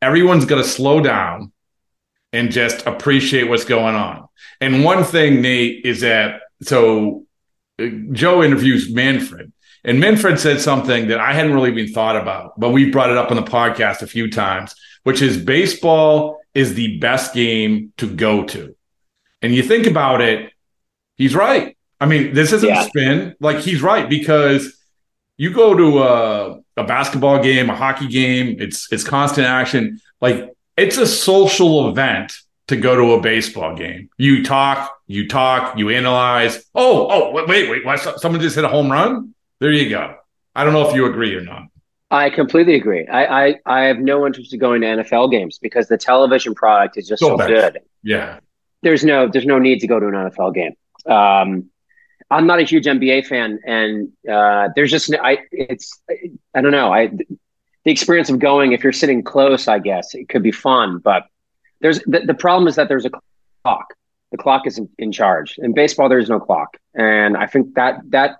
Everyone's 0.00 0.44
got 0.44 0.56
to 0.56 0.64
slow 0.64 1.00
down 1.00 1.52
and 2.32 2.50
just 2.50 2.86
appreciate 2.86 3.44
what's 3.48 3.64
going 3.64 3.94
on. 3.94 4.26
And 4.60 4.84
one 4.84 5.04
thing, 5.04 5.42
Nate, 5.42 5.84
is 5.84 6.00
that 6.00 6.40
so 6.62 7.26
uh, 7.80 7.86
Joe 8.12 8.42
interviews 8.42 8.92
Manfred, 8.92 9.52
and 9.84 10.00
Manfred 10.00 10.40
said 10.40 10.60
something 10.60 11.08
that 11.08 11.20
I 11.20 11.32
hadn't 11.32 11.54
really 11.54 11.70
even 11.70 11.92
thought 11.92 12.16
about, 12.16 12.58
but 12.58 12.70
we 12.70 12.90
brought 12.90 13.10
it 13.10 13.16
up 13.16 13.30
on 13.30 13.36
the 13.36 13.42
podcast 13.42 14.02
a 14.02 14.06
few 14.06 14.30
times, 14.30 14.74
which 15.04 15.22
is 15.22 15.36
baseball 15.36 16.40
is 16.54 16.74
the 16.74 16.98
best 16.98 17.34
game 17.34 17.92
to 17.98 18.08
go 18.08 18.44
to. 18.44 18.74
And 19.42 19.54
you 19.54 19.62
think 19.62 19.86
about 19.86 20.20
it, 20.22 20.50
he's 21.16 21.34
right. 21.34 21.75
I 22.00 22.06
mean, 22.06 22.34
this 22.34 22.52
isn't 22.52 22.68
yeah. 22.68 22.82
spin. 22.82 23.34
Like 23.40 23.58
he's 23.58 23.82
right 23.82 24.08
because 24.08 24.76
you 25.36 25.52
go 25.52 25.74
to 25.74 26.02
a, 26.02 26.60
a 26.76 26.84
basketball 26.84 27.42
game, 27.42 27.70
a 27.70 27.76
hockey 27.76 28.08
game. 28.08 28.56
It's 28.58 28.92
it's 28.92 29.04
constant 29.04 29.46
action. 29.46 30.00
Like 30.20 30.50
it's 30.76 30.98
a 30.98 31.06
social 31.06 31.88
event 31.88 32.32
to 32.68 32.76
go 32.76 32.96
to 32.96 33.12
a 33.12 33.20
baseball 33.20 33.76
game. 33.76 34.10
You 34.18 34.44
talk, 34.44 34.90
you 35.06 35.28
talk, 35.28 35.78
you 35.78 35.90
analyze. 35.90 36.64
Oh, 36.74 37.08
oh, 37.10 37.32
wait, 37.46 37.68
wait, 37.70 37.84
wait. 37.84 38.00
Someone 38.16 38.40
just 38.40 38.56
hit 38.56 38.64
a 38.64 38.68
home 38.68 38.90
run? 38.90 39.34
There 39.60 39.70
you 39.70 39.88
go. 39.88 40.16
I 40.54 40.64
don't 40.64 40.72
know 40.72 40.88
if 40.88 40.94
you 40.94 41.06
agree 41.06 41.34
or 41.34 41.42
not. 41.42 41.64
I 42.10 42.30
completely 42.30 42.74
agree. 42.74 43.06
I, 43.06 43.46
I, 43.46 43.54
I 43.66 43.80
have 43.84 43.98
no 43.98 44.26
interest 44.26 44.52
in 44.52 44.60
going 44.60 44.80
to 44.82 44.86
NFL 44.86 45.30
games 45.30 45.58
because 45.58 45.88
the 45.88 45.96
television 45.96 46.54
product 46.54 46.96
is 46.96 47.06
just 47.08 47.20
so, 47.20 47.36
so 47.36 47.46
good. 47.46 47.80
Yeah. 48.02 48.40
There's 48.82 49.04
no 49.04 49.28
there's 49.28 49.46
no 49.46 49.58
need 49.58 49.80
to 49.80 49.86
go 49.86 49.98
to 49.98 50.06
an 50.06 50.12
NFL 50.12 50.54
game. 50.54 50.74
Um, 51.06 51.70
I'm 52.30 52.46
not 52.46 52.58
a 52.58 52.62
huge 52.62 52.86
NBA 52.86 53.26
fan, 53.26 53.60
and 53.64 54.12
uh, 54.28 54.70
there's 54.74 54.90
just 54.90 55.14
I 55.14 55.38
it's 55.52 56.00
I 56.54 56.60
don't 56.60 56.72
know 56.72 56.92
I 56.92 57.06
the 57.06 57.92
experience 57.92 58.30
of 58.30 58.38
going 58.38 58.72
if 58.72 58.82
you're 58.82 58.92
sitting 58.92 59.22
close 59.22 59.68
I 59.68 59.78
guess 59.78 60.14
it 60.14 60.28
could 60.28 60.42
be 60.42 60.52
fun, 60.52 60.98
but 60.98 61.26
there's 61.80 62.00
the, 62.00 62.20
the 62.20 62.34
problem 62.34 62.66
is 62.68 62.76
that 62.76 62.88
there's 62.88 63.04
a 63.04 63.10
clock. 63.62 63.94
The 64.32 64.38
clock 64.38 64.66
is 64.66 64.76
in, 64.78 64.88
in 64.98 65.12
charge. 65.12 65.56
In 65.58 65.72
baseball, 65.72 66.08
there 66.08 66.18
is 66.18 66.28
no 66.28 66.40
clock, 66.40 66.76
and 66.94 67.36
I 67.36 67.46
think 67.46 67.74
that 67.74 68.00
that 68.10 68.36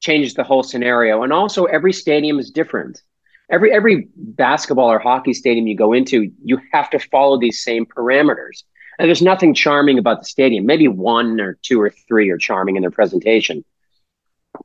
changes 0.00 0.34
the 0.34 0.44
whole 0.44 0.62
scenario. 0.62 1.22
And 1.22 1.32
also, 1.32 1.64
every 1.64 1.92
stadium 1.92 2.38
is 2.38 2.50
different. 2.50 3.02
Every 3.50 3.72
every 3.72 4.08
basketball 4.14 4.90
or 4.90 5.00
hockey 5.00 5.34
stadium 5.34 5.66
you 5.66 5.76
go 5.76 5.92
into, 5.92 6.30
you 6.44 6.60
have 6.72 6.90
to 6.90 6.98
follow 7.00 7.38
these 7.38 7.62
same 7.62 7.86
parameters. 7.86 8.62
And 8.98 9.08
there's 9.08 9.22
nothing 9.22 9.54
charming 9.54 9.98
about 9.98 10.20
the 10.20 10.26
stadium. 10.26 10.66
Maybe 10.66 10.88
one 10.88 11.40
or 11.40 11.58
two 11.62 11.80
or 11.80 11.90
three 11.90 12.30
are 12.30 12.38
charming 12.38 12.76
in 12.76 12.82
their 12.82 12.90
presentation. 12.90 13.64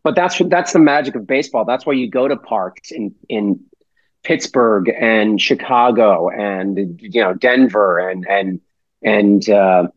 But 0.03 0.15
that's 0.15 0.41
that's 0.47 0.73
the 0.73 0.79
magic 0.79 1.15
of 1.15 1.27
baseball. 1.27 1.65
That's 1.65 1.85
why 1.85 1.93
you 1.93 2.09
go 2.09 2.27
to 2.27 2.37
parks 2.37 2.91
in 2.91 3.13
in 3.27 3.65
Pittsburgh 4.23 4.89
and 4.89 5.39
Chicago 5.39 6.29
and 6.29 6.99
you 7.01 7.21
know 7.21 7.33
Denver 7.33 7.97
and 7.99 8.25
and 8.27 8.61
and 9.01 9.49
uh, 9.49 9.87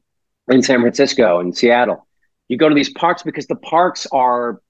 in 0.48 0.62
San 0.62 0.80
Francisco 0.80 1.40
and 1.40 1.56
Seattle. 1.56 2.06
You 2.48 2.56
go 2.58 2.68
to 2.68 2.74
these 2.74 2.90
parks 2.90 3.22
because 3.22 3.46
the 3.46 3.56
parks 3.56 4.06
are 4.10 4.60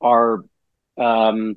are 0.00 0.44
um, 0.98 1.56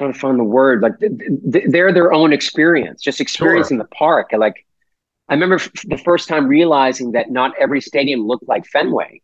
Trying 0.00 0.14
to 0.14 0.18
find 0.18 0.38
the 0.38 0.44
word 0.44 0.80
like 0.80 0.94
they're 0.98 1.92
their 1.92 2.10
own 2.10 2.32
experience, 2.32 3.02
just 3.02 3.20
experiencing 3.20 3.76
sure. 3.76 3.84
the 3.84 3.88
park. 3.94 4.30
Like 4.32 4.64
I 5.28 5.34
remember 5.34 5.56
f- 5.56 5.70
the 5.84 5.98
first 5.98 6.26
time 6.26 6.46
realizing 6.46 7.12
that 7.12 7.30
not 7.30 7.52
every 7.60 7.82
stadium 7.82 8.26
looked 8.26 8.48
like 8.48 8.64
Fenway, 8.64 9.20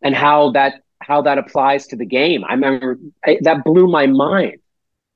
and 0.00 0.14
how 0.14 0.52
that 0.52 0.80
how 1.02 1.20
that 1.20 1.36
applies 1.36 1.88
to 1.88 1.96
the 1.96 2.06
game. 2.06 2.44
I 2.48 2.54
remember 2.54 2.98
I, 3.26 3.36
that 3.42 3.62
blew 3.62 3.86
my 3.86 4.06
mind. 4.06 4.60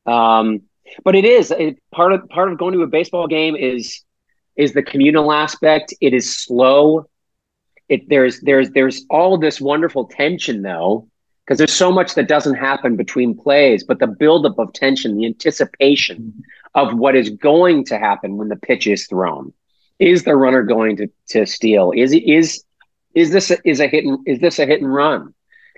Um, 0.05 0.64
but 1.03 1.14
it 1.14 1.25
is 1.25 1.51
it, 1.51 1.79
part 1.91 2.12
of 2.12 2.29
part 2.29 2.53
of 2.53 2.59
going 2.59 2.75
to 2.75 2.83
a 2.83 2.87
baseball 2.87 3.27
game 3.27 3.57
is 3.57 4.03
is 4.55 4.75
the 4.75 4.83
communal 4.83 5.33
aspect. 5.33 5.95
It 6.03 6.12
is 6.12 6.37
slow. 6.37 7.07
It 7.89 8.07
there's 8.11 8.39
there's 8.41 8.69
there's 8.73 9.07
all 9.09 9.39
this 9.39 9.62
wonderful 9.62 10.09
tension 10.09 10.61
though, 10.61 11.09
because 11.49 11.57
there's 11.57 11.73
so 11.73 11.91
much 11.91 12.15
that 12.15 12.29
doesn't 12.29 12.57
happen 12.57 12.95
between 12.95 13.35
plays, 13.35 13.83
but 13.83 14.01
the 14.01 14.07
buildup 14.07 14.59
of 14.59 14.71
tension, 14.75 15.17
the 15.17 15.25
anticipation 15.25 16.19
mm-hmm. 16.19 16.41
of 16.75 16.99
what 16.99 17.17
is 17.17 17.31
going 17.31 17.87
to 17.87 17.99
happen 17.99 18.37
when 18.37 18.49
the 18.49 18.57
pitch 18.57 18.87
is 18.87 19.07
thrown 19.07 19.55
is 19.99 20.25
the 20.25 20.37
runner 20.37 20.63
going 20.63 20.97
to 20.99 21.09
to 21.29 21.47
steal? 21.47 21.91
Is 21.97 22.13
is 22.13 22.65
is 23.15 23.31
this 23.31 23.51
a, 23.51 23.57
is 23.65 23.81
a 23.81 23.89
hit 23.89 24.05
and 24.05 24.19
is 24.29 24.41
this 24.41 24.59
a 24.59 24.67
hit 24.67 24.83
and 24.83 24.93
run? 24.93 25.33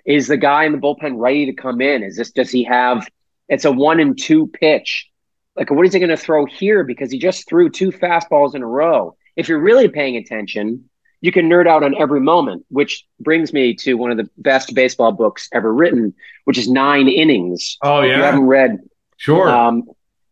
Is 0.05 0.27
the 0.27 0.37
guy 0.37 0.64
in 0.64 0.73
the 0.73 0.79
bullpen 0.79 1.21
ready 1.21 1.47
to 1.47 1.53
come 1.53 1.81
in? 1.81 2.03
Is 2.03 2.16
this 2.16 2.33
does 2.33 2.51
he 2.51 2.64
have? 2.64 3.07
It's 3.49 3.64
a 3.64 3.71
one 3.71 4.01
and 4.01 4.21
two 4.21 4.49
pitch. 4.49 5.09
Like 5.55 5.71
what 5.71 5.87
is 5.87 5.93
he 5.93 6.01
going 6.01 6.11
to 6.11 6.16
throw 6.16 6.47
here? 6.47 6.83
Because 6.83 7.12
he 7.12 7.18
just 7.21 7.49
threw 7.49 7.71
two 7.71 7.93
fastballs 7.93 8.57
in 8.57 8.62
a 8.62 8.66
row. 8.66 9.16
If 9.37 9.49
you're 9.49 9.61
really 9.61 9.89
paying 9.89 10.16
attention, 10.16 10.89
you 11.21 11.33
can 11.33 11.49
nerd 11.49 11.66
out 11.66 11.83
on 11.83 11.95
every 12.01 12.21
moment. 12.21 12.64
Which 12.68 13.07
brings 13.18 13.53
me 13.53 13.75
to 13.77 13.95
one 13.95 14.11
of 14.11 14.16
the 14.16 14.29
best 14.37 14.75
baseball 14.75 15.12
books 15.12 15.49
ever 15.53 15.73
written, 15.73 16.14
which 16.45 16.59
is 16.59 16.68
Nine 16.68 17.09
Innings. 17.09 17.79
Oh 17.83 18.01
yeah, 18.03 18.12
if 18.12 18.16
you 18.16 18.23
haven't 18.23 18.47
read. 18.47 18.79
Sure. 19.16 19.49
Um, 19.49 19.85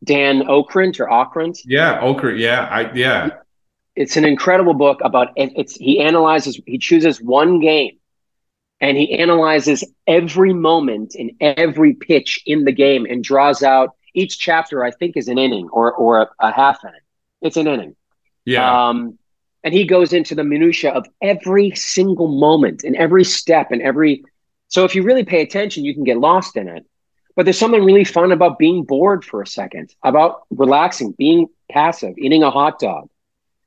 Dan 0.04 0.42
Okrent 0.42 1.00
or 1.00 1.08
Okrent. 1.08 1.58
Yeah, 1.64 2.00
Okrent. 2.00 2.38
Yeah, 2.38 2.68
I 2.70 2.92
yeah 2.92 3.30
it's 3.98 4.16
an 4.16 4.24
incredible 4.24 4.74
book 4.74 5.00
about 5.02 5.32
it's 5.34 5.74
he 5.74 5.98
analyzes 5.98 6.60
he 6.66 6.78
chooses 6.78 7.20
one 7.20 7.58
game 7.58 7.98
and 8.80 8.96
he 8.96 9.18
analyzes 9.18 9.82
every 10.06 10.52
moment 10.52 11.16
in 11.16 11.36
every 11.40 11.94
pitch 11.94 12.40
in 12.46 12.64
the 12.64 12.70
game 12.70 13.06
and 13.06 13.24
draws 13.24 13.60
out 13.64 13.96
each 14.14 14.38
chapter 14.38 14.84
i 14.84 14.92
think 14.92 15.16
is 15.16 15.26
an 15.26 15.36
inning 15.36 15.68
or 15.70 15.92
or 15.92 16.22
a, 16.22 16.28
a 16.38 16.52
half 16.52 16.84
inning 16.84 17.00
it's 17.42 17.56
an 17.56 17.66
inning 17.66 17.96
yeah 18.44 18.88
um, 18.88 19.18
and 19.68 19.74
he 19.74 19.84
goes 19.84 20.12
into 20.12 20.34
the 20.34 20.44
minutia 20.44 20.90
of 20.90 21.06
every 21.20 21.70
single 21.72 22.28
moment 22.28 22.84
and 22.84 22.96
every 22.96 23.24
step 23.24 23.70
and 23.70 23.82
every 23.82 24.24
so 24.68 24.84
if 24.84 24.94
you 24.94 25.02
really 25.02 25.24
pay 25.24 25.42
attention 25.42 25.84
you 25.84 25.94
can 25.94 26.04
get 26.04 26.18
lost 26.18 26.56
in 26.56 26.68
it 26.68 26.86
but 27.36 27.44
there's 27.44 27.58
something 27.58 27.84
really 27.84 28.04
fun 28.04 28.32
about 28.32 28.58
being 28.58 28.82
bored 28.82 29.24
for 29.24 29.42
a 29.42 29.46
second 29.46 29.94
about 30.02 30.42
relaxing 30.50 31.12
being 31.18 31.46
passive 31.70 32.14
eating 32.18 32.42
a 32.42 32.50
hot 32.50 32.78
dog 32.78 33.08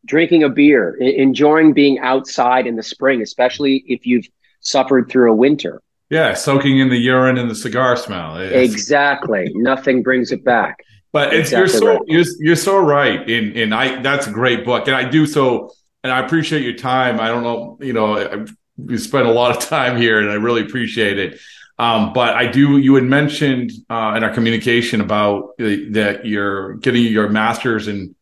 drinking 0.05 0.43
a 0.43 0.49
beer, 0.49 0.95
enjoying 0.95 1.73
being 1.73 1.99
outside 1.99 2.67
in 2.67 2.75
the 2.75 2.83
spring, 2.83 3.21
especially 3.21 3.83
if 3.87 4.05
you've 4.05 4.27
suffered 4.59 5.09
through 5.09 5.31
a 5.31 5.35
winter. 5.35 5.81
Yeah, 6.09 6.33
soaking 6.33 6.79
in 6.79 6.89
the 6.89 6.97
urine 6.97 7.37
and 7.37 7.49
the 7.49 7.55
cigar 7.55 7.95
smell. 7.95 8.37
It's... 8.37 8.73
Exactly. 8.73 9.51
Nothing 9.55 10.03
brings 10.03 10.31
it 10.31 10.43
back. 10.43 10.83
But 11.13 11.33
it's 11.33 11.51
exactly 11.51 11.57
you're 11.57 11.67
so 11.67 11.87
right. 11.87 12.01
you're, 12.07 12.25
you're 12.39 12.55
so 12.55 12.79
right. 12.79 13.29
In 13.29 13.51
in 13.51 13.73
I 13.73 14.01
that's 14.01 14.27
a 14.27 14.31
great 14.31 14.63
book, 14.63 14.87
and 14.87 14.95
I 14.95 15.09
do 15.09 15.25
so, 15.25 15.71
and 16.03 16.11
I 16.11 16.19
appreciate 16.19 16.63
your 16.63 16.73
time. 16.73 17.19
I 17.19 17.27
don't 17.27 17.43
know, 17.43 17.77
you 17.81 17.93
know, 17.93 18.45
we 18.77 18.97
spent 18.97 19.27
a 19.27 19.31
lot 19.31 19.55
of 19.55 19.67
time 19.67 19.97
here, 19.97 20.19
and 20.19 20.29
I 20.29 20.35
really 20.35 20.61
appreciate 20.61 21.19
it. 21.19 21.39
Um, 21.77 22.13
but 22.13 22.35
I 22.35 22.47
do. 22.47 22.77
You 22.77 22.95
had 22.95 23.05
mentioned 23.05 23.71
uh, 23.89 24.13
in 24.15 24.23
our 24.23 24.31
communication 24.31 25.01
about 25.01 25.55
uh, 25.59 25.89
that 25.91 26.21
you're 26.25 26.75
getting 26.75 27.03
your 27.05 27.29
master's 27.29 27.87
in 27.87 28.15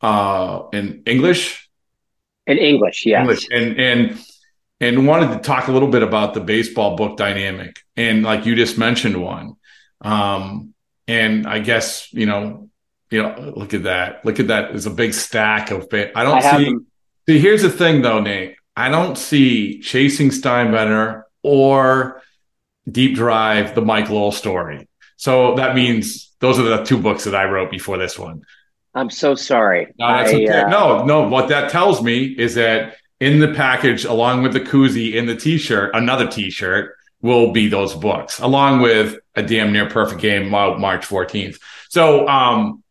uh, 0.00 0.62
in 0.72 1.02
English. 1.04 1.68
In 2.46 2.58
English, 2.58 3.04
yeah. 3.06 3.20
English, 3.20 3.48
and 3.52 3.78
and 3.78 4.18
and 4.80 5.06
wanted 5.06 5.34
to 5.34 5.40
talk 5.40 5.68
a 5.68 5.72
little 5.72 5.88
bit 5.88 6.02
about 6.02 6.34
the 6.34 6.40
baseball 6.40 6.96
book 6.96 7.16
dynamic, 7.18 7.80
and 7.96 8.22
like 8.22 8.46
you 8.46 8.54
just 8.54 8.78
mentioned 8.78 9.22
one, 9.22 9.56
um, 10.00 10.72
and 11.06 11.46
I 11.46 11.58
guess 11.58 12.12
you 12.12 12.26
know 12.26 12.70
you 13.10 13.22
know, 13.22 13.52
look 13.54 13.74
at 13.74 13.82
that. 13.82 14.24
Look 14.24 14.40
at 14.40 14.48
that. 14.48 14.70
There's 14.70 14.86
a 14.86 14.90
big 14.90 15.12
stack 15.12 15.70
of. 15.70 15.86
I 15.92 16.24
don't 16.24 16.42
I 16.42 16.58
see. 16.58 16.76
See, 17.28 17.38
here's 17.38 17.62
the 17.62 17.70
thing, 17.70 18.02
though, 18.02 18.20
Nate. 18.20 18.56
I 18.76 18.88
don't 18.88 19.16
see 19.16 19.80
chasing 19.80 20.30
Steinbrenner 20.30 21.22
or 21.42 22.22
Deep 22.90 23.14
Drive, 23.14 23.74
the 23.74 23.82
Mike 23.82 24.08
Lowell 24.10 24.32
story. 24.32 24.88
So 25.16 25.54
that 25.56 25.74
means 25.74 26.32
those 26.40 26.58
are 26.58 26.64
the 26.64 26.82
two 26.82 26.98
books 26.98 27.24
that 27.24 27.34
I 27.34 27.44
wrote 27.44 27.70
before 27.70 27.98
this 27.98 28.18
one. 28.18 28.42
I'm 28.94 29.10
so 29.10 29.34
sorry. 29.34 29.86
No, 29.98 30.08
that's 30.08 30.32
I, 30.32 30.34
okay. 30.34 30.48
uh, 30.48 30.68
no, 30.68 31.04
no. 31.04 31.28
What 31.28 31.48
that 31.48 31.70
tells 31.70 32.02
me 32.02 32.24
is 32.24 32.56
that 32.56 32.96
in 33.20 33.38
the 33.38 33.52
package, 33.54 34.04
along 34.04 34.42
with 34.42 34.52
the 34.52 34.60
koozie 34.60 35.14
in 35.14 35.26
the 35.26 35.36
T-shirt, 35.36 35.92
another 35.94 36.26
T-shirt 36.26 36.96
will 37.22 37.52
be 37.52 37.68
those 37.68 37.94
books, 37.94 38.40
along 38.40 38.82
with 38.82 39.16
a 39.36 39.42
damn 39.42 39.72
near 39.72 39.88
perfect 39.88 40.20
game 40.20 40.50
March 40.50 41.06
14th. 41.06 41.58
So, 41.88 42.26
um, 42.28 42.82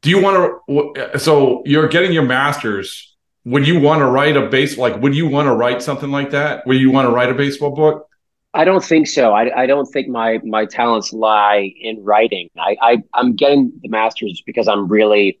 do 0.00 0.10
you 0.10 0.22
want 0.22 0.62
to? 0.68 1.18
So 1.18 1.62
you're 1.66 1.88
getting 1.88 2.12
your 2.12 2.24
master's. 2.24 3.13
Would 3.44 3.68
you 3.68 3.78
want 3.80 4.00
to 4.00 4.06
write 4.06 4.36
a 4.36 4.46
base? 4.48 4.78
Like, 4.78 5.00
would 5.00 5.14
you 5.14 5.28
want 5.28 5.46
to 5.46 5.52
write 5.52 5.82
something 5.82 6.10
like 6.10 6.30
that? 6.30 6.66
Would 6.66 6.78
you 6.78 6.90
want 6.90 7.06
to 7.06 7.12
write 7.12 7.30
a 7.30 7.34
baseball 7.34 7.72
book? 7.72 8.08
I 8.54 8.64
don't 8.64 8.84
think 8.84 9.08
so. 9.08 9.32
I, 9.32 9.62
I 9.62 9.66
don't 9.66 9.86
think 9.86 10.08
my 10.08 10.38
my 10.44 10.64
talents 10.64 11.12
lie 11.12 11.72
in 11.80 12.02
writing. 12.02 12.48
I, 12.56 12.76
I 12.80 13.02
I'm 13.12 13.34
getting 13.34 13.72
the 13.82 13.88
master's 13.88 14.42
because 14.46 14.68
I'm 14.68 14.86
really 14.88 15.40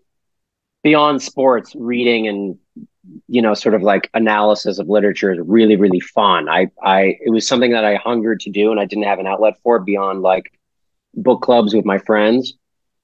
beyond 0.82 1.22
sports. 1.22 1.74
Reading 1.76 2.28
and 2.28 2.58
you 3.28 3.40
know, 3.40 3.54
sort 3.54 3.74
of 3.74 3.82
like 3.82 4.10
analysis 4.14 4.78
of 4.78 4.88
literature 4.88 5.32
is 5.32 5.38
really 5.42 5.76
really 5.76 6.00
fun. 6.00 6.48
I 6.48 6.70
I 6.82 7.16
it 7.24 7.30
was 7.30 7.46
something 7.46 7.70
that 7.72 7.84
I 7.84 7.94
hungered 7.94 8.40
to 8.40 8.50
do, 8.50 8.70
and 8.70 8.80
I 8.80 8.84
didn't 8.84 9.04
have 9.04 9.20
an 9.20 9.26
outlet 9.26 9.54
for 9.62 9.78
beyond 9.78 10.22
like 10.22 10.52
book 11.14 11.42
clubs 11.42 11.74
with 11.74 11.84
my 11.84 11.98
friends. 11.98 12.54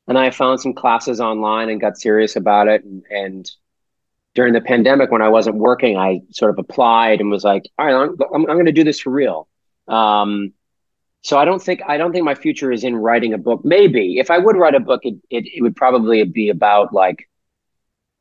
And 0.08 0.18
I 0.18 0.30
found 0.30 0.60
some 0.60 0.74
classes 0.74 1.20
online 1.20 1.70
and 1.70 1.80
got 1.80 1.96
serious 1.96 2.34
about 2.34 2.66
it. 2.66 2.82
And, 2.82 3.04
and 3.10 3.50
during 4.34 4.52
the 4.52 4.60
pandemic, 4.60 5.10
when 5.10 5.22
I 5.22 5.28
wasn't 5.28 5.56
working, 5.56 5.96
I 5.96 6.20
sort 6.30 6.50
of 6.50 6.58
applied 6.58 7.20
and 7.20 7.30
was 7.30 7.44
like, 7.44 7.68
all 7.78 7.86
right, 7.86 7.94
I'm, 7.94 8.16
I'm, 8.34 8.50
I'm 8.50 8.56
going 8.56 8.66
to 8.66 8.72
do 8.72 8.84
this 8.84 9.00
for 9.00 9.10
real. 9.10 9.48
Um, 9.88 10.52
so 11.22 11.38
I 11.38 11.44
don't 11.44 11.62
think 11.62 11.82
I 11.86 11.98
don't 11.98 12.12
think 12.12 12.24
my 12.24 12.34
future 12.34 12.72
is 12.72 12.82
in 12.82 12.96
writing 12.96 13.34
a 13.34 13.38
book. 13.38 13.62
Maybe 13.64 14.18
if 14.18 14.30
I 14.30 14.38
would 14.38 14.56
write 14.56 14.74
a 14.74 14.80
book, 14.80 15.00
it, 15.04 15.16
it, 15.28 15.44
it 15.54 15.62
would 15.62 15.76
probably 15.76 16.24
be 16.24 16.48
about 16.48 16.94
like 16.94 17.28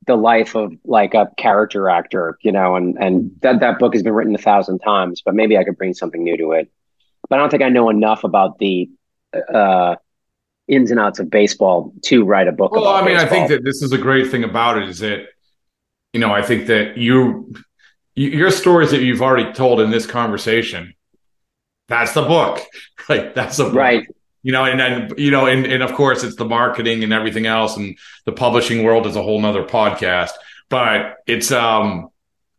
the 0.05 0.15
life 0.15 0.55
of 0.55 0.73
like 0.83 1.13
a 1.13 1.29
character 1.37 1.89
actor, 1.89 2.37
you 2.41 2.51
know, 2.51 2.75
and 2.75 2.97
and 2.99 3.31
that 3.41 3.61
that 3.61 3.79
book 3.79 3.93
has 3.93 4.03
been 4.03 4.13
written 4.13 4.35
a 4.35 4.39
thousand 4.39 4.79
times, 4.79 5.21
but 5.23 5.33
maybe 5.33 5.57
I 5.57 5.63
could 5.63 5.77
bring 5.77 5.93
something 5.93 6.23
new 6.23 6.35
to 6.37 6.51
it. 6.53 6.69
But 7.29 7.37
I 7.37 7.41
don't 7.41 7.49
think 7.49 7.63
I 7.63 7.69
know 7.69 7.89
enough 7.89 8.23
about 8.25 8.57
the 8.57 8.89
uh, 9.53 9.95
ins 10.67 10.91
and 10.91 10.99
outs 10.99 11.19
of 11.19 11.29
baseball 11.29 11.93
to 12.03 12.25
write 12.25 12.47
a 12.47 12.51
book. 12.51 12.71
Well, 12.71 12.87
I 12.87 13.01
mean, 13.01 13.15
baseball. 13.15 13.25
I 13.25 13.29
think 13.29 13.49
that 13.49 13.63
this 13.63 13.81
is 13.81 13.93
a 13.93 13.97
great 13.97 14.29
thing 14.29 14.43
about 14.43 14.77
it 14.77 14.89
is 14.89 14.99
that 14.99 15.27
you 16.13 16.19
know 16.19 16.31
I 16.31 16.41
think 16.41 16.67
that 16.67 16.97
you 16.97 17.53
your 18.15 18.51
stories 18.51 18.91
that 18.91 19.01
you've 19.01 19.21
already 19.21 19.51
told 19.53 19.79
in 19.79 19.91
this 19.91 20.05
conversation 20.05 20.93
that's 21.87 22.13
the 22.13 22.21
book 22.23 22.61
right? 23.09 23.33
That's 23.33 23.57
the 23.57 23.65
book. 23.65 23.73
right. 23.75 24.07
You 24.43 24.51
know 24.53 24.63
and 24.65 24.79
then 24.79 25.11
you 25.17 25.31
know 25.31 25.45
and, 25.47 25.65
and 25.65 25.83
of 25.83 25.93
course 25.93 26.23
it's 26.23 26.35
the 26.35 26.45
marketing 26.45 27.03
and 27.03 27.11
everything 27.11 27.45
else 27.45 27.75
and 27.75 27.97
the 28.25 28.31
publishing 28.31 28.83
world 28.83 29.05
is 29.05 29.15
a 29.15 29.21
whole 29.23 29.41
nother 29.41 29.63
podcast 29.63 30.31
but 30.69 31.17
it's 31.27 31.51
um 31.51 32.09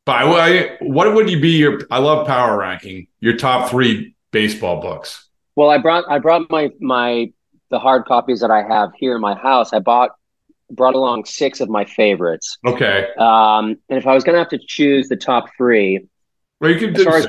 but 0.04 0.16
I, 0.16 0.76
what 0.80 1.14
would 1.14 1.30
you 1.30 1.40
be 1.40 1.50
your 1.50 1.80
i 1.90 1.98
love 1.98 2.26
power 2.26 2.58
ranking 2.58 3.06
your 3.20 3.36
top 3.36 3.70
three 3.70 4.14
baseball 4.30 4.80
books. 4.82 5.26
Well 5.56 5.70
i 5.70 5.78
brought 5.78 6.04
i 6.08 6.18
brought 6.18 6.50
my 6.50 6.70
my 6.80 7.32
the 7.70 7.78
hard 7.78 8.04
copies 8.04 8.40
that 8.40 8.50
i 8.50 8.62
have 8.62 8.90
here 8.96 9.14
in 9.14 9.20
my 9.20 9.34
house. 9.34 9.72
I 9.72 9.78
bought 9.78 10.10
brought 10.70 10.94
along 10.94 11.24
six 11.24 11.60
of 11.60 11.68
my 11.68 11.84
favorites 11.84 12.58
okay 12.66 13.08
um 13.18 13.76
and 13.88 13.98
if 13.98 14.06
i 14.06 14.14
was 14.14 14.24
gonna 14.24 14.38
have 14.38 14.48
to 14.48 14.58
choose 14.66 15.08
the 15.08 15.16
top 15.16 15.48
three 15.56 16.06
well 16.60 16.70
you 16.70 16.78
can 16.78 16.92
do 16.92 17.08
as, 17.08 17.26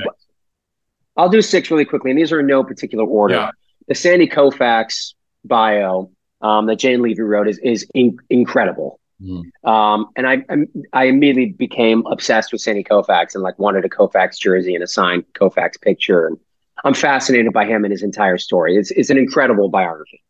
I'll 1.17 1.29
do 1.29 1.41
six 1.41 1.69
really 1.69 1.85
quickly, 1.85 2.11
and 2.11 2.19
these 2.19 2.31
are 2.31 2.39
in 2.39 2.47
no 2.47 2.63
particular 2.63 3.05
order. 3.05 3.35
Yeah. 3.35 3.51
The 3.87 3.95
Sandy 3.95 4.27
Koufax 4.27 5.13
bio 5.43 6.11
um, 6.41 6.67
that 6.67 6.77
Jane 6.77 7.01
Leavy 7.01 7.21
wrote 7.21 7.47
is 7.47 7.59
is 7.59 7.87
in- 7.93 8.17
incredible. 8.29 8.99
Mm. 9.21 9.43
Um, 9.63 10.07
and 10.15 10.25
I, 10.25 10.43
I, 10.49 10.55
I 10.93 11.03
immediately 11.05 11.53
became 11.53 12.03
obsessed 12.07 12.51
with 12.51 12.61
Sandy 12.61 12.83
Koufax 12.83 13.35
and 13.35 13.43
like 13.43 13.59
wanted 13.59 13.85
a 13.85 13.89
Koufax 13.89 14.39
jersey 14.39 14.73
and 14.73 14.83
a 14.83 14.87
signed 14.87 15.25
Koufax 15.33 15.79
picture. 15.79 16.25
And 16.25 16.39
I'm 16.83 16.95
fascinated 16.95 17.53
by 17.53 17.65
him 17.65 17.83
and 17.85 17.91
his 17.91 18.01
entire 18.01 18.39
story. 18.39 18.77
It's 18.77 18.91
it's 18.91 19.09
an 19.09 19.17
incredible 19.17 19.69
biography. 19.69 20.23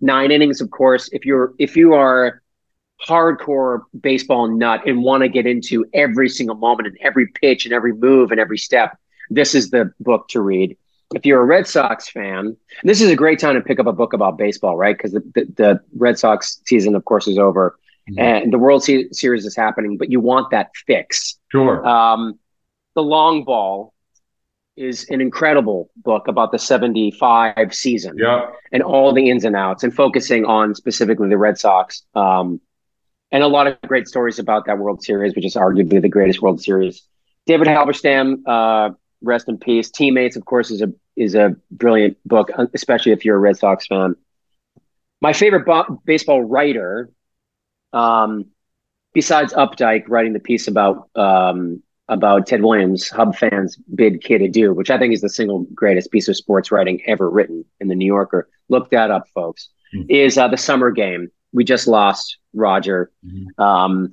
Nine 0.00 0.30
innings, 0.32 0.60
of 0.60 0.70
course. 0.70 1.08
If 1.12 1.24
you're 1.24 1.54
if 1.58 1.76
you 1.76 1.94
are 1.94 2.42
hardcore 3.04 3.82
baseball 3.98 4.48
nut 4.48 4.86
and 4.86 5.02
want 5.02 5.22
to 5.22 5.28
get 5.28 5.46
into 5.46 5.84
every 5.92 6.28
single 6.28 6.56
moment 6.56 6.88
and 6.88 6.96
every 7.00 7.26
pitch 7.26 7.66
and 7.66 7.74
every 7.74 7.92
move 7.92 8.30
and 8.30 8.40
every 8.40 8.58
step, 8.58 8.98
this 9.30 9.54
is 9.54 9.70
the 9.70 9.92
book 10.00 10.28
to 10.28 10.40
read. 10.40 10.76
If 11.14 11.24
you're 11.24 11.40
a 11.40 11.44
Red 11.44 11.66
Sox 11.68 12.08
fan, 12.08 12.56
this 12.82 13.00
is 13.00 13.10
a 13.10 13.16
great 13.16 13.38
time 13.38 13.54
to 13.54 13.60
pick 13.60 13.78
up 13.78 13.86
a 13.86 13.92
book 13.92 14.12
about 14.12 14.38
baseball, 14.38 14.76
right? 14.76 14.96
Because 14.96 15.12
the, 15.12 15.20
the, 15.34 15.44
the, 15.56 15.80
Red 15.96 16.18
Sox 16.18 16.60
season, 16.66 16.96
of 16.96 17.04
course, 17.04 17.28
is 17.28 17.38
over 17.38 17.78
mm-hmm. 18.10 18.18
and 18.18 18.52
the 18.52 18.58
World 18.58 18.82
Series 18.84 19.46
is 19.46 19.54
happening, 19.54 19.98
but 19.98 20.10
you 20.10 20.20
want 20.20 20.50
that 20.50 20.70
fix. 20.86 21.38
Sure. 21.52 21.86
Um, 21.86 22.38
the 22.94 23.02
Long 23.02 23.44
Ball 23.44 23.92
is 24.76 25.06
an 25.08 25.20
incredible 25.20 25.90
book 25.96 26.28
about 26.28 26.52
the 26.52 26.58
75 26.58 27.74
season 27.74 28.16
yeah. 28.18 28.50
and 28.72 28.82
all 28.82 29.12
the 29.12 29.30
ins 29.30 29.44
and 29.44 29.56
outs 29.56 29.82
and 29.82 29.94
focusing 29.94 30.44
on 30.44 30.74
specifically 30.74 31.28
the 31.28 31.38
Red 31.38 31.58
Sox. 31.58 32.02
Um, 32.14 32.60
and 33.32 33.42
a 33.42 33.48
lot 33.48 33.66
of 33.66 33.80
great 33.82 34.08
stories 34.08 34.38
about 34.38 34.66
that 34.66 34.78
World 34.78 35.02
Series, 35.02 35.34
which 35.34 35.44
is 35.44 35.54
arguably 35.54 36.00
the 36.00 36.08
greatest 36.08 36.40
World 36.40 36.60
Series. 36.60 37.02
David 37.46 37.68
Halberstam, 37.68 38.42
uh, 38.46 38.90
rest 39.22 39.48
in 39.48 39.58
peace. 39.58 39.90
Teammates, 39.90 40.36
of 40.36 40.44
course, 40.44 40.70
is 40.70 40.82
a 40.82 40.92
is 41.16 41.34
a 41.34 41.56
brilliant 41.70 42.18
book, 42.26 42.50
especially 42.74 43.12
if 43.12 43.24
you're 43.24 43.36
a 43.36 43.40
Red 43.40 43.56
Sox 43.56 43.86
fan. 43.86 44.16
My 45.20 45.32
favorite 45.32 45.64
bo- 45.64 46.00
baseball 46.04 46.42
writer, 46.42 47.10
um, 47.92 48.46
besides 49.14 49.54
Updike 49.54 50.04
writing 50.08 50.34
the 50.34 50.40
piece 50.40 50.68
about 50.68 51.08
um, 51.14 51.82
about 52.08 52.46
Ted 52.46 52.62
Williams, 52.62 53.08
Hub 53.08 53.34
fans 53.34 53.76
bid 53.76 54.22
kid 54.22 54.42
adieu, 54.42 54.74
which 54.74 54.90
I 54.90 54.98
think 54.98 55.14
is 55.14 55.22
the 55.22 55.30
single 55.30 55.66
greatest 55.74 56.10
piece 56.10 56.28
of 56.28 56.36
sports 56.36 56.70
writing 56.70 57.00
ever 57.06 57.28
written 57.28 57.64
in 57.80 57.88
the 57.88 57.94
New 57.94 58.06
Yorker. 58.06 58.48
Look 58.68 58.90
that 58.90 59.10
up, 59.10 59.28
folks. 59.34 59.68
Mm-hmm. 59.94 60.10
Is 60.10 60.38
uh, 60.38 60.48
the 60.48 60.56
summer 60.56 60.90
game? 60.90 61.30
We 61.52 61.64
just 61.64 61.86
lost 61.86 62.38
Roger. 62.52 63.10
Mm-hmm. 63.24 63.62
Um, 63.62 64.10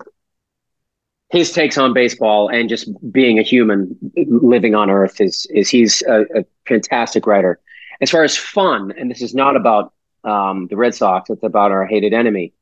his 1.33 1.51
takes 1.51 1.79
on 1.79 1.93
baseball 1.93 2.47
and 2.47 2.69
just 2.69 2.87
being 3.11 3.39
a 3.39 3.41
human 3.41 3.97
living 4.15 4.75
on 4.75 4.89
earth 4.89 5.19
is 5.19 5.47
is 5.49 5.67
he's 5.67 6.03
a, 6.03 6.21
a 6.35 6.45
fantastic 6.67 7.25
writer 7.25 7.59
as 8.01 8.09
far 8.11 8.23
as 8.23 8.37
fun 8.37 8.93
and 8.97 9.09
this 9.09 9.21
is 9.21 9.33
not 9.33 9.55
about 9.55 9.93
um, 10.23 10.67
the 10.67 10.77
red 10.77 10.93
sox 10.93 11.29
it's 11.29 11.43
about 11.43 11.71
our 11.71 11.85
hated 11.85 12.13
enemy 12.13 12.53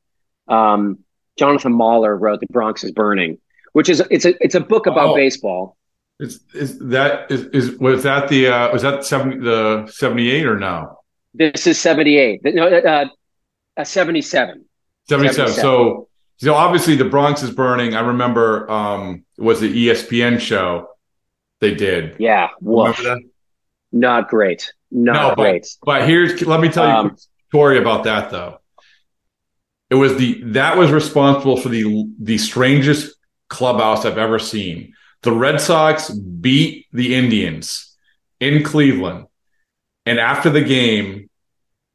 um, 0.47 0.99
jonathan 1.37 1.73
mahler 1.73 2.17
wrote 2.17 2.39
the 2.39 2.47
bronx 2.49 2.83
is 2.83 2.91
burning 2.91 3.37
which 3.73 3.89
is 3.89 4.01
it's 4.09 4.25
a 4.25 4.33
it's 4.43 4.55
a 4.55 4.61
book 4.61 4.87
about 4.87 5.09
oh. 5.09 5.15
baseball 5.15 5.77
is 6.19 6.39
is 6.53 6.79
that 6.79 7.29
is, 7.29 7.43
is 7.47 7.77
was 7.77 8.03
that 8.03 8.29
the 8.29 8.47
uh 8.47 8.71
was 8.71 8.83
that 8.83 9.03
70 9.03 9.37
the 9.39 9.87
78 9.87 10.45
or 10.45 10.57
no 10.57 10.97
this 11.33 11.67
is 11.67 11.77
78 11.77 12.41
no 12.45 12.67
uh, 12.67 13.05
uh 13.77 13.83
77 13.83 14.65
77 15.09 15.53
so 15.53 16.07
so 16.37 16.55
obviously 16.55 16.95
the 16.95 17.05
Bronx 17.05 17.43
is 17.43 17.51
burning. 17.51 17.93
I 17.93 17.99
remember 17.99 18.69
um 18.69 19.23
it 19.37 19.43
was 19.43 19.59
the 19.59 19.87
ESPN 19.87 20.39
show 20.39 20.87
they 21.59 21.75
did. 21.75 22.15
Yeah. 22.19 22.49
Remember 22.61 23.03
that? 23.03 23.21
Not 23.91 24.29
great. 24.29 24.73
Not 24.89 25.13
no, 25.13 25.35
great. 25.35 25.67
But, 25.83 25.99
but 25.99 26.07
here's 26.07 26.41
let 26.41 26.59
me 26.59 26.69
tell 26.69 26.87
you 26.87 26.93
um, 26.93 27.07
a 27.11 27.17
story 27.49 27.77
about 27.77 28.05
that 28.05 28.31
though. 28.31 28.57
It 29.91 29.95
was 29.95 30.17
the 30.17 30.41
that 30.53 30.77
was 30.77 30.89
responsible 30.91 31.57
for 31.57 31.69
the 31.69 32.07
the 32.19 32.37
strangest 32.39 33.15
clubhouse 33.49 34.05
I've 34.05 34.17
ever 34.17 34.39
seen. 34.39 34.93
The 35.21 35.31
Red 35.31 35.61
Sox 35.61 36.09
beat 36.09 36.87
the 36.91 37.13
Indians 37.13 37.95
in 38.39 38.63
Cleveland. 38.63 39.27
And 40.07 40.19
after 40.19 40.49
the 40.49 40.63
game, 40.63 41.29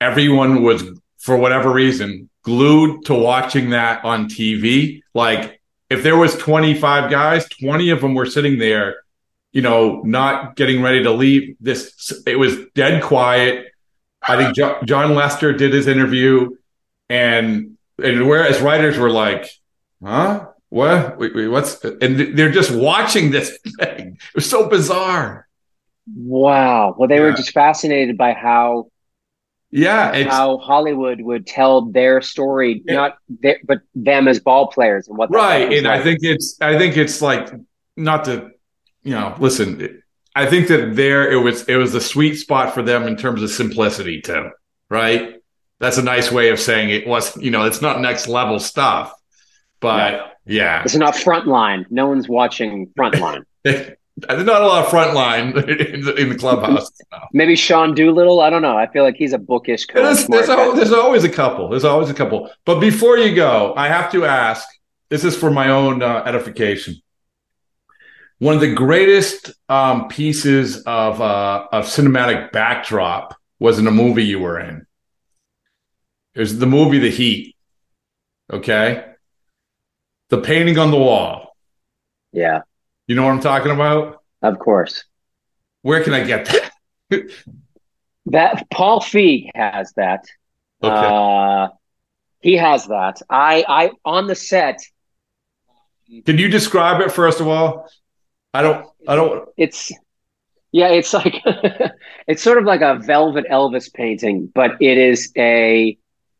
everyone 0.00 0.62
was 0.62 0.84
for 1.18 1.36
whatever 1.36 1.72
reason 1.72 2.28
glued 2.46 3.04
to 3.04 3.12
watching 3.12 3.70
that 3.70 4.04
on 4.04 4.28
TV. 4.28 5.02
Like 5.14 5.60
if 5.90 6.02
there 6.04 6.16
was 6.16 6.36
25 6.36 7.10
guys, 7.10 7.46
20 7.48 7.90
of 7.90 8.00
them 8.00 8.14
were 8.14 8.24
sitting 8.24 8.58
there, 8.58 8.96
you 9.52 9.62
know, 9.62 10.00
not 10.02 10.54
getting 10.54 10.80
ready 10.80 11.02
to 11.02 11.10
leave. 11.10 11.56
This 11.60 12.12
it 12.24 12.38
was 12.38 12.56
dead 12.74 13.02
quiet. 13.02 13.66
I 14.26 14.36
think 14.36 14.56
jo- 14.56 14.78
Jon 14.84 15.14
Lester 15.14 15.52
did 15.52 15.72
his 15.72 15.86
interview, 15.86 16.56
and 17.08 17.76
and 18.02 18.28
whereas 18.28 18.60
writers 18.60 18.98
were 18.98 19.10
like, 19.10 19.48
"Huh? 20.02 20.48
What? 20.68 21.18
Wait, 21.18 21.34
wait, 21.34 21.48
what's?" 21.48 21.82
And 21.84 22.36
they're 22.36 22.50
just 22.50 22.70
watching 22.70 23.30
this 23.30 23.58
thing. 23.80 24.18
It 24.18 24.34
was 24.34 24.48
so 24.48 24.68
bizarre. 24.68 25.48
Wow. 26.14 26.94
Well, 26.98 27.08
they 27.08 27.16
yeah. 27.16 27.22
were 27.22 27.32
just 27.32 27.52
fascinated 27.52 28.16
by 28.16 28.32
how 28.32 28.88
Yeah, 29.76 30.12
it's, 30.12 30.30
how 30.30 30.56
Hollywood 30.56 31.20
would 31.20 31.46
tell 31.46 31.82
their 31.82 32.22
story, 32.22 32.82
Yeah. 32.86 32.94
not 32.94 33.18
their, 33.28 33.58
but 33.62 33.82
them 33.94 34.26
as 34.26 34.40
ball 34.40 34.68
players 34.68 35.06
and 35.06 35.18
what 35.18 35.30
right 35.30 35.70
and 35.70 35.86
i 35.86 36.02
think 36.02 36.20
it's 36.22 36.56
i 36.62 36.78
think 36.78 36.96
it's 36.96 37.20
like 37.20 37.48
not 37.96 38.24
to 38.24 38.50
you 39.02 39.12
know 39.12 39.34
listen 39.38 40.02
i 40.34 40.46
think 40.46 40.68
that 40.68 40.96
there 40.96 41.30
it 41.30 41.36
was 41.36 41.68
it 41.68 41.76
was 41.76 41.92
the 41.92 42.00
sweet 42.00 42.36
spot 42.36 42.72
for 42.72 42.82
them 42.82 43.02
in 43.06 43.16
terms 43.16 43.42
of 43.42 43.50
simplicity 43.50 44.20
too 44.22 44.50
right 44.88 45.34
that's 45.78 45.98
a 45.98 46.02
nice 46.02 46.32
way 46.32 46.48
of 46.48 46.58
saying 46.58 46.88
it 46.88 47.06
was 47.06 47.36
you 47.36 47.50
know 47.50 47.64
it's 47.64 47.82
not 47.82 48.00
next 48.00 48.28
level 48.28 48.58
stuff 48.58 49.12
but 49.80 50.38
yeah 50.46 50.82
it's 50.84 50.94
not 50.94 51.14
frontline. 51.14 51.84
No 51.90 52.06
one's 52.06 52.28
watching 52.28 52.86
frontline. 52.98 53.44
there's 54.16 54.44
not 54.44 54.62
a 54.62 54.66
lot 54.66 54.84
of 54.84 54.90
front 54.90 55.14
line 55.14 55.48
in 55.68 56.00
the, 56.02 56.14
in 56.14 56.28
the 56.30 56.36
clubhouse 56.38 56.90
Maybe 57.32 57.54
Sean 57.56 57.94
Doolittle. 57.94 58.40
I 58.40 58.48
don't 58.50 58.62
know. 58.62 58.76
I 58.76 58.86
feel 58.86 59.02
like 59.02 59.16
he's 59.16 59.32
a 59.34 59.38
bookish 59.38 59.84
coach. 59.86 60.02
there's, 60.02 60.26
there's, 60.26 60.48
al- 60.48 60.74
there's 60.74 60.92
always 60.92 61.24
a 61.24 61.28
couple 61.28 61.68
there's 61.68 61.84
always 61.84 62.08
a 62.10 62.14
couple 62.14 62.50
but 62.64 62.80
before 62.80 63.18
you 63.18 63.34
go 63.34 63.74
i 63.76 63.88
have 63.88 64.10
to 64.12 64.24
ask 64.24 64.66
this 65.10 65.22
is 65.24 65.36
for 65.36 65.50
my 65.50 65.68
own 65.68 66.02
uh, 66.02 66.22
edification 66.26 66.94
one 68.38 68.54
of 68.54 68.60
the 68.60 68.74
greatest 68.74 69.52
um, 69.68 70.08
pieces 70.08 70.82
of 70.84 71.20
uh, 71.22 71.66
of 71.72 71.86
cinematic 71.86 72.52
backdrop 72.52 73.34
was 73.58 73.78
in 73.78 73.86
a 73.86 73.90
movie 73.90 74.24
you 74.26 74.38
were 74.40 74.60
in. 74.60 74.86
It 76.34 76.40
was 76.40 76.58
the 76.58 76.66
movie 76.66 76.98
The 76.98 77.10
Heat. 77.10 77.56
Okay, 78.52 79.06
the 80.28 80.42
painting 80.42 80.78
on 80.78 80.90
the 80.90 80.98
wall. 80.98 81.56
yeah, 82.32 82.60
You 83.06 83.14
know 83.14 83.24
what 83.24 83.32
I'm 83.32 83.40
talking 83.40 83.72
about? 83.72 84.22
of 84.42 84.58
course. 84.58 85.04
Where 85.82 86.02
can 86.02 86.14
I 86.14 86.24
get 86.24 86.48
that? 87.10 87.30
That 88.26 88.68
Paul 88.70 89.00
Feig 89.00 89.50
has 89.54 89.92
that. 89.92 90.24
Okay. 90.82 90.94
Uh, 90.94 91.68
he 92.40 92.54
has 92.56 92.86
that. 92.86 93.22
I, 93.30 93.64
I 93.68 93.90
on 94.04 94.26
the 94.26 94.34
set. 94.34 94.80
Can 96.24 96.38
you 96.38 96.48
describe 96.48 97.00
it 97.00 97.12
first 97.12 97.40
of 97.40 97.46
all? 97.46 97.88
I 98.52 98.62
don't. 98.62 98.88
I 99.06 99.14
don't. 99.14 99.48
It's 99.56 99.92
yeah, 100.72 100.88
it's 100.88 101.14
like 101.14 101.40
it's 102.26 102.42
sort 102.42 102.58
of 102.58 102.64
like 102.64 102.80
a 102.80 102.98
velvet 102.98 103.46
Elvis 103.50 103.92
painting, 103.92 104.50
but 104.52 104.72
it 104.80 104.98
is 104.98 105.32
a 105.36 105.96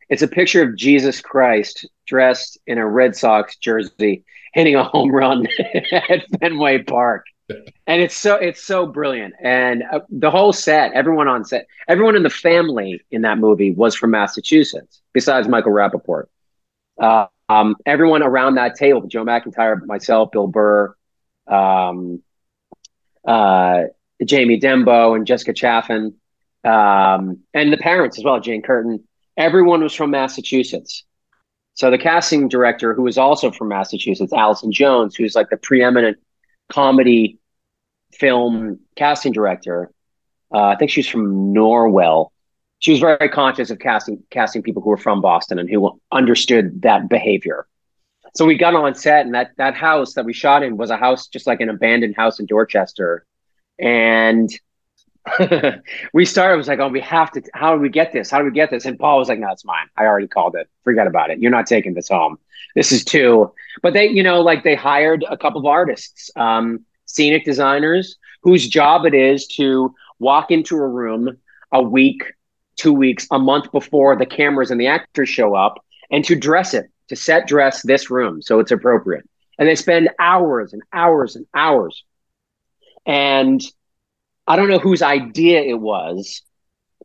it's 0.09 0.23
a 0.23 0.29
picture 0.29 0.63
of 0.63 0.77
Jesus 0.77 1.21
Christ 1.21 1.89
dressed 2.07 2.59
in 2.67 2.79
a 2.79 2.87
Red 2.87 3.17
Sox 3.17 3.57
jersey 3.57 4.25
hitting 4.57 4.75
a 4.75 4.83
home 4.83 5.13
run 5.13 5.47
at 5.93 6.25
Fenway 6.41 6.83
Park. 6.83 7.27
And 7.87 8.03
it's 8.03 8.17
so 8.17 8.35
it's 8.35 8.61
so 8.65 8.87
brilliant, 8.87 9.35
and 9.41 9.85
uh, 9.93 10.01
the 10.09 10.33
whole 10.33 10.53
set, 10.53 10.93
everyone 10.95 11.29
on 11.29 11.45
set, 11.45 11.69
everyone 11.87 12.17
in 12.17 12.25
the 12.25 12.31
family 12.31 13.01
in 13.13 13.23
that 13.23 13.39
movie 13.39 13.71
was 13.71 13.95
from 13.95 14.11
Massachusetts, 14.11 15.01
besides 15.13 15.47
Michael 15.47 15.71
Rapaport. 15.71 16.25
Uh, 17.01 17.27
um, 17.49 17.77
everyone 17.87 18.25
around 18.25 18.57
that 18.57 18.75
table, 18.75 19.07
Joe 19.07 19.25
McIntyre, 19.25 19.87
myself, 19.87 20.33
Bill 20.33 20.49
Burr, 20.49 20.97
um, 21.47 22.21
uh, 23.25 23.83
Jamie 24.25 24.59
Denbo 24.59 25.15
and 25.15 25.25
Jessica 25.25 25.53
Chaffin, 25.53 26.17
um, 26.65 27.39
and 27.55 27.73
the 27.73 27.79
parents 27.79 28.19
as 28.19 28.25
well, 28.25 28.41
Jane 28.41 28.63
Curtin. 28.63 29.05
Everyone 29.37 29.85
was 29.85 29.95
from 29.95 30.11
Massachusetts. 30.11 31.05
So 31.77 31.91
the 31.91 31.99
casting 31.99 32.49
director, 32.49 32.95
who 32.95 33.03
was 33.03 33.19
also 33.19 33.51
from 33.51 33.69
Massachusetts, 33.69 34.33
Allison 34.33 34.73
Jones, 34.73 35.15
who's 35.15 35.35
like 35.35 35.51
the 35.51 35.59
preeminent 35.59 36.17
comedy 36.71 37.39
film 38.15 38.81
casting 38.97 39.33
director, 39.33 39.91
uh, 40.55 40.65
I 40.65 40.77
think 40.77 40.91
she's 40.91 41.07
from 41.07 41.55
Norwell. 41.55 42.31
She 42.79 42.93
was 42.93 43.01
very 43.01 43.29
conscious 43.29 43.71
of 43.71 43.79
casting 43.79 44.23
casting 44.31 44.63
people 44.63 44.81
who 44.81 44.89
were 44.89 44.97
from 44.97 45.21
Boston 45.21 45.59
and 45.59 45.69
who 45.69 46.01
understood 46.11 46.81
that 46.83 47.11
behavior. 47.11 47.67
So 48.35 48.47
we 48.47 48.57
got 48.57 48.75
on 48.75 48.95
set, 48.95 49.27
and 49.27 49.35
that 49.35 49.51
that 49.59 49.75
house 49.75 50.15
that 50.15 50.25
we 50.25 50.33
shot 50.33 50.63
in 50.63 50.79
was 50.79 50.91
a 50.91 50.97
house 50.97 51.29
just 51.29 51.47
like 51.47 51.61
an 51.61 51.69
abandoned 51.69 52.17
house 52.17 52.41
in 52.41 52.47
Dorchester, 52.47 53.27
and 53.79 54.49
we 56.13 56.25
started. 56.25 56.57
Was 56.57 56.69
like, 56.69 56.79
oh, 56.79 56.89
we 56.89 57.01
have 57.01 57.31
to. 57.33 57.43
How 57.55 57.75
do 57.75 57.81
we 57.81 57.89
get 57.89 58.13
this? 58.13 58.31
How 58.31 58.39
do 58.39 58.45
we 58.45 58.51
get 58.51 58.71
this? 58.71 58.85
And 58.85 58.99
Paul 58.99 59.19
was 59.19 59.29
like, 59.29 59.39
no, 59.39 59.51
it's 59.51 59.65
mine. 59.65 59.89
I 59.97 60.05
already 60.05 60.29
called 60.29 60.55
it. 60.57 60.69
Forget 60.85 61.07
about 61.07 61.31
it. 61.31 61.39
You're 61.41 61.51
not 61.51 61.67
taking 61.67 61.95
this 61.95 62.09
home. 62.09 62.39
This 62.75 62.93
is 62.93 63.05
two. 63.05 63.53
But 63.83 63.93
they, 63.93 64.09
you 64.09 64.23
know, 64.23 64.41
like 64.41 64.63
they 64.63 64.75
hired 64.75 65.25
a 65.29 65.37
couple 65.37 65.61
of 65.61 65.67
artists, 65.67 66.31
um, 66.37 66.85
scenic 67.07 67.45
designers, 67.45 68.17
whose 68.43 68.69
job 68.69 69.07
it 69.07 69.15
is 69.15 69.47
to 69.49 69.95
walk 70.19 70.51
into 70.51 70.77
a 70.77 70.89
room 70.89 71.37
a 71.73 71.83
week, 71.83 72.23
two 72.77 72.93
weeks, 72.93 73.27
a 73.31 73.39
month 73.39 73.73
before 73.73 74.17
the 74.17 74.27
cameras 74.27 74.71
and 74.71 74.81
the 74.81 74.87
actors 74.87 75.29
show 75.29 75.55
up, 75.55 75.85
and 76.11 76.25
to 76.25 76.37
dress 76.37 76.75
it, 76.75 76.87
to 77.09 77.17
set 77.17 77.47
dress 77.47 77.83
this 77.83 78.11
room 78.11 78.43
so 78.43 78.61
it's 78.61 78.71
appropriate. 78.71 79.29
And 79.59 79.69
they 79.69 79.75
spend 79.75 80.11
hours 80.19 80.73
and 80.73 80.83
hours 80.93 81.35
and 81.35 81.47
hours. 81.55 82.05
And 83.07 83.63
I 84.47 84.57
don't 84.57 84.69
know 84.69 84.79
whose 84.79 85.03
idea 85.03 85.61
it 85.63 85.81
was, 85.81 86.43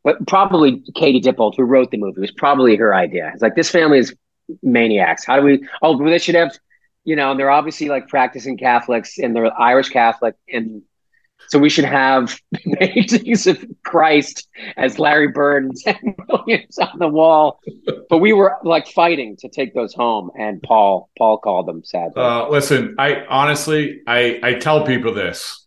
but 0.03 0.25
probably 0.27 0.83
Katie 0.95 1.21
Dippold, 1.21 1.55
who 1.55 1.63
wrote 1.63 1.91
the 1.91 1.97
movie, 1.97 2.21
was 2.21 2.31
probably 2.31 2.75
her 2.75 2.93
idea. 2.93 3.31
It's 3.33 3.41
like 3.41 3.55
this 3.55 3.69
family 3.69 3.99
is 3.99 4.15
maniacs. 4.63 5.25
How 5.25 5.37
do 5.37 5.43
we? 5.43 5.67
Oh, 5.81 5.97
they 6.03 6.19
should 6.19 6.35
have, 6.35 6.57
you 7.03 7.15
know, 7.15 7.31
and 7.31 7.39
they're 7.39 7.51
obviously 7.51 7.89
like 7.89 8.07
practicing 8.07 8.57
Catholics 8.57 9.17
and 9.17 9.35
they're 9.35 9.59
Irish 9.59 9.89
Catholic, 9.89 10.35
and 10.51 10.83
so 11.47 11.59
we 11.59 11.69
should 11.69 11.85
have 11.85 12.39
paintings 12.79 13.47
of 13.47 13.63
Christ 13.83 14.47
as 14.77 14.99
Larry 14.99 15.29
Bird 15.29 15.71
and 15.85 16.15
Williams 16.29 16.77
on 16.79 16.99
the 16.99 17.07
wall. 17.07 17.59
But 18.09 18.19
we 18.19 18.33
were 18.33 18.57
like 18.63 18.87
fighting 18.87 19.37
to 19.37 19.49
take 19.49 19.73
those 19.73 19.93
home, 19.93 20.31
and 20.37 20.61
Paul 20.61 21.09
Paul 21.17 21.37
called 21.37 21.67
them 21.67 21.83
sadly. 21.83 22.21
Uh, 22.21 22.49
listen, 22.49 22.95
I 22.97 23.25
honestly, 23.29 24.01
I 24.07 24.39
I 24.43 24.53
tell 24.55 24.85
people 24.85 25.13
this. 25.13 25.60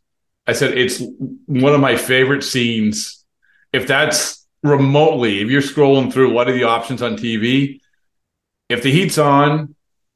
I 0.47 0.53
said 0.53 0.76
it's 0.76 1.03
one 1.47 1.74
of 1.74 1.80
my 1.80 1.97
favorite 1.97 2.42
scenes. 2.42 3.24
If 3.72 3.86
that's 3.86 4.47
remotely, 4.62 5.40
if 5.40 5.51
you're 5.51 5.62
scrolling 5.62 6.12
through, 6.12 6.32
what 6.32 6.49
are 6.49 6.53
the 6.53 6.64
options 6.64 7.03
on 7.03 7.16
TV? 7.16 7.80
If 8.68 8.82
the 8.82 8.90
heat's 8.90 9.18
on, 9.18 9.74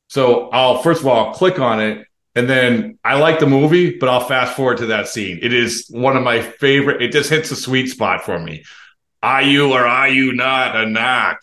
so 0.08 0.48
I'll 0.50 0.78
first 0.78 1.00
of 1.00 1.06
all 1.06 1.34
click 1.34 1.58
on 1.58 1.80
it, 1.80 2.06
and 2.34 2.48
then 2.48 2.98
I 3.04 3.18
like 3.18 3.40
the 3.40 3.46
movie, 3.46 3.98
but 3.98 4.08
I'll 4.08 4.26
fast 4.26 4.54
forward 4.54 4.78
to 4.78 4.86
that 4.86 5.08
scene. 5.08 5.38
It 5.42 5.52
is 5.52 5.86
one 5.90 6.16
of 6.16 6.22
my 6.22 6.40
favorite. 6.40 7.02
It 7.02 7.12
just 7.12 7.30
hits 7.30 7.50
a 7.50 7.56
sweet 7.56 7.88
spot 7.88 8.24
for 8.24 8.38
me. 8.38 8.64
Are 9.22 9.42
you 9.42 9.72
or 9.72 9.84
are 9.84 10.08
you 10.08 10.32
not 10.32 10.76
a 10.76 10.86
knock? 10.86 11.42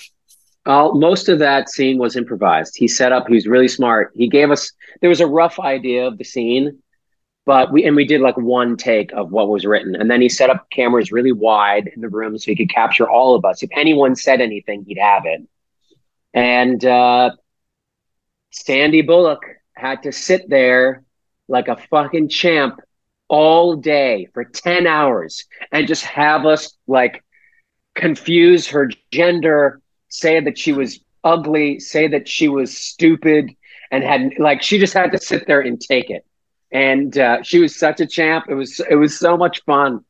Uh, 0.65 0.89
most 0.93 1.29
of 1.29 1.39
that 1.39 1.69
scene 1.69 1.97
was 1.97 2.15
improvised. 2.15 2.75
He 2.75 2.87
set 2.87 3.11
up. 3.11 3.27
He 3.27 3.35
was 3.35 3.45
really 3.45 3.67
smart. 3.67 4.11
He 4.15 4.27
gave 4.27 4.49
us. 4.49 4.71
There 5.01 5.09
was 5.09 5.19
a 5.19 5.27
rough 5.27 5.59
idea 5.59 6.07
of 6.07 6.17
the 6.17 6.23
scene, 6.23 6.81
but 7.45 7.71
we 7.71 7.85
and 7.85 7.95
we 7.95 8.05
did 8.05 8.21
like 8.21 8.37
one 8.37 8.75
take 8.75 9.11
of 9.13 9.31
what 9.31 9.49
was 9.49 9.65
written, 9.65 9.95
and 9.95 10.09
then 10.09 10.21
he 10.21 10.29
set 10.29 10.49
up 10.49 10.69
cameras 10.71 11.11
really 11.11 11.31
wide 11.31 11.89
in 11.95 12.01
the 12.01 12.09
room 12.09 12.37
so 12.37 12.45
he 12.51 12.55
could 12.55 12.69
capture 12.69 13.09
all 13.09 13.35
of 13.35 13.45
us. 13.45 13.61
If 13.61 13.69
anyone 13.75 14.15
said 14.15 14.41
anything, 14.41 14.83
he'd 14.85 14.97
have 14.97 15.25
it. 15.25 15.41
And 16.33 16.83
uh, 16.83 17.31
Sandy 18.51 19.01
Bullock 19.01 19.41
had 19.75 20.03
to 20.03 20.11
sit 20.11 20.49
there 20.49 21.03
like 21.47 21.67
a 21.67 21.77
fucking 21.89 22.29
champ 22.29 22.79
all 23.27 23.75
day 23.75 24.27
for 24.33 24.43
ten 24.43 24.87
hours 24.87 25.45
and 25.71 25.87
just 25.87 26.03
have 26.03 26.45
us 26.45 26.75
like 26.87 27.23
confuse 27.93 28.67
her 28.67 28.89
gender, 29.11 29.81
say 30.09 30.39
that 30.39 30.57
she 30.57 30.73
was 30.73 30.99
ugly, 31.23 31.79
say 31.79 32.07
that 32.07 32.27
she 32.27 32.47
was 32.49 32.75
stupid, 32.75 33.51
and 33.91 34.03
had 34.03 34.33
like 34.39 34.63
she 34.63 34.79
just 34.79 34.93
had 34.93 35.11
to 35.11 35.19
sit 35.19 35.45
there 35.45 35.61
and 35.61 35.79
take 35.79 36.09
it. 36.09 36.25
And 36.75 37.17
uh, 37.17 37.41
she 37.41 37.59
was 37.59 37.73
such 37.73 38.01
a 38.01 38.05
champ. 38.05 38.45
It 38.49 38.55
was 38.55 38.81
it 38.89 38.95
was 38.95 39.17
so 39.17 39.37
much 39.37 39.63
fun 39.63 40.03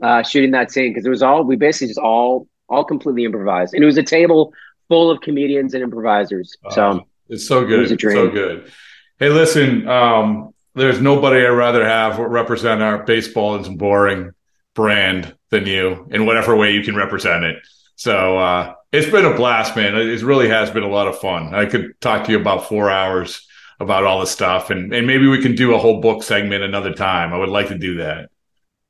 uh, 0.00 0.22
shooting 0.22 0.52
that 0.52 0.70
scene 0.70 0.92
because 0.92 1.04
it 1.04 1.10
was 1.10 1.24
all 1.24 1.42
we 1.42 1.56
basically 1.56 1.88
just 1.88 1.98
all 1.98 2.46
all 2.68 2.84
completely 2.84 3.24
improvised, 3.24 3.74
and 3.74 3.82
it 3.82 3.86
was 3.86 3.98
a 3.98 4.02
table 4.04 4.52
full 4.86 5.10
of 5.10 5.20
comedians 5.22 5.74
and 5.74 5.82
improvisers. 5.82 6.56
So 6.70 7.04
it's 7.28 7.44
so 7.48 7.66
good. 7.66 7.80
was 7.80 7.90
a 7.90 7.96
dream. 7.96 8.16
So 8.16 8.30
good. 8.30 8.72
Hey, 9.18 9.28
listen, 9.28 9.88
um, 9.88 10.54
there's 10.76 11.00
nobody 11.00 11.44
I'd 11.44 11.48
rather 11.48 11.84
have 11.84 12.20
represent 12.20 12.80
our 12.80 13.02
baseball 13.02 13.56
is 13.56 13.68
boring 13.68 14.30
brand 14.74 15.34
than 15.50 15.66
you 15.66 16.06
in 16.12 16.26
whatever 16.26 16.54
way 16.54 16.74
you 16.74 16.84
can 16.84 16.94
represent 16.94 17.42
it. 17.42 17.56
So 17.96 18.38
uh, 18.38 18.74
it's 18.92 19.10
been 19.10 19.24
a 19.24 19.34
blast, 19.34 19.74
man. 19.74 19.96
It 19.96 20.06
it 20.06 20.22
really 20.22 20.48
has 20.48 20.70
been 20.70 20.84
a 20.84 20.88
lot 20.88 21.08
of 21.08 21.18
fun. 21.18 21.56
I 21.56 21.66
could 21.66 22.00
talk 22.00 22.26
to 22.26 22.30
you 22.30 22.38
about 22.38 22.68
four 22.68 22.88
hours 22.88 23.48
about 23.80 24.04
all 24.04 24.20
the 24.20 24.26
stuff, 24.26 24.70
and, 24.70 24.92
and 24.94 25.06
maybe 25.06 25.26
we 25.26 25.40
can 25.42 25.54
do 25.54 25.74
a 25.74 25.78
whole 25.78 26.00
book 26.00 26.22
segment 26.22 26.62
another 26.62 26.92
time. 26.92 27.32
I 27.32 27.38
would 27.38 27.48
like 27.48 27.68
to 27.68 27.78
do 27.78 27.96
that. 27.96 28.30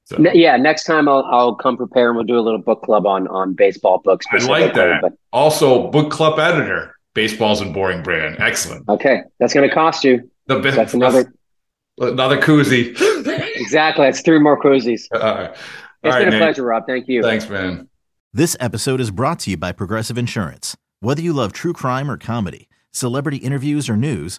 So 0.07 0.17
Ne- 0.19 0.33
yeah, 0.35 0.57
next 0.59 0.85
time 0.85 1.09
I'll 1.09 1.25
I'll 1.31 1.55
come 1.55 1.77
prepare 1.79 2.09
and 2.09 2.17
we'll 2.17 2.27
do 2.27 2.39
a 2.39 2.41
little 2.43 2.61
book 2.61 2.83
club 2.83 3.07
on 3.07 3.27
on 3.29 3.55
baseball 3.55 4.01
books. 4.05 4.27
I 4.31 4.37
like 4.37 4.43
specifically, 4.75 4.83
that. 5.09 5.13
Also, 5.33 5.91
book 5.91 6.11
club 6.11 6.39
editor, 6.39 6.95
baseball's 7.15 7.63
and 7.63 7.73
boring 7.73 8.03
brand. 8.03 8.37
Excellent. 8.39 8.87
Okay, 8.89 9.23
that's 9.39 9.55
going 9.55 9.67
to 9.67 9.75
cost 9.75 10.05
you. 10.05 10.31
The 10.47 10.59
best, 10.61 10.77
That's 10.77 10.93
another 10.93 11.33
another 11.99 12.39
koozie. 12.39 12.95
exactly. 13.57 14.05
That's 14.05 14.21
three 14.21 14.39
more 14.39 14.61
koozies. 14.61 15.05
All 15.15 15.21
right. 15.21 15.51
It's 15.51 15.59
All 16.05 16.11
been 16.11 16.13
right, 16.13 16.29
a 16.29 16.31
Nate. 16.33 16.41
pleasure, 16.41 16.65
Rob. 16.65 16.83
Thank 16.87 17.09
you. 17.09 17.23
Thanks, 17.23 17.49
man. 17.49 17.89
This 18.35 18.57
episode 18.61 19.01
is 19.01 19.11
brought 19.11 19.39
to 19.41 19.51
you 19.51 19.57
by 19.57 19.73
Progressive 19.73 20.19
Insurance. 20.19 20.77
Whether 21.01 21.23
you 21.23 21.33
love 21.33 21.53
true 21.55 21.73
crime 21.73 22.11
or 22.11 22.19
comedy, 22.19 22.69
celebrity 22.91 23.39
interviews 23.39 23.89
or 23.89 23.97
news, 23.97 24.39